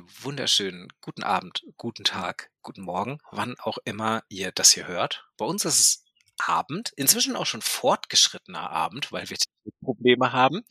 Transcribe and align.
einen 0.00 0.08
wunderschönen 0.22 0.88
guten 1.02 1.22
Abend, 1.22 1.62
guten 1.76 2.04
Tag, 2.04 2.50
guten 2.62 2.82
Morgen, 2.82 3.18
wann 3.32 3.58
auch 3.58 3.76
immer 3.84 4.22
ihr 4.30 4.50
das 4.50 4.70
hier 4.70 4.86
hört. 4.86 5.26
Bei 5.36 5.44
uns 5.44 5.64
ist 5.66 5.78
es 5.78 6.04
Abend, 6.38 6.92
inzwischen 6.96 7.36
auch 7.36 7.44
schon 7.44 7.60
fortgeschrittener 7.60 8.70
Abend, 8.70 9.12
weil 9.12 9.28
wir 9.28 9.36
Probleme 9.84 10.32
haben. 10.32 10.62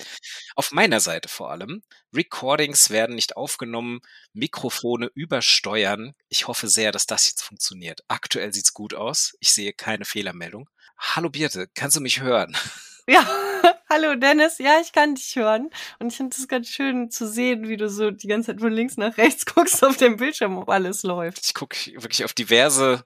Auf 0.55 0.71
meiner 0.71 0.99
Seite 0.99 1.29
vor 1.29 1.51
allem. 1.51 1.83
Recordings 2.11 2.89
werden 2.89 3.15
nicht 3.15 3.37
aufgenommen, 3.37 3.99
Mikrofone 4.33 5.11
übersteuern. 5.13 6.13
Ich 6.29 6.47
hoffe 6.47 6.67
sehr, 6.67 6.91
dass 6.91 7.05
das 7.05 7.27
jetzt 7.27 7.43
funktioniert. 7.43 8.01
Aktuell 8.07 8.51
sieht's 8.51 8.73
gut 8.73 8.95
aus. 8.95 9.35
Ich 9.39 9.53
sehe 9.53 9.73
keine 9.73 10.05
Fehlermeldung. 10.05 10.69
Hallo 10.97 11.29
Birte, 11.29 11.67
kannst 11.75 11.97
du 11.97 12.01
mich 12.01 12.21
hören? 12.21 12.57
Ja, 13.07 13.23
hallo 13.89 14.15
Dennis. 14.15 14.57
Ja, 14.57 14.79
ich 14.81 14.91
kann 14.91 15.15
dich 15.15 15.35
hören. 15.35 15.69
Und 15.99 16.11
ich 16.11 16.17
finde 16.17 16.35
es 16.37 16.47
ganz 16.47 16.69
schön 16.69 17.09
zu 17.11 17.27
sehen, 17.27 17.67
wie 17.67 17.77
du 17.77 17.89
so 17.89 18.11
die 18.11 18.27
ganze 18.27 18.51
Zeit 18.51 18.61
von 18.61 18.71
links 18.71 18.97
nach 18.97 19.17
rechts 19.17 19.45
guckst 19.53 19.83
auf 19.83 19.97
dem 19.97 20.17
Bildschirm, 20.17 20.57
ob 20.57 20.69
alles 20.69 21.03
läuft. 21.03 21.45
Ich 21.45 21.53
gucke 21.53 21.77
wirklich 22.01 22.25
auf 22.25 22.33
diverse 22.33 23.03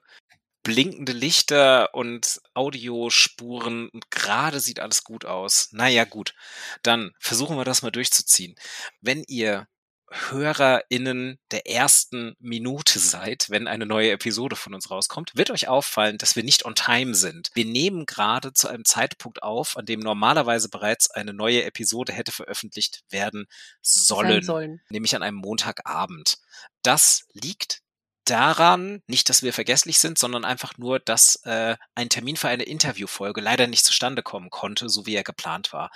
blinkende 0.62 1.12
Lichter 1.12 1.94
und 1.94 2.40
Audiospuren 2.54 3.90
und 3.90 4.10
gerade 4.10 4.60
sieht 4.60 4.80
alles 4.80 5.04
gut 5.04 5.26
aus. 5.26 5.68
Naja, 5.72 6.04
gut. 6.04 6.34
Dann 6.82 7.12
versuchen 7.18 7.56
wir 7.56 7.64
das 7.64 7.82
mal 7.82 7.90
durchzuziehen. 7.90 8.54
Wenn 9.00 9.24
ihr 9.28 9.66
HörerInnen 10.10 11.38
der 11.50 11.66
ersten 11.66 12.36
Minute 12.38 12.98
seid, 12.98 13.46
wenn 13.48 13.66
eine 13.66 13.86
neue 13.86 14.12
Episode 14.12 14.56
von 14.56 14.74
uns 14.74 14.90
rauskommt, 14.90 15.32
wird 15.34 15.50
euch 15.50 15.68
auffallen, 15.68 16.18
dass 16.18 16.36
wir 16.36 16.44
nicht 16.44 16.64
on 16.64 16.74
time 16.74 17.14
sind. 17.14 17.50
Wir 17.54 17.64
nehmen 17.64 18.06
gerade 18.06 18.52
zu 18.52 18.68
einem 18.68 18.84
Zeitpunkt 18.84 19.42
auf, 19.42 19.76
an 19.76 19.86
dem 19.86 20.00
normalerweise 20.00 20.68
bereits 20.68 21.10
eine 21.10 21.32
neue 21.32 21.64
Episode 21.64 22.12
hätte 22.12 22.32
veröffentlicht 22.32 23.02
werden 23.10 23.46
sollen, 23.82 24.42
sollen. 24.42 24.80
nämlich 24.88 25.16
an 25.16 25.22
einem 25.22 25.38
Montagabend. 25.38 26.38
Das 26.82 27.26
liegt 27.32 27.80
daran, 28.24 29.02
nicht, 29.06 29.28
dass 29.28 29.42
wir 29.42 29.52
vergesslich 29.52 29.98
sind, 29.98 30.18
sondern 30.18 30.44
einfach 30.44 30.78
nur, 30.78 30.98
dass 30.98 31.36
äh, 31.44 31.76
ein 31.94 32.08
Termin 32.08 32.36
für 32.36 32.48
eine 32.48 32.62
Interviewfolge 32.62 33.40
leider 33.40 33.66
nicht 33.66 33.84
zustande 33.84 34.22
kommen 34.22 34.50
konnte, 34.50 34.88
so 34.88 35.06
wie 35.06 35.14
er 35.14 35.24
geplant 35.24 35.72
war. 35.72 35.90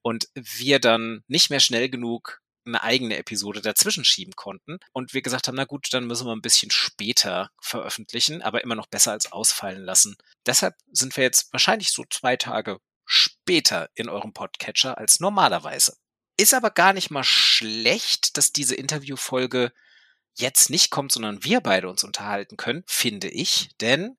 Und 0.00 0.28
wir 0.34 0.78
dann 0.78 1.24
nicht 1.26 1.50
mehr 1.50 1.60
schnell 1.60 1.88
genug 1.88 2.41
eine 2.64 2.82
eigene 2.82 3.16
Episode 3.16 3.60
dazwischen 3.60 4.04
schieben 4.04 4.34
konnten. 4.36 4.78
Und 4.92 5.14
wir 5.14 5.22
gesagt 5.22 5.48
haben, 5.48 5.56
na 5.56 5.64
gut, 5.64 5.88
dann 5.92 6.06
müssen 6.06 6.26
wir 6.26 6.34
ein 6.34 6.42
bisschen 6.42 6.70
später 6.70 7.50
veröffentlichen, 7.60 8.42
aber 8.42 8.62
immer 8.62 8.74
noch 8.74 8.86
besser 8.86 9.12
als 9.12 9.32
ausfallen 9.32 9.84
lassen. 9.84 10.16
Deshalb 10.46 10.74
sind 10.90 11.16
wir 11.16 11.24
jetzt 11.24 11.52
wahrscheinlich 11.52 11.90
so 11.90 12.04
zwei 12.08 12.36
Tage 12.36 12.78
später 13.04 13.88
in 13.94 14.08
eurem 14.08 14.32
Podcatcher 14.32 14.98
als 14.98 15.20
normalerweise. 15.20 15.96
Ist 16.36 16.54
aber 16.54 16.70
gar 16.70 16.92
nicht 16.92 17.10
mal 17.10 17.24
schlecht, 17.24 18.36
dass 18.36 18.52
diese 18.52 18.74
Interviewfolge 18.74 19.72
jetzt 20.34 20.70
nicht 20.70 20.90
kommt, 20.90 21.12
sondern 21.12 21.44
wir 21.44 21.60
beide 21.60 21.88
uns 21.88 22.04
unterhalten 22.04 22.56
können, 22.56 22.84
finde 22.86 23.28
ich. 23.28 23.70
Denn 23.80 24.16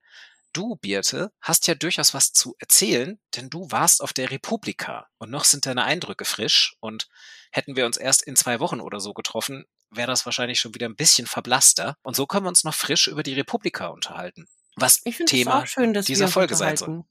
du, 0.53 0.75
Birte, 0.75 1.31
hast 1.41 1.67
ja 1.67 1.75
durchaus 1.75 2.13
was 2.13 2.31
zu 2.31 2.55
erzählen, 2.59 3.19
denn 3.35 3.49
du 3.49 3.69
warst 3.71 4.01
auf 4.01 4.13
der 4.13 4.31
Republika 4.31 5.07
und 5.17 5.31
noch 5.31 5.43
sind 5.45 5.65
deine 5.65 5.83
Eindrücke 5.83 6.25
frisch 6.25 6.75
und 6.79 7.07
hätten 7.51 7.75
wir 7.75 7.85
uns 7.85 7.97
erst 7.97 8.23
in 8.23 8.35
zwei 8.35 8.59
Wochen 8.59 8.79
oder 8.79 8.99
so 8.99 9.13
getroffen, 9.13 9.65
wäre 9.89 10.07
das 10.07 10.25
wahrscheinlich 10.25 10.59
schon 10.59 10.73
wieder 10.73 10.87
ein 10.87 10.95
bisschen 10.95 11.27
verblasster. 11.27 11.97
Und 12.01 12.15
so 12.15 12.25
können 12.25 12.45
wir 12.45 12.49
uns 12.49 12.63
noch 12.63 12.73
frisch 12.73 13.07
über 13.07 13.23
die 13.23 13.33
Republika 13.33 13.87
unterhalten. 13.87 14.47
Was 14.75 15.01
Thema 15.01 15.67
schön, 15.67 15.93
dieser 15.93 16.27
Folge 16.27 16.55
sein 16.55 16.77
soll. 16.77 17.03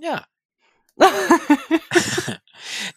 Ja. 0.00 0.26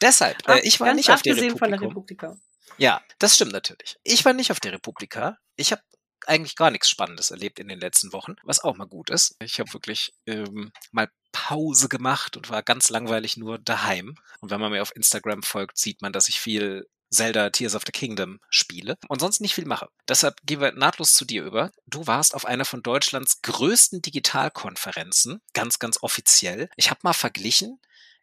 Deshalb, 0.01 0.47
äh, 0.47 0.59
ich 0.61 0.79
war 0.79 0.87
Ganz 0.87 0.97
nicht 0.97 1.09
auf 1.11 1.21
der 1.21 1.35
Republika. 1.35 2.37
Ja, 2.77 3.01
das 3.19 3.35
stimmt 3.35 3.51
natürlich. 3.51 3.97
Ich 4.03 4.25
war 4.25 4.33
nicht 4.33 4.51
auf 4.51 4.59
der 4.59 4.73
Republika. 4.73 5.37
Ich 5.55 5.71
habe 5.71 5.81
eigentlich 6.27 6.55
gar 6.55 6.71
nichts 6.71 6.89
Spannendes 6.89 7.31
erlebt 7.31 7.59
in 7.59 7.67
den 7.67 7.79
letzten 7.79 8.13
Wochen, 8.13 8.35
was 8.43 8.59
auch 8.63 8.75
mal 8.75 8.85
gut 8.85 9.09
ist. 9.09 9.35
Ich 9.39 9.59
habe 9.59 9.73
wirklich 9.73 10.13
ähm, 10.25 10.71
mal 10.91 11.09
Pause 11.31 11.89
gemacht 11.89 12.37
und 12.37 12.49
war 12.49 12.63
ganz 12.63 12.89
langweilig 12.89 13.37
nur 13.37 13.57
daheim. 13.57 14.15
Und 14.39 14.51
wenn 14.51 14.61
man 14.61 14.71
mir 14.71 14.81
auf 14.81 14.95
Instagram 14.95 15.43
folgt, 15.43 15.77
sieht 15.77 16.01
man, 16.01 16.13
dass 16.13 16.29
ich 16.29 16.39
viel 16.39 16.87
Zelda 17.13 17.49
Tears 17.51 17.75
of 17.75 17.83
the 17.85 17.91
Kingdom 17.91 18.39
spiele 18.49 18.97
und 19.07 19.19
sonst 19.19 19.39
nicht 19.39 19.55
viel 19.55 19.65
mache. 19.65 19.87
Deshalb 20.07 20.35
gehen 20.45 20.61
wir 20.61 20.71
nahtlos 20.71 21.13
zu 21.13 21.25
dir 21.25 21.43
über. 21.43 21.71
Du 21.85 22.07
warst 22.07 22.33
auf 22.33 22.45
einer 22.45 22.65
von 22.65 22.81
Deutschlands 22.81 23.41
größten 23.41 24.01
Digitalkonferenzen, 24.01 25.41
ganz, 25.53 25.79
ganz 25.79 26.01
offiziell. 26.01 26.69
Ich 26.75 26.89
habe 26.89 26.99
mal 27.03 27.13
verglichen. 27.13 27.79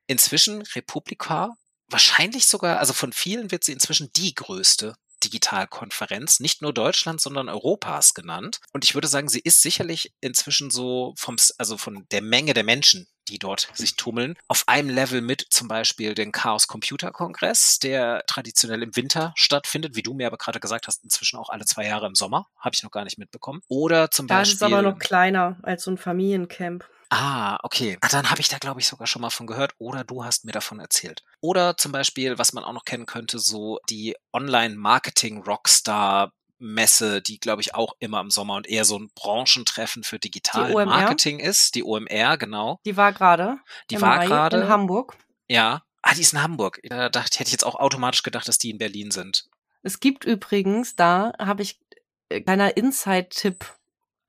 Inzwischen 0.07 0.63
Republika 0.75 1.57
wahrscheinlich 1.89 2.47
sogar, 2.47 2.79
also 2.79 2.93
von 2.93 3.13
vielen 3.13 3.51
wird 3.51 3.65
sie 3.65 3.73
inzwischen 3.73 4.13
die 4.13 4.35
größte 4.35 4.97
Digitalkonferenz, 5.25 6.41
nicht 6.41 6.63
nur 6.63 6.73
Deutschland, 6.73 7.21
sondern 7.21 7.49
Europas 7.49 8.15
genannt. 8.15 8.61
Und 8.73 8.85
ich 8.85 8.95
würde 8.95 9.09
sagen, 9.09 9.29
sie 9.29 9.41
ist 9.41 9.63
sicherlich 9.63 10.13
inzwischen 10.21 10.71
so 10.71 11.15
vom, 11.17 11.37
also 11.59 11.77
von 11.77 12.07
der 12.11 12.23
Menge 12.23 12.55
der 12.55 12.65
Menschen, 12.65 13.07
die 13.29 13.39
dort 13.39 13.69
sich 13.75 13.97
tummeln, 13.97 14.37
auf 14.49 14.65
einem 14.67 14.91
Level 14.91 15.21
mit 15.21 15.47
zum 15.51 15.69
Beispiel 15.69 16.15
den 16.15 16.33
Chaos 16.33 16.67
Computer 16.67 17.13
Kongress, 17.13 17.79
der 17.79 18.25
traditionell 18.27 18.83
im 18.83 18.97
Winter 18.97 19.33
stattfindet, 19.37 19.95
wie 19.95 20.03
du 20.03 20.15
mir 20.15 20.27
aber 20.27 20.37
gerade 20.37 20.61
gesagt 20.61 20.87
hast, 20.87 21.05
inzwischen 21.05 21.39
auch 21.39 21.49
alle 21.49 21.65
zwei 21.65 21.87
Jahre 21.87 22.07
im 22.07 22.15
Sommer, 22.15 22.49
habe 22.59 22.75
ich 22.75 22.83
noch 22.83 22.91
gar 22.91 23.05
nicht 23.05 23.19
mitbekommen. 23.19 23.63
Oder 23.69 24.11
zum 24.11 24.27
da 24.27 24.39
Beispiel. 24.39 24.59
Das 24.59 24.69
ist 24.69 24.75
aber 24.75 24.83
noch 24.83 24.99
kleiner 24.99 25.59
als 25.63 25.85
so 25.85 25.91
ein 25.91 25.99
Familiencamp. 25.99 26.85
Ah, 27.11 27.59
okay. 27.65 27.99
Ah, 28.01 28.09
dann 28.09 28.31
habe 28.31 28.41
ich 28.41 28.49
da, 28.49 28.59
glaube 28.59 28.81
ich, 28.81 28.87
sogar 28.87 29.09
schon 29.09 29.23
mal 29.23 29.31
von 29.31 29.49
gehört 29.49 29.75
oder 29.79 30.05
du 30.05 30.25
hast 30.25 30.45
mir 30.45 30.53
davon 30.53 30.79
erzählt. 30.79 31.25
Oder 31.41 31.77
zum 31.77 31.91
Beispiel, 31.91 32.39
was 32.39 32.53
man 32.53 32.63
auch 32.63 32.73
noch 32.73 32.85
kennen 32.85 33.07
könnte, 33.07 33.41
so 33.41 33.81
die 33.89 34.15
Online-Marketing-Rockstar 34.33 36.33
Messe, 36.61 37.23
die 37.23 37.41
glaube 37.41 37.63
ich 37.63 37.75
auch 37.75 37.97
immer 37.99 38.21
im 38.21 38.31
Sommer 38.31 38.55
und 38.55 38.69
eher 38.69 38.85
so 38.85 38.99
ein 38.99 39.11
Branchentreffen 39.15 40.05
für 40.05 40.19
Digital 40.19 40.73
Marketing 40.85 41.41
ist. 41.41 41.75
Die 41.75 41.83
OMR, 41.83 42.37
genau. 42.37 42.79
Die 42.85 42.97
war 42.97 43.13
gerade. 43.13 43.59
Die 43.91 44.01
war 44.01 44.25
gerade 44.25 44.59
in 44.59 44.69
Hamburg. 44.69 45.17
Ja. 45.49 45.83
Ah, 46.03 46.15
die 46.15 46.21
ist 46.21 46.33
in 46.33 46.43
Hamburg. 46.43 46.81
Da 46.85 47.09
dachte, 47.09 47.39
hätte 47.39 47.49
ich 47.49 47.53
jetzt 47.53 47.67
auch 47.67 47.75
automatisch 47.75 48.23
gedacht, 48.23 48.47
dass 48.47 48.59
die 48.59 48.71
in 48.71 48.79
Berlin 48.79 49.11
sind. 49.11 49.47
Es 49.83 50.01
gibt 50.01 50.25
übrigens, 50.25 50.97
da 50.97 51.33
habe 51.39 51.63
ich 51.63 51.81
äh, 52.29 52.41
kleiner 52.41 52.77
Inside-Tipp 52.77 53.65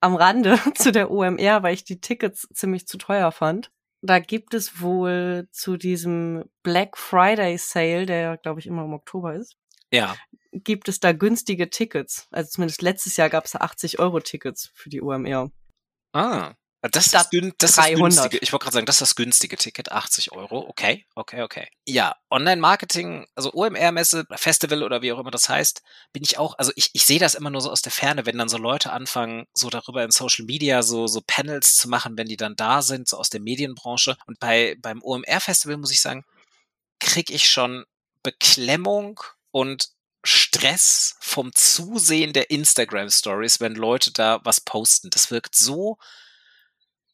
am 0.02 0.16
Rande 0.16 0.58
zu 0.74 0.92
der 0.92 1.10
OMR, 1.10 1.62
weil 1.62 1.74
ich 1.74 1.84
die 1.84 2.00
Tickets 2.00 2.48
ziemlich 2.52 2.86
zu 2.86 2.98
teuer 2.98 3.32
fand. 3.32 3.70
Da 4.02 4.18
gibt 4.18 4.52
es 4.52 4.80
wohl 4.80 5.48
zu 5.52 5.76
diesem 5.76 6.44
Black 6.62 6.98
Friday 6.98 7.56
Sale, 7.56 8.04
der 8.04 8.36
glaube 8.36 8.60
ich 8.60 8.66
immer 8.66 8.84
im 8.84 8.92
Oktober 8.92 9.34
ist. 9.34 9.56
Ja. 9.92 10.16
Gibt 10.50 10.88
es 10.88 10.98
da 10.98 11.12
günstige 11.12 11.70
Tickets? 11.70 12.26
Also 12.32 12.50
zumindest 12.50 12.82
letztes 12.82 13.16
Jahr 13.16 13.30
gab 13.30 13.44
es 13.44 13.52
da 13.52 13.60
80 13.60 14.00
Euro 14.00 14.20
Tickets 14.20 14.70
für 14.74 14.90
die 14.90 15.02
OMR. 15.02 15.50
Ah. 16.12 16.54
Das 16.90 17.06
ist, 17.06 17.14
das, 17.14 17.30
das 17.58 17.70
ist 17.70 17.78
das 17.78 17.86
günstige. 17.94 18.38
Ich 18.38 18.52
wollte 18.52 18.64
gerade 18.64 18.74
sagen, 18.74 18.86
das 18.86 18.96
ist 18.96 19.02
das 19.02 19.14
günstige 19.14 19.56
Ticket, 19.56 19.92
80 19.92 20.32
Euro. 20.32 20.68
Okay, 20.68 21.06
okay, 21.14 21.42
okay. 21.42 21.68
Ja, 21.86 22.16
Online-Marketing, 22.28 23.24
also 23.36 23.52
OMR-Messe, 23.54 24.26
Festival 24.34 24.82
oder 24.82 25.00
wie 25.00 25.12
auch 25.12 25.20
immer 25.20 25.30
das 25.30 25.48
heißt, 25.48 25.82
bin 26.12 26.24
ich 26.24 26.38
auch, 26.38 26.58
also 26.58 26.72
ich, 26.74 26.90
ich 26.92 27.06
sehe 27.06 27.20
das 27.20 27.36
immer 27.36 27.50
nur 27.50 27.60
so 27.60 27.70
aus 27.70 27.82
der 27.82 27.92
Ferne, 27.92 28.26
wenn 28.26 28.36
dann 28.36 28.48
so 28.48 28.58
Leute 28.58 28.92
anfangen, 28.92 29.46
so 29.54 29.70
darüber 29.70 30.02
in 30.02 30.10
Social 30.10 30.44
Media 30.44 30.82
so, 30.82 31.06
so 31.06 31.20
Panels 31.24 31.76
zu 31.76 31.88
machen, 31.88 32.18
wenn 32.18 32.26
die 32.26 32.36
dann 32.36 32.56
da 32.56 32.82
sind, 32.82 33.06
so 33.06 33.16
aus 33.16 33.30
der 33.30 33.40
Medienbranche. 33.40 34.16
Und 34.26 34.40
bei, 34.40 34.76
beim 34.80 35.02
OMR-Festival 35.04 35.76
muss 35.76 35.92
ich 35.92 36.00
sagen, 36.00 36.24
krieg 36.98 37.30
ich 37.30 37.48
schon 37.48 37.84
Beklemmung 38.24 39.20
und 39.52 39.90
Stress 40.24 41.16
vom 41.20 41.52
Zusehen 41.54 42.32
der 42.32 42.50
Instagram 42.50 43.08
Stories, 43.08 43.60
wenn 43.60 43.76
Leute 43.76 44.12
da 44.12 44.40
was 44.42 44.60
posten. 44.60 45.10
Das 45.10 45.30
wirkt 45.30 45.54
so 45.54 45.98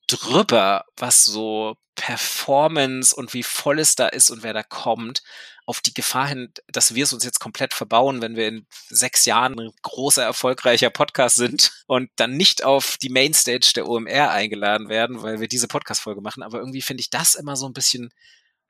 drüber, 0.09 0.85
was 0.97 1.25
so 1.25 1.77
Performance 1.95 3.15
und 3.15 3.35
wie 3.35 3.43
voll 3.43 3.79
es 3.81 3.97
da 3.97 4.07
ist 4.07 4.31
und 4.31 4.43
wer 4.43 4.53
da 4.53 4.63
kommt, 4.63 5.23
auf 5.67 5.81
die 5.83 5.93
Gefahr 5.93 6.29
hin, 6.29 6.51
dass 6.69 6.95
wir 6.95 7.05
es 7.05 7.13
uns 7.13 7.25
jetzt 7.25 7.41
komplett 7.41 7.75
verbauen, 7.75 8.23
wenn 8.23 8.37
wir 8.37 8.49
in 8.49 8.67
sechs 8.89 9.27
Jahren 9.27 9.59
ein 9.59 9.71
großer, 9.83 10.23
erfolgreicher 10.23 10.89
Podcast 10.89 11.37
sind 11.37 11.73
und 11.87 12.09
dann 12.17 12.37
nicht 12.37 12.65
auf 12.65 12.97
die 12.97 13.11
Mainstage 13.11 13.73
der 13.75 13.87
OMR 13.87 14.31
eingeladen 14.31 14.89
werden, 14.89 15.23
weil 15.23 15.41
wir 15.41 15.49
diese 15.49 15.69
Podcast-Folge 15.69 16.23
machen. 16.23 16.43
Aber 16.43 16.59
irgendwie 16.59 16.81
finde 16.81 17.03
ich 17.03 17.11
das 17.11 17.35
immer 17.35 17.55
so 17.57 17.67
ein 17.67 17.75
bisschen, 17.75 18.11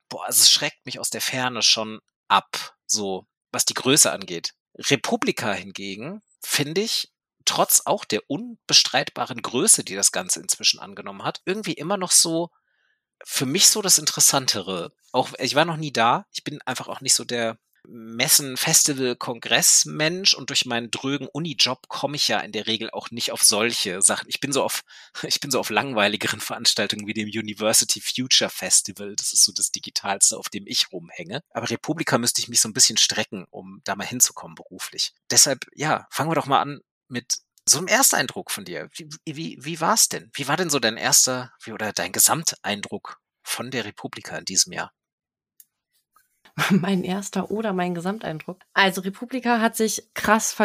boah, 0.08 0.26
also 0.26 0.42
es 0.42 0.50
schreckt 0.50 0.84
mich 0.86 0.98
aus 0.98 1.10
der 1.10 1.20
Ferne 1.20 1.62
schon 1.62 2.00
ab, 2.26 2.76
so 2.86 3.26
was 3.52 3.64
die 3.64 3.74
Größe 3.74 4.10
angeht. 4.10 4.54
Republika 4.74 5.52
hingegen, 5.52 6.20
finde 6.42 6.80
ich, 6.80 7.12
trotz 7.48 7.82
auch 7.86 8.04
der 8.04 8.22
unbestreitbaren 8.28 9.42
Größe, 9.42 9.82
die 9.84 9.94
das 9.94 10.12
Ganze 10.12 10.40
inzwischen 10.40 10.80
angenommen 10.80 11.24
hat, 11.24 11.40
irgendwie 11.46 11.72
immer 11.72 11.96
noch 11.96 12.10
so 12.10 12.50
für 13.24 13.46
mich 13.46 13.68
so 13.68 13.82
das 13.82 13.98
Interessantere. 13.98 14.92
Auch 15.12 15.30
ich 15.38 15.54
war 15.54 15.64
noch 15.64 15.76
nie 15.76 15.92
da. 15.92 16.26
Ich 16.32 16.44
bin 16.44 16.60
einfach 16.62 16.88
auch 16.88 17.00
nicht 17.00 17.14
so 17.14 17.24
der 17.24 17.58
Messen, 17.90 18.58
Festival, 18.58 19.16
Kongressmensch 19.16 20.34
und 20.34 20.50
durch 20.50 20.66
meinen 20.66 20.90
drögen 20.90 21.26
Unijob 21.26 21.88
komme 21.88 22.16
ich 22.16 22.28
ja 22.28 22.40
in 22.40 22.52
der 22.52 22.66
Regel 22.66 22.90
auch 22.90 23.10
nicht 23.10 23.32
auf 23.32 23.42
solche 23.42 24.02
Sachen. 24.02 24.28
Ich 24.28 24.40
bin 24.40 24.52
so 24.52 24.62
auf, 24.62 24.82
ich 25.22 25.40
bin 25.40 25.50
so 25.50 25.58
auf 25.58 25.70
langweiligeren 25.70 26.40
Veranstaltungen 26.40 27.06
wie 27.06 27.14
dem 27.14 27.28
University 27.28 28.02
Future 28.02 28.50
Festival. 28.50 29.16
Das 29.16 29.32
ist 29.32 29.44
so 29.44 29.52
das 29.52 29.70
Digitalste, 29.70 30.36
auf 30.36 30.50
dem 30.50 30.66
ich 30.66 30.92
rumhänge. 30.92 31.42
Aber 31.50 31.70
Republika 31.70 32.18
müsste 32.18 32.42
ich 32.42 32.48
mich 32.48 32.60
so 32.60 32.68
ein 32.68 32.74
bisschen 32.74 32.98
strecken, 32.98 33.46
um 33.50 33.80
da 33.84 33.96
mal 33.96 34.06
hinzukommen 34.06 34.54
beruflich. 34.54 35.14
Deshalb, 35.30 35.66
ja, 35.74 36.06
fangen 36.10 36.30
wir 36.30 36.34
doch 36.34 36.46
mal 36.46 36.60
an 36.60 36.80
mit 37.08 37.38
so 37.68 37.78
einem 37.78 37.88
Ersteindruck 37.88 38.50
von 38.50 38.64
dir. 38.64 38.88
Wie, 38.94 39.08
wie, 39.26 39.58
wie 39.60 39.80
war 39.80 39.94
es 39.94 40.08
denn? 40.08 40.30
Wie 40.34 40.48
war 40.48 40.56
denn 40.56 40.70
so 40.70 40.78
dein 40.78 40.96
erster, 40.96 41.52
wie, 41.62 41.72
oder 41.72 41.92
dein 41.92 42.12
Gesamteindruck 42.12 43.20
von 43.42 43.70
der 43.70 43.84
Republika 43.84 44.36
in 44.36 44.44
diesem 44.44 44.72
Jahr? 44.72 44.92
mein 46.70 47.04
erster 47.04 47.50
oder 47.50 47.72
mein 47.72 47.94
Gesamteindruck. 47.94 48.60
Also 48.72 49.00
Republika 49.02 49.60
hat 49.60 49.76
sich 49.76 50.08
krass 50.14 50.56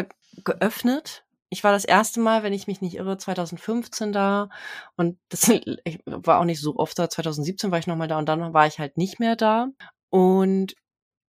geöffnet. 0.44 1.25
Ich 1.50 1.63
war 1.63 1.72
das 1.72 1.86
erste 1.86 2.19
Mal, 2.19 2.42
wenn 2.42 2.54
ich 2.54 2.66
mich 2.66 2.81
nicht 2.81 2.96
irre, 2.96 3.18
2015 3.18 4.12
da 4.12 4.50
und 4.96 5.19
das 5.30 5.48
ich 5.84 6.00
war 6.06 6.39
auch 6.39 6.46
nicht 6.46 6.62
so 6.62 6.75
oft 6.78 6.98
da. 6.98 7.10
2017 7.10 7.72
war 7.72 7.80
ich 7.80 7.88
nochmal 7.88 8.07
da 8.07 8.18
und 8.18 8.28
dann 8.28 8.54
war 8.54 8.68
ich 8.68 8.80
halt 8.80 8.98
nicht 8.98 9.19
mehr 9.19 9.36
da. 9.36 9.68
Und 10.10 10.75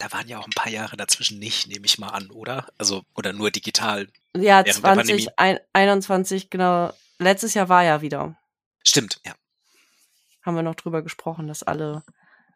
da 0.00 0.11
waren 0.12 0.26
ja 0.26 0.38
auch 0.38 0.47
ein 0.47 0.52
paar 0.56 0.73
Jahre 0.73 0.97
dazwischen 0.97 1.38
nicht, 1.38 1.69
nehme 1.69 1.85
ich 1.85 1.99
mal 1.99 2.08
an, 2.08 2.31
oder? 2.31 2.67
Also, 2.79 3.02
oder 3.14 3.32
nur 3.32 3.50
digital. 3.50 4.08
Ja, 4.35 4.64
2021, 4.64 6.49
genau. 6.49 6.93
Letztes 7.19 7.52
Jahr 7.55 7.69
war 7.69 7.85
ja 7.85 8.00
wieder. 8.00 8.35
Stimmt, 8.82 9.20
ja. 9.26 9.35
Haben 10.43 10.56
wir 10.56 10.62
noch 10.62 10.75
drüber 10.75 11.02
gesprochen, 11.02 11.49
dass 11.49 11.62
alle 11.62 12.02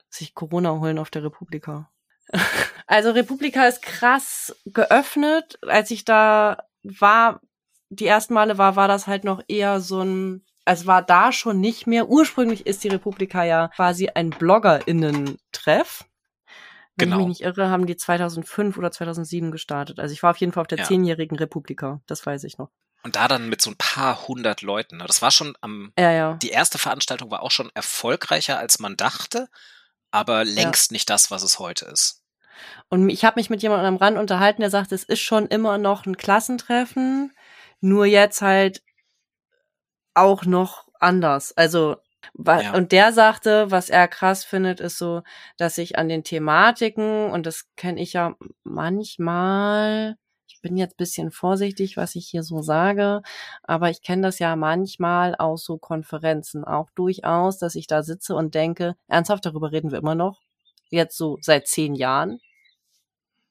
sich 0.09 0.35
Corona 0.35 0.71
holen 0.71 0.99
auf 0.99 1.11
der 1.11 1.23
Republika. 1.25 1.91
Also 2.87 3.13
Republika 3.13 3.67
ist 3.67 3.81
krass 3.81 4.55
geöffnet. 4.67 5.59
Als 5.63 5.91
ich 5.91 6.05
da 6.05 6.65
war, 6.83 7.41
die 7.89 8.07
ersten 8.07 8.35
Male 8.35 8.59
war, 8.59 8.77
war 8.77 8.89
das 8.89 9.07
halt 9.07 9.25
noch 9.25 9.43
eher 9.49 9.81
so 9.81 10.03
ein, 10.03 10.45
also 10.67 10.85
war 10.85 11.01
da 11.01 11.33
schon 11.33 11.61
nicht 11.61 11.87
mehr. 11.87 12.11
Ursprünglich 12.11 12.67
ist 12.67 12.85
die 12.85 12.89
Republika 12.89 13.43
ja 13.43 13.69
quasi 13.69 14.11
ein 14.11 14.29
BloggerInnen-Treff. 14.29 16.05
Wenn 16.97 17.11
genau. 17.11 17.21
ich 17.21 17.27
mich 17.27 17.39
nicht 17.39 17.47
irre, 17.47 17.71
haben 17.71 17.87
die 17.87 17.97
2005 17.97 18.77
oder 18.79 18.91
2007 18.91 19.51
gestartet. 19.51 19.99
Also 19.99 20.13
ich 20.13 20.23
war 20.23 20.31
auf 20.31 20.37
jeden 20.37 20.53
Fall 20.53 20.63
auf 20.63 20.69
der 20.69 20.79
ja. 20.79 20.85
zehnjährigen 20.85 21.37
Republika. 21.37 22.01
Das 22.07 22.25
weiß 22.25 22.45
ich 22.45 22.59
noch. 22.59 22.71
Und 23.03 23.17
da 23.17 23.29
dann 23.29 23.49
mit 23.49 23.61
so 23.61 23.71
ein 23.71 23.77
paar 23.77 24.29
hundert 24.29 24.63
Leuten. 24.63 24.99
Ne? 24.99 25.05
Das 25.07 25.21
war 25.21 25.31
schon 25.31 25.55
am, 25.61 25.93
ja, 25.99 26.13
ja. 26.13 26.35
die 26.35 26.51
erste 26.51 26.79
Veranstaltung 26.79 27.31
war 27.31 27.43
auch 27.43 27.51
schon 27.51 27.71
erfolgreicher, 27.75 28.59
als 28.59 28.79
man 28.79 28.97
dachte 28.97 29.49
aber 30.15 30.45
längst 30.45 30.93
ja. 30.93 30.95
nicht 30.95 31.11
das, 31.11 31.33
was 31.33 31.43
es 31.43 31.59
heute 31.59 31.87
ist. 31.87 32.23
Und 32.89 33.11
ich 33.11 33.25
habe 33.25 33.41
mich 33.41 33.51
mit 33.51 33.63
jemandem 33.63 33.95
am 33.95 33.97
Rand 33.97 34.17
unterhalten, 34.17 34.61
der 34.61 34.71
sagt, 34.71 34.93
es 34.93 35.03
ist 35.03 35.21
schon 35.21 35.49
immer 35.49 35.77
noch 35.77 36.07
ein 36.07 36.17
Klassentreffen, 36.17 37.33
nur 37.81 38.07
jetzt 38.07 38.41
halt 38.41 38.85
auch 40.15 40.45
noch 40.45 40.87
anders. 41.01 41.53
Also 41.57 41.97
ja. 42.63 42.75
und 42.75 42.93
der 42.93 43.13
sagte, 43.13 43.71
was 43.71 43.91
er 43.91 44.09
krass 44.09 44.45
findet, 44.45 44.81
ist 44.81 44.99
so, 44.99 45.23
dass 45.57 45.77
sich 45.77 45.99
an 45.99 46.09
den 46.09 46.25
Thematiken 46.25 47.31
und 47.31 47.47
das 47.47 47.67
kenne 47.77 48.01
ich 48.01 48.13
ja 48.15 48.35
manchmal 48.63 50.17
ich 50.47 50.61
bin 50.61 50.77
jetzt 50.77 50.97
bisschen 50.97 51.31
vorsichtig, 51.31 51.97
was 51.97 52.15
ich 52.15 52.27
hier 52.27 52.43
so 52.43 52.63
sage, 52.63 53.23
aber 53.63 53.91
ich 53.91 54.03
kenne 54.03 54.23
das 54.23 54.39
ja 54.39 54.57
manchmal 54.57 55.35
aus 55.35 55.65
so 55.65 55.79
Konferenzen 55.79 56.65
auch 56.65 56.91
durchaus, 56.95 57.59
dass 57.59 57.75
ich 57.75 57.87
da 57.87 58.03
sitze 58.03 58.35
und 58.35 58.55
denke, 58.55 58.95
ernsthaft, 59.09 59.45
darüber 59.45 59.73
reden 59.73 59.91
wir 59.91 59.99
immer 59.99 60.15
noch, 60.15 60.41
jetzt 60.91 61.17
so 61.17 61.39
seit 61.41 61.67
zehn 61.67 61.95
Jahren 61.95 62.41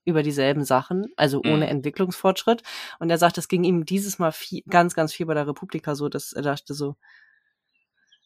über 0.06 0.24
dieselben 0.24 0.66
Sachen, 0.66 1.08
also 1.16 1.40
ohne 1.40 1.66
mhm. 1.66 1.72
Entwicklungsfortschritt. 1.72 2.62
Und 3.00 3.10
er 3.10 3.18
sagt, 3.18 3.38
es 3.38 3.48
ging 3.48 3.64
ihm 3.64 3.86
dieses 3.86 4.20
Mal 4.20 4.32
viel, 4.32 4.62
ganz, 4.70 4.96
ganz 4.96 5.14
viel 5.14 5.26
bei 5.26 5.34
der 5.34 5.48
Republika 5.48 5.96
so, 5.96 6.10
dass 6.10 6.34
er 6.34 6.42
dachte 6.42 6.74
so, 6.74 6.96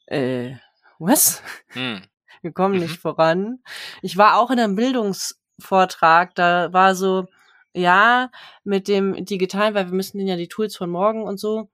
äh, 0.07 0.55
was? 0.99 1.41
Mhm. 1.75 2.01
Wir 2.41 2.51
kommen 2.51 2.75
mhm. 2.75 2.81
nicht 2.81 2.99
voran. 2.99 3.59
Ich 4.01 4.17
war 4.17 4.39
auch 4.39 4.51
in 4.51 4.59
einem 4.59 4.75
Bildungsvortrag, 4.75 6.35
da 6.35 6.73
war 6.73 6.95
so, 6.95 7.27
ja, 7.73 8.31
mit 8.63 8.87
dem 8.87 9.25
Digitalen, 9.25 9.75
weil 9.75 9.87
wir 9.87 9.93
müssen 9.93 10.19
ja 10.25 10.35
die 10.35 10.47
Tools 10.47 10.75
von 10.75 10.89
morgen 10.89 11.23
und 11.23 11.39
so, 11.39 11.69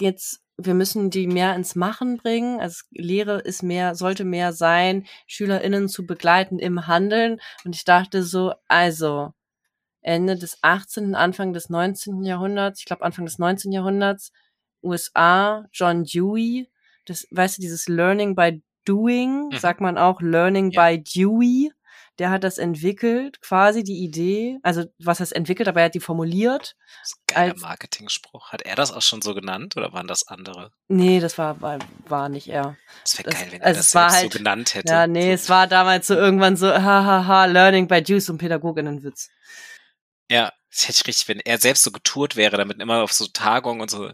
jetzt 0.00 0.44
wir 0.56 0.74
müssen 0.74 1.10
die 1.10 1.26
mehr 1.26 1.54
ins 1.56 1.74
Machen 1.74 2.16
bringen. 2.16 2.60
Also 2.60 2.84
Lehre 2.90 3.40
ist 3.40 3.62
mehr, 3.62 3.94
sollte 3.94 4.24
mehr 4.24 4.52
sein, 4.52 5.06
SchülerInnen 5.26 5.88
zu 5.88 6.06
begleiten 6.06 6.58
im 6.58 6.86
Handeln. 6.86 7.40
Und 7.64 7.74
ich 7.74 7.84
dachte 7.84 8.22
so, 8.22 8.54
also 8.68 9.32
Ende 10.00 10.36
des 10.36 10.58
18., 10.62 11.14
Anfang 11.14 11.52
des 11.52 11.70
19. 11.70 12.22
Jahrhunderts, 12.24 12.80
ich 12.80 12.86
glaube 12.86 13.04
Anfang 13.04 13.24
des 13.24 13.38
19. 13.38 13.72
Jahrhunderts, 13.72 14.32
USA, 14.82 15.66
John 15.72 16.04
Dewey, 16.04 16.70
das, 17.04 17.26
weißt 17.30 17.58
du, 17.58 17.62
dieses 17.62 17.88
Learning 17.88 18.34
by 18.34 18.62
Doing, 18.84 19.48
mhm. 19.48 19.58
sagt 19.58 19.80
man 19.80 19.96
auch 19.96 20.20
Learning 20.20 20.70
ja. 20.70 20.88
by 20.88 21.02
Dewey 21.02 21.72
der 22.18 22.30
hat 22.30 22.44
das 22.44 22.58
entwickelt, 22.58 23.40
quasi 23.40 23.82
die 23.82 24.04
Idee, 24.04 24.58
also 24.62 24.84
was 24.98 25.18
heißt 25.18 25.32
entwickelt, 25.32 25.68
aber 25.68 25.80
er 25.80 25.86
hat 25.86 25.94
die 25.94 26.00
formuliert. 26.00 26.76
Das 27.00 27.10
ist 27.10 27.16
ein 27.16 27.34
geiler 27.34 27.56
Marketing-Spruch. 27.56 28.52
Hat 28.52 28.62
er 28.62 28.76
das 28.76 28.92
auch 28.92 29.02
schon 29.02 29.20
so 29.20 29.34
genannt 29.34 29.76
oder 29.76 29.92
waren 29.92 30.06
das 30.06 30.26
andere? 30.28 30.70
Nee, 30.86 31.18
das 31.18 31.38
war, 31.38 31.60
war, 31.60 31.78
war 32.06 32.28
nicht 32.28 32.48
er. 32.48 32.76
Das 33.02 33.18
wäre 33.18 33.30
geil, 33.30 33.46
wenn 33.50 33.60
er 33.60 33.66
also 33.66 33.78
das 33.78 33.90
selbst 33.90 34.14
halt, 34.14 34.32
so 34.32 34.38
genannt 34.38 34.74
hätte. 34.74 34.92
Ja, 34.92 35.06
nee, 35.06 35.28
so. 35.28 35.34
es 35.34 35.48
war 35.48 35.66
damals 35.66 36.06
so 36.06 36.14
irgendwann 36.14 36.56
so, 36.56 36.72
hahaha, 36.72 37.46
Learning 37.46 37.88
by 37.88 37.98
Juice 37.98 38.30
und 38.30 38.38
Pädagoginnenwitz. 38.38 39.30
Ja, 40.30 40.52
das 40.70 40.88
hätte 40.88 40.98
ich 41.00 41.06
richtig, 41.08 41.28
wenn 41.28 41.40
er 41.40 41.58
selbst 41.58 41.82
so 41.82 41.90
getourt 41.90 42.36
wäre, 42.36 42.56
damit 42.56 42.80
immer 42.80 43.02
auf 43.02 43.12
so 43.12 43.26
Tagungen 43.26 43.80
und 43.80 43.90
so, 43.90 44.10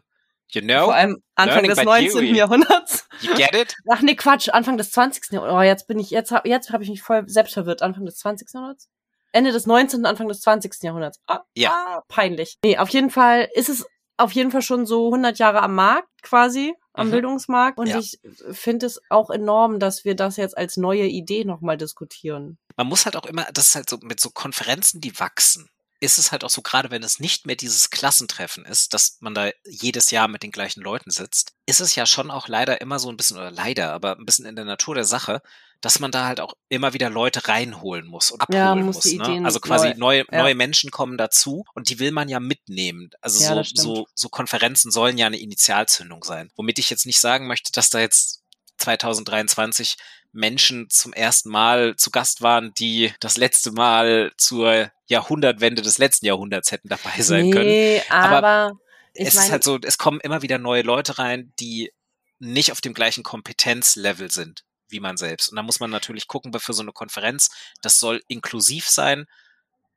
You 0.53 0.63
know? 0.63 0.87
Vor 0.87 0.95
allem 0.95 1.23
Anfang 1.35 1.65
des 1.65 1.83
19. 1.83 2.11
Dewey. 2.13 2.37
Jahrhunderts. 2.37 3.07
You 3.21 3.35
get 3.35 3.55
it? 3.55 3.75
Ach 3.91 4.03
nee, 4.03 4.15
Quatsch, 4.15 4.49
Anfang 4.49 4.77
des 4.77 4.91
20. 4.91 5.33
Jahrhunderts. 5.33 5.57
Oh, 5.57 5.63
jetzt 5.63 5.87
bin 5.87 5.99
ich, 5.99 6.11
jetzt 6.11 6.33
hab, 6.33 6.47
jetzt 6.47 6.71
habe 6.73 6.83
ich 6.83 6.91
mich 6.91 7.03
voll 7.03 7.29
selbst 7.29 7.55
verwirrt. 7.55 7.83
Anfang 7.83 8.05
des 8.05 8.17
20. 8.17 8.49
Jahrhunderts? 8.53 8.89
Ende 9.33 9.53
des 9.53 9.67
19., 9.67 10.07
Anfang 10.07 10.29
des 10.29 10.41
20. 10.41 10.83
Jahrhunderts. 10.83 11.21
Ah, 11.27 11.41
ja. 11.55 11.71
Ah, 11.71 12.03
peinlich. 12.09 12.59
Nee, 12.65 12.79
auf 12.79 12.89
jeden 12.89 13.11
Fall 13.11 13.49
ist 13.55 13.69
es 13.69 13.87
auf 14.17 14.33
jeden 14.33 14.51
Fall 14.51 14.63
schon 14.63 14.87
so 14.87 15.07
100 15.07 15.39
Jahre 15.39 15.63
am 15.63 15.75
Markt 15.75 16.09
quasi, 16.23 16.75
am 16.93 17.07
mhm. 17.07 17.13
Bildungsmarkt. 17.13 17.79
Und 17.79 17.87
ja. 17.87 17.99
ich 17.99 18.21
finde 18.51 18.87
es 18.87 19.01
auch 19.09 19.31
enorm, 19.31 19.79
dass 19.79 20.05
wir 20.05 20.15
das 20.15 20.37
jetzt 20.37 20.59
als 20.59 20.77
neue 20.77 21.07
Idee 21.07 21.45
nochmal 21.45 21.77
diskutieren. 21.77 22.59
Man 22.77 22.89
muss 22.89 23.05
halt 23.05 23.17
auch 23.17 23.27
immer, 23.27 23.47
das 23.53 23.69
ist 23.69 23.75
halt 23.77 23.89
so 23.89 23.99
mit 24.03 24.21
so 24.21 24.31
Konferenzen, 24.31 25.01
die 25.01 25.19
wachsen 25.19 25.71
ist 26.01 26.19
es 26.19 26.33
halt 26.33 26.45
auch 26.45 26.51
so, 26.51 26.63
gerade 26.63 26.91
wenn 26.91 27.03
es 27.03 27.21
nicht 27.21 27.47
mehr 27.47 27.57
dieses 27.57 27.91
Klassentreffen 27.91 28.65
ist, 28.65 28.95
dass 28.95 29.19
man 29.21 29.35
da 29.35 29.51
jedes 29.65 30.11
Jahr 30.11 30.29
mit 30.29 30.43
den 30.43 30.51
gleichen 30.51 30.81
Leuten 30.81 31.11
sitzt, 31.11 31.53
ist 31.67 31.81
es 31.81 31.95
ja 31.95 32.07
schon 32.07 32.31
auch 32.31 32.49
leider 32.49 32.81
immer 32.81 32.99
so 32.99 33.11
ein 33.11 33.17
bisschen, 33.17 33.37
oder 33.37 33.51
leider, 33.51 33.93
aber 33.93 34.17
ein 34.19 34.25
bisschen 34.25 34.47
in 34.47 34.57
der 34.57 34.65
Natur 34.65 34.95
der 34.95 35.05
Sache, 35.05 35.43
dass 35.81 36.01
man 36.01 36.11
da 36.11 36.27
halt 36.27 36.41
auch 36.41 36.55
immer 36.69 36.93
wieder 36.93 37.09
Leute 37.11 37.49
reinholen 37.49 38.07
muss 38.07 38.31
und 38.31 38.41
abholen 38.41 38.59
ja, 38.59 38.75
muss. 38.75 39.05
muss 39.05 39.13
ne? 39.13 39.43
Also 39.45 39.61
quasi 39.61 39.95
neue, 39.97 40.25
ja. 40.31 40.43
neue 40.43 40.55
Menschen 40.55 40.91
kommen 40.91 41.17
dazu 41.17 41.65
und 41.75 41.89
die 41.89 41.99
will 41.99 42.13
man 42.13 42.29
ja 42.29 42.41
mitnehmen. 42.41 43.11
Also 43.21 43.43
ja, 43.43 43.63
so, 43.65 43.75
so, 43.75 44.07
so 44.15 44.29
Konferenzen 44.29 44.91
sollen 44.91 45.17
ja 45.17 45.27
eine 45.27 45.39
Initialzündung 45.39 46.23
sein. 46.25 46.51
Womit 46.57 46.79
ich 46.79 46.91
jetzt 46.91 47.07
nicht 47.07 47.21
sagen 47.21 47.47
möchte, 47.47 47.73
dass 47.73 47.89
da 47.89 47.99
jetzt 47.99 48.40
2023 48.81 49.97
Menschen 50.33 50.89
zum 50.91 51.13
ersten 51.13 51.51
Mal 51.51 51.97
zu 51.97 52.11
Gast 52.11 52.43
waren, 52.43 52.73
die 52.75 53.13
das 53.21 53.37
letzte 53.37 53.73
Mal 53.73 54.33
zur 54.37 54.91
Jahrhundertwende 55.07 55.83
des 55.83 55.99
letzten 55.99 56.27
Jahrhunderts 56.27 56.73
hätten 56.73 56.89
dabei 56.89 57.21
sein 57.21 57.47
nee, 57.47 57.51
können. 57.51 58.03
Aber, 58.11 58.37
aber 58.37 58.81
es 59.15 59.35
ist 59.35 59.51
halt 59.51 59.65
so, 59.65 59.79
es 59.83 59.99
kommen 59.99 60.21
immer 60.21 60.43
wieder 60.43 60.59
neue 60.59 60.83
Leute 60.83 61.19
rein, 61.19 61.53
die 61.59 61.93
nicht 62.39 62.73
auf 62.73 62.81
dem 62.81 62.95
gleichen 62.95 63.23
Kompetenzlevel 63.23 64.31
sind 64.31 64.65
wie 64.91 65.01
man 65.01 65.17
selbst. 65.17 65.51
Und 65.51 65.57
da 65.57 65.63
muss 65.63 65.81
man 65.81 65.91
natürlich 65.91 66.27
gucken, 66.27 66.53
für 66.59 66.73
so 66.73 66.83
eine 66.83 66.93
Konferenz, 66.93 67.51
das 67.83 67.99
soll 67.99 68.23
inklusiv 68.29 68.89
sein. 68.89 69.27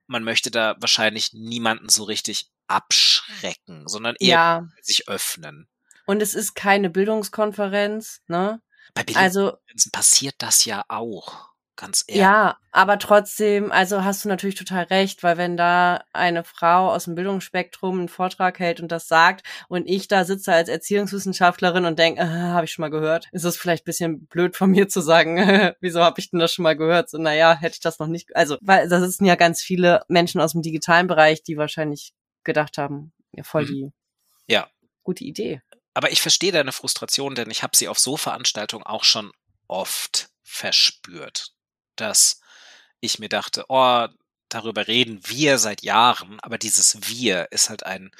Man 0.07 0.23
möchte 0.23 0.51
da 0.51 0.75
wahrscheinlich 0.79 1.33
niemanden 1.33 1.89
so 1.89 2.03
richtig 2.03 2.49
abschrecken, 2.67 3.87
sondern 3.87 4.15
eher 4.19 4.29
ja. 4.29 4.69
sich 4.81 5.07
öffnen. 5.07 5.67
Und 6.05 6.21
es 6.21 6.33
ist 6.33 6.55
keine 6.55 6.89
Bildungskonferenz, 6.89 8.21
ne? 8.27 8.61
Bei 8.93 9.03
also 9.15 9.53
passiert 9.91 10.35
das 10.39 10.65
ja 10.65 10.83
auch. 10.87 11.53
Ganz 11.75 12.03
ehrlich. 12.07 12.21
Ja, 12.21 12.57
aber 12.71 12.99
trotzdem, 12.99 13.71
also 13.71 14.03
hast 14.03 14.23
du 14.23 14.29
natürlich 14.29 14.53
total 14.53 14.83
recht, 14.83 15.23
weil 15.23 15.37
wenn 15.37 15.57
da 15.57 16.03
eine 16.13 16.43
Frau 16.43 16.91
aus 16.91 17.05
dem 17.05 17.15
Bildungsspektrum 17.15 17.97
einen 17.97 18.09
Vortrag 18.09 18.59
hält 18.59 18.79
und 18.79 18.91
das 18.91 19.07
sagt 19.07 19.43
und 19.69 19.87
ich 19.87 20.07
da 20.07 20.23
sitze 20.23 20.53
als 20.53 20.69
Erziehungswissenschaftlerin 20.69 21.85
und 21.85 21.97
denke, 21.97 22.21
äh, 22.21 22.25
habe 22.25 22.65
ich 22.65 22.71
schon 22.71 22.83
mal 22.83 22.91
gehört, 22.91 23.27
ist 23.31 23.43
es 23.43 23.57
vielleicht 23.57 23.85
bisschen 23.85 24.27
blöd 24.27 24.55
von 24.55 24.69
mir 24.69 24.87
zu 24.87 25.01
sagen, 25.01 25.35
wieso 25.81 26.03
habe 26.03 26.19
ich 26.19 26.29
denn 26.29 26.39
das 26.39 26.53
schon 26.53 26.63
mal 26.63 26.77
gehört? 26.77 27.09
So, 27.09 27.17
naja, 27.17 27.55
hätte 27.55 27.73
ich 27.73 27.81
das 27.81 27.97
noch 27.97 28.07
nicht, 28.07 28.35
also, 28.35 28.57
weil 28.61 28.87
da 28.87 28.99
sitzen 28.99 29.25
ja 29.25 29.33
ganz 29.33 29.61
viele 29.61 30.03
Menschen 30.07 30.41
aus 30.41 30.51
dem 30.51 30.61
digitalen 30.61 31.07
Bereich, 31.07 31.41
die 31.41 31.57
wahrscheinlich 31.57 32.13
gedacht 32.43 32.77
haben, 32.77 33.13
ja, 33.31 33.43
voll 33.43 33.63
mhm. 33.63 33.67
die 33.67 33.91
ja. 34.47 34.67
gute 35.01 35.23
Idee 35.23 35.63
aber 35.93 36.11
ich 36.11 36.21
verstehe 36.21 36.51
deine 36.51 36.71
Frustration, 36.71 37.35
denn 37.35 37.49
ich 37.51 37.63
habe 37.63 37.75
sie 37.75 37.87
auf 37.87 37.99
so 37.99 38.17
Veranstaltungen 38.17 38.85
auch 38.85 39.03
schon 39.03 39.31
oft 39.67 40.29
verspürt, 40.43 41.51
dass 41.95 42.39
ich 42.99 43.19
mir 43.19 43.29
dachte, 43.29 43.65
oh, 43.69 44.07
darüber 44.49 44.87
reden 44.87 45.19
wir 45.27 45.57
seit 45.57 45.83
Jahren, 45.83 46.39
aber 46.41 46.57
dieses 46.57 46.97
wir 47.09 47.47
ist 47.51 47.69
halt 47.69 47.85
ein, 47.85 48.11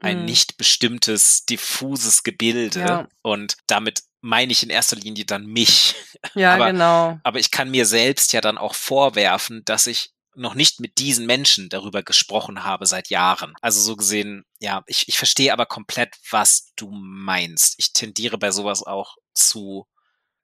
ein 0.00 0.20
Mhm. 0.20 0.24
nicht 0.26 0.56
bestimmtes, 0.58 1.44
diffuses 1.46 2.22
Gebilde. 2.22 2.80
Ja. 2.80 3.08
Und 3.22 3.56
damit 3.66 4.02
meine 4.20 4.52
ich 4.52 4.62
in 4.62 4.70
erster 4.70 4.96
Linie 4.96 5.24
dann 5.24 5.46
mich. 5.46 5.94
Ja, 6.34 6.54
Aber- 6.54 6.66
genau. 6.72 7.18
Aber 7.22 7.38
ich 7.38 7.50
kann 7.50 7.70
mir 7.70 7.86
selbst 7.86 8.32
ja 8.32 8.40
dann 8.40 8.58
auch 8.58 8.74
vorwerfen, 8.74 9.64
dass 9.64 9.86
ich 9.86 10.10
noch 10.36 10.54
nicht 10.54 10.80
mit 10.80 10.98
diesen 10.98 11.26
Menschen 11.26 11.68
darüber 11.68 12.02
gesprochen 12.02 12.64
habe 12.64 12.86
seit 12.86 13.08
Jahren. 13.08 13.54
Also 13.60 13.80
so 13.80 13.96
gesehen, 13.96 14.44
ja, 14.60 14.82
ich, 14.86 15.08
ich 15.08 15.18
verstehe 15.18 15.52
aber 15.52 15.66
komplett, 15.66 16.14
was 16.30 16.72
du 16.76 16.90
meinst. 16.90 17.74
Ich 17.78 17.92
tendiere 17.92 18.38
bei 18.38 18.50
sowas 18.50 18.82
auch 18.82 19.16
zu 19.34 19.86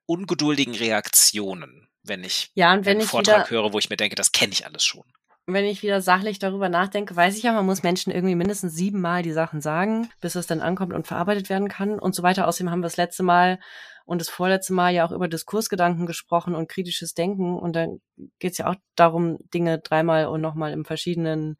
ungeduldigen 0.05 0.75
Reaktionen, 0.75 1.87
wenn 2.03 2.23
ich 2.23 2.51
Ja, 2.55 2.73
und 2.73 2.85
wenn 2.85 2.97
einen 2.97 3.05
ich 3.05 3.09
Vortrag 3.09 3.49
höre, 3.49 3.73
wo 3.73 3.79
ich 3.79 3.89
mir 3.89 3.97
denke, 3.97 4.15
das 4.15 4.31
kenne 4.31 4.51
ich 4.53 4.65
alles 4.65 4.83
schon. 4.83 5.03
wenn 5.45 5.65
ich 5.65 5.83
wieder 5.83 6.01
sachlich 6.01 6.39
darüber 6.39 6.69
nachdenke, 6.69 7.15
weiß 7.15 7.37
ich 7.37 7.43
ja, 7.43 7.51
man 7.53 7.65
muss 7.65 7.83
Menschen 7.83 8.11
irgendwie 8.11 8.35
mindestens 8.35 8.73
siebenmal 8.75 9.23
die 9.23 9.33
Sachen 9.33 9.61
sagen, 9.61 10.09
bis 10.21 10.35
es 10.35 10.47
dann 10.47 10.61
ankommt 10.61 10.93
und 10.93 11.07
verarbeitet 11.07 11.49
werden 11.49 11.67
kann 11.67 11.99
und 11.99 12.15
so 12.15 12.23
weiter. 12.23 12.47
Außerdem 12.47 12.71
haben 12.71 12.79
wir 12.79 12.87
das 12.87 12.97
letzte 12.97 13.23
Mal 13.23 13.59
und 14.05 14.19
das 14.19 14.29
vorletzte 14.29 14.73
Mal 14.73 14.93
ja 14.93 15.05
auch 15.05 15.11
über 15.11 15.27
Diskursgedanken 15.27 16.05
gesprochen 16.05 16.55
und 16.55 16.69
kritisches 16.69 17.13
Denken. 17.13 17.57
Und 17.57 17.75
dann 17.75 18.01
geht 18.39 18.53
es 18.53 18.57
ja 18.57 18.69
auch 18.69 18.75
darum, 18.95 19.37
Dinge 19.53 19.79
dreimal 19.79 20.27
und 20.27 20.41
nochmal 20.41 20.73
in 20.73 20.85
verschiedenen 20.85 21.57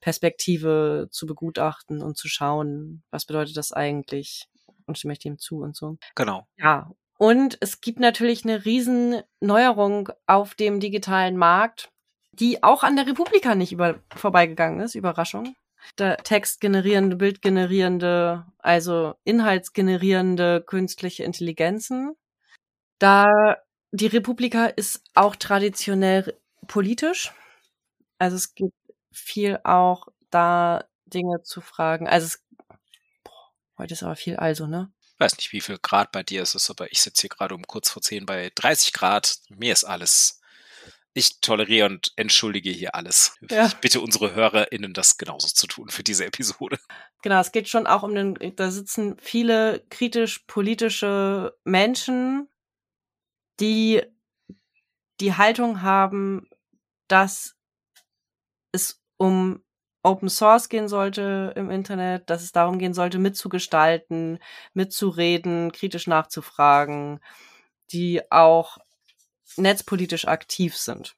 Perspektive 0.00 1.08
zu 1.10 1.26
begutachten 1.26 2.02
und 2.02 2.16
zu 2.16 2.28
schauen, 2.28 3.02
was 3.10 3.26
bedeutet 3.26 3.56
das 3.56 3.72
eigentlich 3.72 4.46
und 4.86 4.98
stimme 4.98 5.14
ich 5.14 5.18
dem 5.18 5.38
zu 5.38 5.58
und 5.58 5.76
so. 5.76 5.96
Genau. 6.14 6.46
Ja, 6.56 6.90
und 7.18 7.56
es 7.60 7.80
gibt 7.80 8.00
natürlich 8.00 8.44
eine 8.44 8.64
riesen 8.64 9.22
Neuerung 9.40 10.10
auf 10.26 10.54
dem 10.54 10.80
digitalen 10.80 11.36
Markt, 11.36 11.90
die 12.32 12.62
auch 12.62 12.82
an 12.82 12.96
der 12.96 13.06
Republika 13.06 13.54
nicht 13.54 13.72
über, 13.72 14.00
vorbeigegangen 14.14 14.80
ist. 14.80 14.94
Überraschung. 14.94 15.54
Textgenerierende, 15.96 17.16
bildgenerierende, 17.16 18.46
also 18.58 19.14
inhaltsgenerierende 19.24 20.62
künstliche 20.66 21.24
Intelligenzen. 21.24 22.16
Da 22.98 23.56
die 23.92 24.06
Republika 24.06 24.66
ist 24.66 25.02
auch 25.14 25.36
traditionell 25.36 26.36
politisch. 26.66 27.32
Also 28.18 28.36
es 28.36 28.54
gibt 28.54 28.74
viel 29.12 29.60
auch 29.62 30.08
da 30.30 30.84
Dinge 31.06 31.42
zu 31.42 31.60
fragen. 31.60 32.08
Also 32.08 32.26
es, 32.26 32.44
boah, 33.22 33.52
heute 33.78 33.94
ist 33.94 34.02
aber 34.02 34.16
viel 34.16 34.36
also, 34.36 34.66
ne? 34.66 34.92
Ich 35.00 35.20
weiß 35.20 35.36
nicht, 35.36 35.52
wie 35.52 35.60
viel 35.60 35.78
Grad 35.78 36.10
bei 36.10 36.24
dir 36.24 36.42
es 36.42 36.56
ist, 36.56 36.70
aber 36.70 36.90
ich 36.90 37.00
sitze 37.00 37.22
hier 37.22 37.30
gerade 37.30 37.54
um 37.54 37.62
kurz 37.62 37.88
vor 37.88 38.02
zehn 38.02 38.26
bei 38.26 38.50
30 38.56 38.92
Grad. 38.92 39.36
Mir 39.48 39.72
ist 39.72 39.84
alles. 39.84 40.40
Ich 41.16 41.40
toleriere 41.40 41.86
und 41.86 42.12
entschuldige 42.16 42.70
hier 42.70 42.96
alles. 42.96 43.36
Ja. 43.48 43.66
Ich 43.66 43.74
bitte 43.76 44.00
unsere 44.00 44.34
HörerInnen, 44.34 44.92
das 44.92 45.16
genauso 45.16 45.46
zu 45.46 45.68
tun 45.68 45.88
für 45.88 46.02
diese 46.02 46.26
Episode. 46.26 46.78
Genau, 47.22 47.40
es 47.40 47.52
geht 47.52 47.68
schon 47.68 47.86
auch 47.86 48.02
um 48.02 48.14
den, 48.14 48.36
da 48.56 48.70
sitzen 48.70 49.16
viele 49.18 49.84
kritisch-politische 49.90 51.56
Menschen, 51.64 52.48
die 53.60 54.02
die 55.20 55.34
Haltung 55.34 55.82
haben, 55.82 56.48
dass 57.08 57.54
es 58.72 59.00
um 59.16 59.62
Open 60.02 60.28
Source 60.28 60.68
gehen 60.68 60.88
sollte 60.88 61.54
im 61.56 61.70
Internet, 61.70 62.28
dass 62.28 62.42
es 62.42 62.52
darum 62.52 62.78
gehen 62.78 62.92
sollte, 62.92 63.18
mitzugestalten, 63.18 64.38
mitzureden, 64.74 65.72
kritisch 65.72 66.06
nachzufragen, 66.06 67.20
die 67.90 68.20
auch 68.30 68.78
netzpolitisch 69.56 70.26
aktiv 70.26 70.76
sind. 70.76 71.16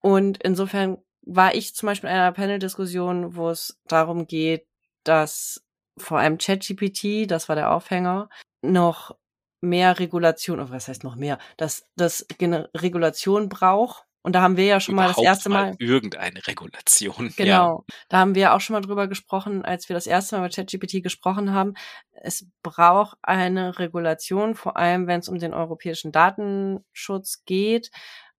Und 0.00 0.42
insofern 0.42 0.98
war 1.22 1.54
ich 1.54 1.74
zum 1.74 1.86
Beispiel 1.86 2.10
in 2.10 2.16
einer 2.16 2.32
Panel-Diskussion, 2.32 3.36
wo 3.36 3.50
es 3.50 3.80
darum 3.86 4.26
geht, 4.26 4.66
dass 5.04 5.64
vor 5.96 6.18
allem 6.18 6.38
ChatGPT, 6.38 7.30
das 7.30 7.48
war 7.48 7.56
der 7.56 7.72
Aufhänger, 7.72 8.28
noch 8.62 9.16
mehr 9.60 9.98
Regulation, 9.98 10.60
oder 10.60 10.70
was 10.70 10.88
heißt 10.88 11.04
noch 11.04 11.16
mehr, 11.16 11.38
dass 11.56 11.86
das 11.96 12.26
Regulation 12.40 13.48
braucht. 13.48 14.03
Und 14.24 14.32
da 14.32 14.40
haben 14.40 14.56
wir 14.56 14.64
ja 14.64 14.80
schon 14.80 14.94
mal 14.94 15.08
das 15.08 15.18
erste 15.18 15.50
Mal, 15.50 15.76
irgendeine 15.78 16.40
Regulation. 16.46 17.26
Ja. 17.36 17.44
genau, 17.44 17.84
da 18.08 18.20
haben 18.20 18.34
wir 18.34 18.54
auch 18.54 18.60
schon 18.62 18.72
mal 18.72 18.80
drüber 18.80 19.06
gesprochen, 19.06 19.66
als 19.66 19.90
wir 19.90 19.94
das 19.94 20.06
erste 20.06 20.36
Mal 20.36 20.44
mit 20.44 20.54
ChatGPT 20.54 21.02
gesprochen 21.02 21.52
haben. 21.52 21.74
Es 22.10 22.46
braucht 22.62 23.18
eine 23.20 23.78
Regulation, 23.78 24.54
vor 24.54 24.78
allem 24.78 25.06
wenn 25.06 25.20
es 25.20 25.28
um 25.28 25.38
den 25.38 25.52
europäischen 25.52 26.10
Datenschutz 26.10 27.44
geht. 27.44 27.90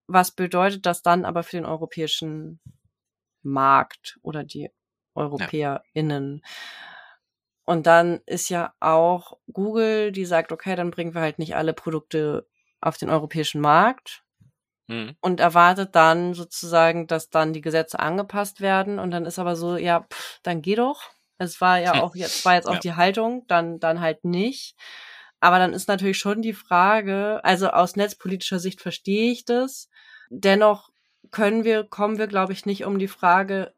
Was 0.08 0.32
bedeutet 0.32 0.86
das 0.86 1.02
dann 1.02 1.24
aber 1.24 1.44
für 1.44 1.56
den 1.56 1.66
europäischen 1.66 2.58
Markt 3.42 4.18
oder 4.22 4.42
die 4.42 4.70
EuropäerInnen? 5.14 6.42
Und 7.64 7.86
dann 7.86 8.22
ist 8.26 8.48
ja 8.48 8.74
auch 8.80 9.38
Google, 9.52 10.10
die 10.10 10.24
sagt, 10.24 10.50
okay, 10.50 10.74
dann 10.74 10.90
bringen 10.90 11.14
wir 11.14 11.20
halt 11.20 11.38
nicht 11.38 11.54
alle 11.54 11.74
Produkte 11.74 12.48
auf 12.80 12.98
den 12.98 13.08
europäischen 13.08 13.60
Markt 13.60 14.25
Hm. 14.88 15.16
und 15.20 15.40
erwartet 15.40 15.94
dann 15.96 16.34
sozusagen, 16.34 17.06
dass 17.08 17.28
dann 17.30 17.52
die 17.52 17.60
Gesetze 17.60 17.98
angepasst 17.98 18.60
werden. 18.60 18.98
Und 19.00 19.10
dann 19.10 19.26
ist 19.26 19.38
aber 19.38 19.56
so, 19.56 19.76
ja, 19.76 20.06
pff, 20.12 20.40
dann 20.42 20.62
geh 20.62 20.76
doch. 20.76 21.02
Es 21.38 21.60
war 21.60 21.78
ja 21.80 21.92
auch 22.02 22.14
jetzt, 22.14 22.44
war 22.44 22.54
jetzt 22.54 22.68
auch 22.68 22.74
Ja. 22.74 22.78
die 22.80 22.94
Haltung, 22.94 23.44
dann, 23.48 23.80
dann 23.80 24.00
halt 24.00 24.24
nicht. 24.24 24.76
Aber 25.40 25.58
dann 25.58 25.72
ist 25.72 25.88
natürlich 25.88 26.18
schon 26.18 26.40
die 26.42 26.54
Frage, 26.54 27.40
also 27.44 27.68
aus 27.68 27.96
netzpolitischer 27.96 28.58
Sicht 28.58 28.80
verstehe 28.80 29.32
ich 29.32 29.44
das. 29.44 29.88
Dennoch 30.30 30.90
können 31.30 31.64
wir, 31.64 31.84
kommen 31.84 32.18
wir, 32.18 32.26
glaube 32.26 32.52
ich, 32.52 32.64
nicht 32.66 32.84
um 32.84 32.98
die 32.98 33.08
Frage 33.08 33.74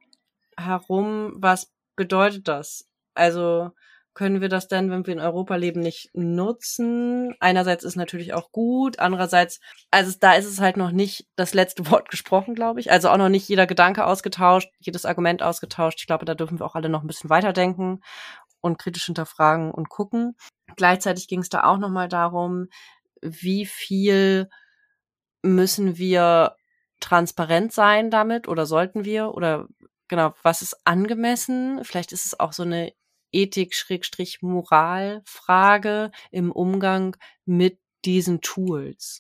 herum, 0.57 1.33
was 1.37 1.73
bedeutet 1.97 2.49
das? 2.49 2.87
Also 3.15 3.71
können 4.19 4.41
wir 4.41 4.49
das 4.49 4.67
denn, 4.67 4.91
wenn 4.91 5.07
wir 5.07 5.15
in 5.15 5.21
Europa 5.21 5.55
leben, 5.55 5.79
nicht 5.79 6.11
nutzen? 6.13 7.37
Einerseits 7.39 7.85
ist 7.85 7.95
natürlich 7.95 8.35
auch 8.35 8.51
gut, 8.51 8.99
andererseits, 8.99 9.61
also 9.93 10.13
da 10.19 10.35
ist 10.35 10.47
es 10.47 10.61
halt 10.61 10.77
noch 10.77 10.91
nicht 10.91 11.29
das 11.37 11.55
letzte 11.55 11.87
Wort 11.93 12.11
gesprochen, 12.11 12.57
glaube 12.57 12.81
ich. 12.81 12.91
Also 12.91 13.11
auch 13.11 13.17
noch 13.17 13.29
nicht 13.29 13.49
jeder 13.49 13.69
Gedanke 13.69 14.05
ausgetauscht, 14.05 14.71
jedes 14.81 15.05
Argument 15.05 15.41
ausgetauscht. 15.41 16.01
Ich 16.01 16.09
glaube, 16.09 16.25
da 16.25 16.35
dürfen 16.35 16.59
wir 16.59 16.67
auch 16.67 16.75
alle 16.75 16.89
noch 16.89 17.03
ein 17.03 17.07
bisschen 17.07 17.31
weiterdenken 17.31 18.01
und 18.61 18.81
kritisch 18.81 19.05
hinterfragen 19.05 19.71
und 19.71 19.89
gucken. 19.89 20.35
Gleichzeitig 20.75 21.29
ging 21.29 21.39
es 21.39 21.49
da 21.49 21.63
auch 21.63 21.79
nochmal 21.79 22.09
darum, 22.09 22.67
wie 23.23 23.67
viel 23.67 24.49
müssen 25.43 25.97
wir 25.97 26.57
transparent 26.99 27.73
sein 27.73 28.11
damit 28.11 28.49
oder 28.49 28.67
sollten 28.67 29.05
wir 29.05 29.33
oder 29.35 29.69
genau, 30.09 30.35
was 30.43 30.61
ist 30.61 30.77
angemessen? 30.85 31.85
Vielleicht 31.85 32.11
ist 32.11 32.27
es 32.27 32.41
auch 32.41 32.53
so 32.53 32.65
eine 32.65 32.93
Ethik-Moral-Frage 33.33 36.11
im 36.31 36.53
Umgang 36.53 37.17
mit 37.45 37.79
diesen 38.05 38.41
Tools. 38.41 39.19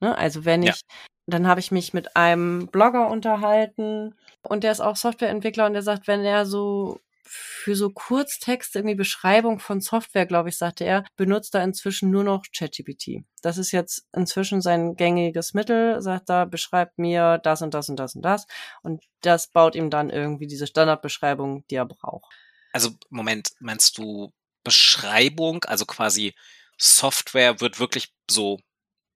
Ne? 0.00 0.16
Also 0.16 0.44
wenn 0.44 0.62
Ja. 0.62 0.72
ich, 0.72 0.82
dann 1.26 1.46
habe 1.46 1.60
ich 1.60 1.70
mich 1.70 1.92
mit 1.94 2.16
einem 2.16 2.66
Blogger 2.68 3.08
unterhalten 3.08 4.14
und 4.42 4.64
der 4.64 4.72
ist 4.72 4.80
auch 4.80 4.96
Softwareentwickler 4.96 5.66
und 5.66 5.74
der 5.74 5.82
sagt, 5.82 6.08
wenn 6.08 6.24
er 6.24 6.46
so 6.46 6.98
für 7.24 7.76
so 7.76 7.88
Kurztexte, 7.90 8.80
irgendwie 8.80 8.96
Beschreibung 8.96 9.58
von 9.58 9.80
Software, 9.80 10.26
glaube 10.26 10.48
ich, 10.50 10.58
sagte 10.58 10.84
er, 10.84 11.04
benutzt 11.16 11.54
er 11.54 11.64
inzwischen 11.64 12.10
nur 12.10 12.24
noch 12.24 12.42
ChatGPT. 12.54 13.24
Das 13.42 13.56
ist 13.58 13.72
jetzt 13.72 14.06
inzwischen 14.14 14.60
sein 14.60 14.96
gängiges 14.96 15.54
Mittel, 15.54 16.02
sagt 16.02 16.28
er, 16.28 16.46
beschreibt 16.46 16.98
mir 16.98 17.38
das 17.38 17.62
und 17.62 17.72
das 17.74 17.88
und 17.88 17.96
das 17.96 18.16
und 18.16 18.22
das. 18.22 18.46
Und 18.82 19.02
das 19.22 19.46
baut 19.48 19.76
ihm 19.76 19.88
dann 19.88 20.10
irgendwie 20.10 20.46
diese 20.46 20.66
Standardbeschreibung, 20.66 21.64
die 21.68 21.76
er 21.76 21.86
braucht. 21.86 22.34
Also, 22.72 22.90
Moment, 23.10 23.50
meinst 23.60 23.98
du 23.98 24.32
Beschreibung, 24.64 25.64
also 25.64 25.86
quasi 25.86 26.34
Software 26.78 27.60
wird 27.60 27.78
wirklich 27.78 28.12
so 28.30 28.60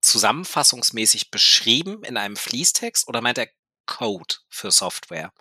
zusammenfassungsmäßig 0.01 1.31
beschrieben 1.31 2.03
in 2.03 2.17
einem 2.17 2.35
Fließtext 2.35 3.07
oder 3.07 3.21
meint 3.21 3.37
er 3.37 3.49
Code 3.85 4.35
für 4.49 4.71
Software? 4.71 5.31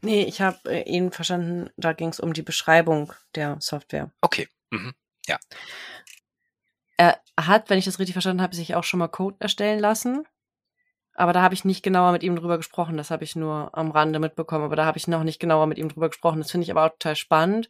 Nee, 0.00 0.24
ich 0.24 0.40
habe 0.40 0.58
äh, 0.66 0.82
ihn 0.88 1.12
verstanden, 1.12 1.70
da 1.76 1.92
ging 1.92 2.08
es 2.08 2.20
um 2.20 2.32
die 2.32 2.42
Beschreibung 2.42 3.12
der 3.34 3.58
Software. 3.60 4.12
Okay. 4.20 4.48
Mhm. 4.70 4.94
Er 7.02 7.20
hat, 7.36 7.68
wenn 7.68 7.78
ich 7.78 7.84
das 7.84 7.98
richtig 7.98 8.12
verstanden 8.12 8.42
habe, 8.42 8.54
sich 8.54 8.74
auch 8.74 8.84
schon 8.84 8.98
mal 8.98 9.08
Code 9.08 9.36
erstellen 9.40 9.80
lassen. 9.80 10.24
Aber 11.14 11.32
da 11.32 11.42
habe 11.42 11.54
ich 11.54 11.64
nicht 11.64 11.82
genauer 11.82 12.12
mit 12.12 12.22
ihm 12.22 12.36
drüber 12.36 12.56
gesprochen. 12.56 12.96
Das 12.96 13.10
habe 13.10 13.24
ich 13.24 13.36
nur 13.36 13.76
am 13.76 13.90
Rande 13.90 14.18
mitbekommen. 14.18 14.64
Aber 14.64 14.76
da 14.76 14.86
habe 14.86 14.98
ich 14.98 15.08
noch 15.08 15.24
nicht 15.24 15.40
genauer 15.40 15.66
mit 15.66 15.78
ihm 15.78 15.88
drüber 15.88 16.08
gesprochen. 16.08 16.38
Das 16.40 16.50
finde 16.50 16.64
ich 16.64 16.70
aber 16.70 16.86
auch 16.86 16.90
total 16.90 17.16
spannend. 17.16 17.68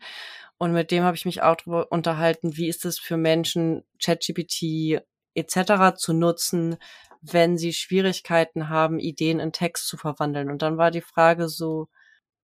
Und 0.58 0.72
mit 0.72 0.90
dem 0.92 1.02
habe 1.02 1.16
ich 1.16 1.25
mich 1.25 1.42
auch 1.42 1.56
drüber 1.56 1.90
unterhalten, 1.90 2.56
wie 2.56 2.68
ist 2.68 2.84
es 2.84 2.99
für 2.99 3.16
Menschen, 3.16 3.82
ChatGPT 4.00 5.02
etc. 5.34 5.96
zu 5.96 6.12
nutzen, 6.12 6.76
wenn 7.20 7.56
sie 7.56 7.72
Schwierigkeiten 7.72 8.68
haben, 8.68 8.99
Ideen 9.00 9.40
in 9.40 9.52
Text 9.52 9.88
zu 9.88 9.96
verwandeln. 9.96 10.50
Und 10.50 10.62
dann 10.62 10.78
war 10.78 10.90
die 10.90 11.00
Frage 11.00 11.49
so, 11.49 11.88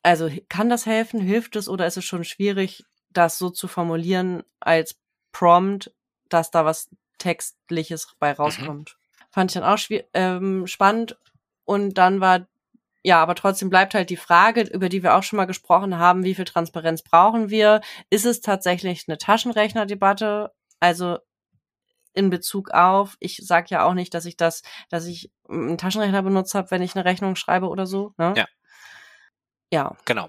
also 0.02 0.30
kann 0.48 0.68
das 0.68 0.86
helfen? 0.86 1.20
Hilft 1.20 1.56
es 1.56 1.68
oder 1.68 1.86
ist 1.86 1.96
es 1.96 2.04
schon 2.04 2.24
schwierig, 2.24 2.84
das 3.10 3.38
so 3.38 3.50
zu 3.50 3.68
formulieren 3.68 4.42
als 4.60 4.98
Prompt, 5.32 5.92
dass 6.28 6.50
da 6.50 6.64
was 6.64 6.88
Textliches 7.18 8.14
bei 8.18 8.32
rauskommt? 8.32 8.96
Fand 9.30 9.50
ich 9.50 9.54
dann 9.60 9.64
auch 9.64 9.78
ähm, 10.14 10.66
spannend. 10.66 11.18
Und 11.64 11.94
dann 11.98 12.20
war 12.20 12.46
ja, 13.04 13.22
aber 13.22 13.34
trotzdem 13.34 13.70
bleibt 13.70 13.94
halt 13.94 14.10
die 14.10 14.16
Frage, 14.16 14.62
über 14.62 14.88
die 14.88 15.02
wir 15.02 15.14
auch 15.14 15.22
schon 15.22 15.36
mal 15.36 15.46
gesprochen 15.46 15.98
haben, 15.98 16.24
wie 16.24 16.34
viel 16.34 16.44
Transparenz 16.44 17.02
brauchen 17.02 17.48
wir? 17.48 17.80
Ist 18.10 18.26
es 18.26 18.40
tatsächlich 18.40 19.04
eine 19.08 19.18
Taschenrechnerdebatte? 19.18 20.52
Also 20.80 21.18
in 22.12 22.30
Bezug 22.30 22.70
auf, 22.70 23.16
ich 23.20 23.40
sag 23.44 23.70
ja 23.70 23.84
auch 23.84 23.94
nicht, 23.94 24.12
dass 24.14 24.24
ich 24.24 24.36
das, 24.36 24.62
dass 24.90 25.06
ich 25.06 25.30
einen 25.48 25.78
Taschenrechner 25.78 26.22
benutzt 26.22 26.54
habe, 26.54 26.70
wenn 26.70 26.82
ich 26.82 26.96
eine 26.96 27.04
Rechnung 27.04 27.36
schreibe 27.36 27.68
oder 27.68 27.86
so. 27.86 28.12
Ne? 28.18 28.34
Ja. 28.36 28.46
Ja. 29.72 29.96
Genau. 30.04 30.28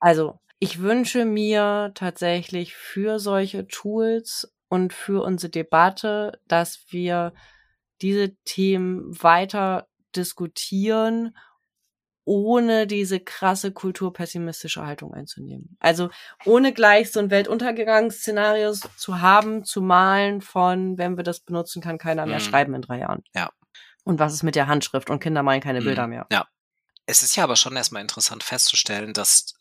Also 0.00 0.40
ich 0.58 0.80
wünsche 0.80 1.24
mir 1.24 1.92
tatsächlich 1.94 2.74
für 2.74 3.18
solche 3.18 3.68
Tools 3.68 4.52
und 4.68 4.92
für 4.92 5.22
unsere 5.22 5.50
Debatte, 5.50 6.40
dass 6.48 6.84
wir 6.88 7.32
diese 8.00 8.34
Themen 8.44 9.22
weiter 9.22 9.86
diskutieren 10.16 11.34
ohne 12.24 12.86
diese 12.86 13.20
krasse 13.20 13.72
kulturpessimistische 13.72 14.86
Haltung 14.86 15.12
einzunehmen. 15.12 15.76
Also 15.78 16.08
ohne 16.46 16.72
gleich 16.72 17.12
so 17.12 17.20
ein 17.20 17.28
Weltuntergangsszenario 17.30 18.72
zu 18.72 19.20
haben, 19.20 19.62
zu 19.64 19.82
malen 19.82 20.40
von, 20.40 20.96
wenn 20.96 21.18
wir 21.18 21.24
das 21.24 21.40
benutzen, 21.40 21.82
kann 21.82 21.98
keiner 21.98 22.24
mehr 22.26 22.38
mhm. 22.38 22.44
schreiben 22.44 22.72
in 22.74 22.80
drei 22.82 23.00
Jahren. 23.00 23.24
Ja. 23.34 23.50
Und 24.04 24.18
was 24.18 24.32
ist 24.32 24.42
mit 24.42 24.54
der 24.54 24.68
Handschrift? 24.68 25.10
Und 25.10 25.20
Kinder 25.20 25.42
malen 25.42 25.60
keine 25.60 25.82
mhm. 25.82 25.84
Bilder 25.84 26.06
mehr. 26.06 26.26
Ja. 26.30 26.46
Es 27.06 27.22
ist 27.22 27.36
ja 27.36 27.44
aber 27.44 27.56
schon 27.56 27.76
erstmal 27.76 28.00
interessant 28.00 28.42
festzustellen, 28.42 29.12
dass 29.12 29.60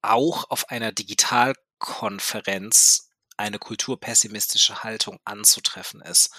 auch 0.00 0.48
auf 0.50 0.68
einer 0.68 0.92
Digitalkonferenz 0.92 3.10
eine 3.36 3.58
kulturpessimistische 3.58 4.84
Haltung 4.84 5.18
anzutreffen 5.24 6.00
ist. 6.02 6.32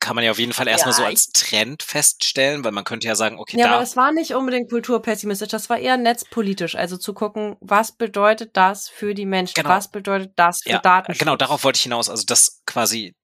Das 0.00 0.06
kann 0.06 0.16
man 0.16 0.24
ja 0.24 0.30
auf 0.30 0.38
jeden 0.38 0.52
Fall 0.52 0.66
erstmal 0.66 0.92
ja, 0.92 0.96
so 0.96 1.04
als 1.04 1.30
Trend 1.32 1.82
feststellen, 1.82 2.64
weil 2.64 2.72
man 2.72 2.84
könnte 2.84 3.06
ja 3.06 3.14
sagen, 3.14 3.38
okay, 3.38 3.58
ja, 3.58 3.68
da. 3.68 3.74
aber 3.74 3.82
es 3.82 3.96
war 3.96 4.12
nicht 4.12 4.34
unbedingt 4.34 4.70
kulturpessimistisch, 4.70 5.48
das 5.48 5.68
war 5.68 5.78
eher 5.78 5.98
netzpolitisch, 5.98 6.74
also 6.74 6.96
zu 6.96 7.12
gucken, 7.12 7.56
was 7.60 7.92
bedeutet 7.92 8.56
das 8.56 8.88
für 8.88 9.14
die 9.14 9.26
Menschen, 9.26 9.54
genau. 9.54 9.68
was 9.68 9.90
bedeutet 9.90 10.32
das 10.36 10.62
für 10.62 10.70
ja, 10.70 10.78
Datenschutz. 10.78 11.18
Genau, 11.18 11.36
darauf 11.36 11.64
wollte 11.64 11.76
ich 11.76 11.82
hinaus, 11.82 12.08
also 12.08 12.24
das 12.24 12.62
quasi 12.66 13.14